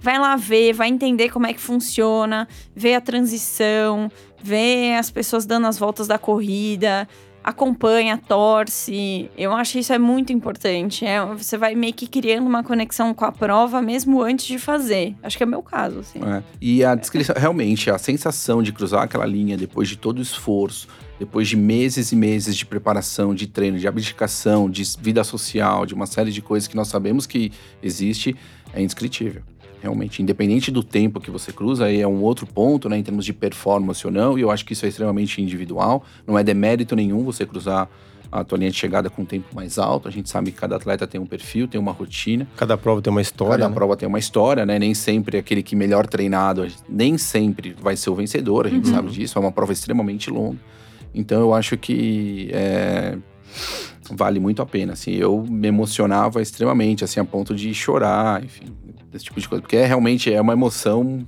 Vai 0.00 0.18
lá 0.18 0.36
ver, 0.36 0.72
vai 0.72 0.88
entender 0.88 1.28
como 1.28 1.46
é 1.46 1.52
que 1.52 1.60
funciona, 1.60 2.48
ver 2.74 2.94
a 2.94 3.00
transição, 3.02 4.10
ver 4.42 4.94
as 4.94 5.10
pessoas 5.10 5.44
dando 5.44 5.66
as 5.66 5.78
voltas 5.78 6.06
da 6.06 6.18
corrida, 6.18 7.06
acompanha, 7.42 8.18
torce. 8.18 9.30
Eu 9.36 9.52
acho 9.52 9.78
isso 9.78 9.92
é 9.92 9.98
muito 9.98 10.32
importante. 10.32 11.04
É, 11.04 11.24
você 11.24 11.56
vai 11.56 11.74
meio 11.74 11.92
que 11.92 12.06
criando 12.06 12.46
uma 12.46 12.62
conexão 12.62 13.12
com 13.12 13.24
a 13.24 13.32
prova 13.32 13.82
mesmo 13.82 14.22
antes 14.22 14.46
de 14.46 14.58
fazer. 14.58 15.14
Acho 15.22 15.36
que 15.36 15.42
é 15.42 15.46
o 15.46 15.48
meu 15.48 15.62
caso, 15.62 16.00
assim. 16.00 16.20
É. 16.22 16.42
E 16.60 16.84
a 16.84 16.94
descrição, 16.94 17.34
realmente, 17.38 17.90
a 17.90 17.98
sensação 17.98 18.62
de 18.62 18.72
cruzar 18.72 19.02
aquela 19.02 19.26
linha 19.26 19.56
depois 19.56 19.88
de 19.88 19.96
todo 19.96 20.18
o 20.18 20.22
esforço, 20.22 20.88
depois 21.18 21.48
de 21.48 21.56
meses 21.56 22.12
e 22.12 22.16
meses 22.16 22.56
de 22.56 22.66
preparação, 22.66 23.34
de 23.34 23.46
treino, 23.46 23.78
de 23.78 23.86
abdicação, 23.86 24.68
de 24.68 24.82
vida 25.00 25.22
social, 25.22 25.86
de 25.86 25.94
uma 25.94 26.06
série 26.06 26.32
de 26.32 26.42
coisas 26.42 26.66
que 26.66 26.76
nós 26.76 26.88
sabemos 26.88 27.26
que 27.26 27.52
existe, 27.82 28.34
é 28.74 28.80
indescritível. 28.80 29.42
Realmente, 29.82 30.22
independente 30.22 30.70
do 30.70 30.82
tempo 30.82 31.20
que 31.20 31.30
você 31.30 31.52
cruza, 31.52 31.86
aí 31.86 32.00
é 32.00 32.06
um 32.06 32.22
outro 32.22 32.46
ponto, 32.46 32.88
né, 32.88 32.96
em 32.96 33.02
termos 33.02 33.24
de 33.24 33.32
performance 33.32 34.06
ou 34.06 34.12
não, 34.12 34.38
e 34.38 34.42
eu 34.42 34.50
acho 34.50 34.64
que 34.64 34.74
isso 34.74 34.86
é 34.86 34.88
extremamente 34.88 35.42
individual, 35.42 36.04
não 36.24 36.38
é 36.38 36.44
demérito 36.44 36.94
nenhum 36.94 37.24
você 37.24 37.44
cruzar 37.44 37.88
a 38.30 38.42
tua 38.44 38.56
linha 38.56 38.70
de 38.70 38.76
chegada 38.78 39.10
com 39.10 39.22
um 39.22 39.24
tempo 39.26 39.54
mais 39.54 39.78
alto. 39.78 40.08
A 40.08 40.10
gente 40.10 40.30
sabe 40.30 40.50
que 40.52 40.58
cada 40.58 40.76
atleta 40.76 41.06
tem 41.06 41.20
um 41.20 41.26
perfil, 41.26 41.68
tem 41.68 41.78
uma 41.78 41.92
rotina. 41.92 42.48
Cada 42.56 42.78
prova 42.78 43.02
tem 43.02 43.10
uma 43.10 43.20
história. 43.20 43.58
Cada 43.58 43.68
né? 43.68 43.74
prova 43.74 43.94
tem 43.94 44.08
uma 44.08 44.18
história, 44.18 44.64
né? 44.64 44.78
Nem 44.78 44.94
sempre 44.94 45.36
aquele 45.36 45.62
que 45.62 45.76
melhor 45.76 46.06
treinado, 46.06 46.66
nem 46.88 47.18
sempre 47.18 47.76
vai 47.78 47.94
ser 47.94 48.08
o 48.08 48.14
vencedor, 48.14 48.66
a 48.66 48.70
gente 48.70 48.88
Uhum. 48.88 48.94
sabe 48.94 49.10
disso. 49.10 49.36
É 49.36 49.40
uma 49.40 49.52
prova 49.52 49.72
extremamente 49.74 50.30
longa. 50.30 50.56
Então 51.14 51.40
eu 51.42 51.52
acho 51.52 51.76
que 51.76 52.48
é, 52.54 53.18
vale 54.14 54.38
muito 54.40 54.62
a 54.62 54.66
pena. 54.66 54.92
Assim, 54.92 55.12
eu 55.12 55.44
me 55.48 55.68
emocionava 55.68 56.40
extremamente, 56.42 57.04
assim, 57.04 57.20
a 57.20 57.24
ponto 57.24 57.54
de 57.54 57.72
chorar, 57.74 58.42
enfim, 58.44 58.66
desse 59.10 59.24
tipo 59.24 59.40
de 59.40 59.48
coisa. 59.48 59.62
Porque 59.62 59.76
é, 59.76 59.86
realmente 59.86 60.32
é 60.32 60.40
uma 60.40 60.52
emoção, 60.52 61.26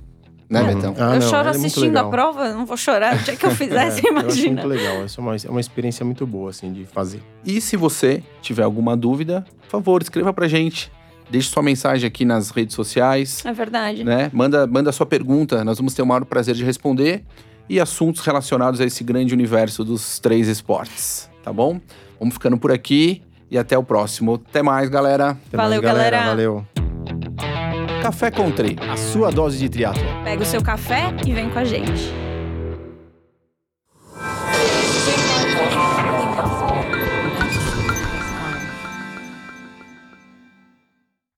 né, 0.49 0.61
Uhum. 0.61 0.75
Betão? 0.75 0.95
Ah, 0.97 1.15
eu 1.15 1.19
não, 1.21 1.29
choro 1.29 1.47
é 1.47 1.51
assistindo 1.51 1.97
a 1.97 2.03
prova, 2.05 2.45
eu 2.47 2.53
não 2.55 2.65
vou 2.65 2.77
chorar. 2.77 3.15
O 3.15 3.19
dia 3.19 3.35
que 3.35 3.45
eu 3.45 3.51
fizesse, 3.55 4.05
É, 4.05 4.09
Eu 4.11 4.17
acho 4.17 4.21
imagina. 4.25 4.61
muito 4.61 4.67
legal. 4.67 5.03
Essa 5.03 5.19
é 5.19 5.23
uma, 5.23 5.35
é 5.35 5.49
uma 5.49 5.59
experiência 5.59 6.05
muito 6.05 6.25
boa, 6.27 6.49
assim, 6.51 6.71
de 6.71 6.85
fazer. 6.85 7.21
E 7.45 7.59
se 7.59 7.75
você 7.75 8.21
tiver 8.41 8.63
alguma 8.63 8.95
dúvida, 8.95 9.45
por 9.63 9.69
favor, 9.69 10.01
escreva 10.01 10.31
pra 10.33 10.47
gente. 10.47 10.91
Deixe 11.29 11.49
sua 11.49 11.63
mensagem 11.63 12.07
aqui 12.07 12.23
nas 12.23 12.51
redes 12.51 12.75
sociais. 12.75 13.43
É 13.43 13.51
verdade. 13.51 14.03
né? 14.03 14.29
Manda, 14.31 14.67
manda 14.67 14.91
sua 14.91 15.07
pergunta, 15.07 15.63
nós 15.63 15.77
vamos 15.79 15.95
ter 15.95 16.03
o 16.03 16.05
maior 16.05 16.23
prazer 16.25 16.53
de 16.53 16.63
responder. 16.63 17.23
E 17.67 17.79
assuntos 17.79 18.21
relacionados 18.23 18.79
a 18.79 18.85
esse 18.85 19.03
grande 19.03 19.33
universo 19.33 19.83
dos 19.83 20.19
três 20.19 20.47
esportes, 20.47 21.27
tá 21.43 21.51
bom? 21.51 21.81
Vamos 22.19 22.35
ficando 22.35 22.57
por 22.57 22.71
aqui 22.71 23.21
e 23.49 23.57
até 23.57 23.77
o 23.77 23.83
próximo. 23.83 24.41
Até 24.49 24.61
mais, 24.61 24.89
galera. 24.89 25.31
Até 25.31 25.57
Valeu, 25.57 25.81
mais, 25.81 25.93
galera. 25.95 26.17
galera. 26.17 26.29
Valeu. 26.29 26.65
Café 28.01 28.29
com 28.29 28.51
Tri. 28.51 28.77
A 28.89 28.97
sua 28.97 29.31
dose 29.31 29.57
de 29.57 29.69
triatlo. 29.69 30.03
Pega 30.23 30.43
o 30.43 30.45
seu 30.45 30.61
café 30.61 31.13
e 31.25 31.31
vem 31.33 31.49
com 31.49 31.59
a 31.59 31.63
gente. 31.63 32.24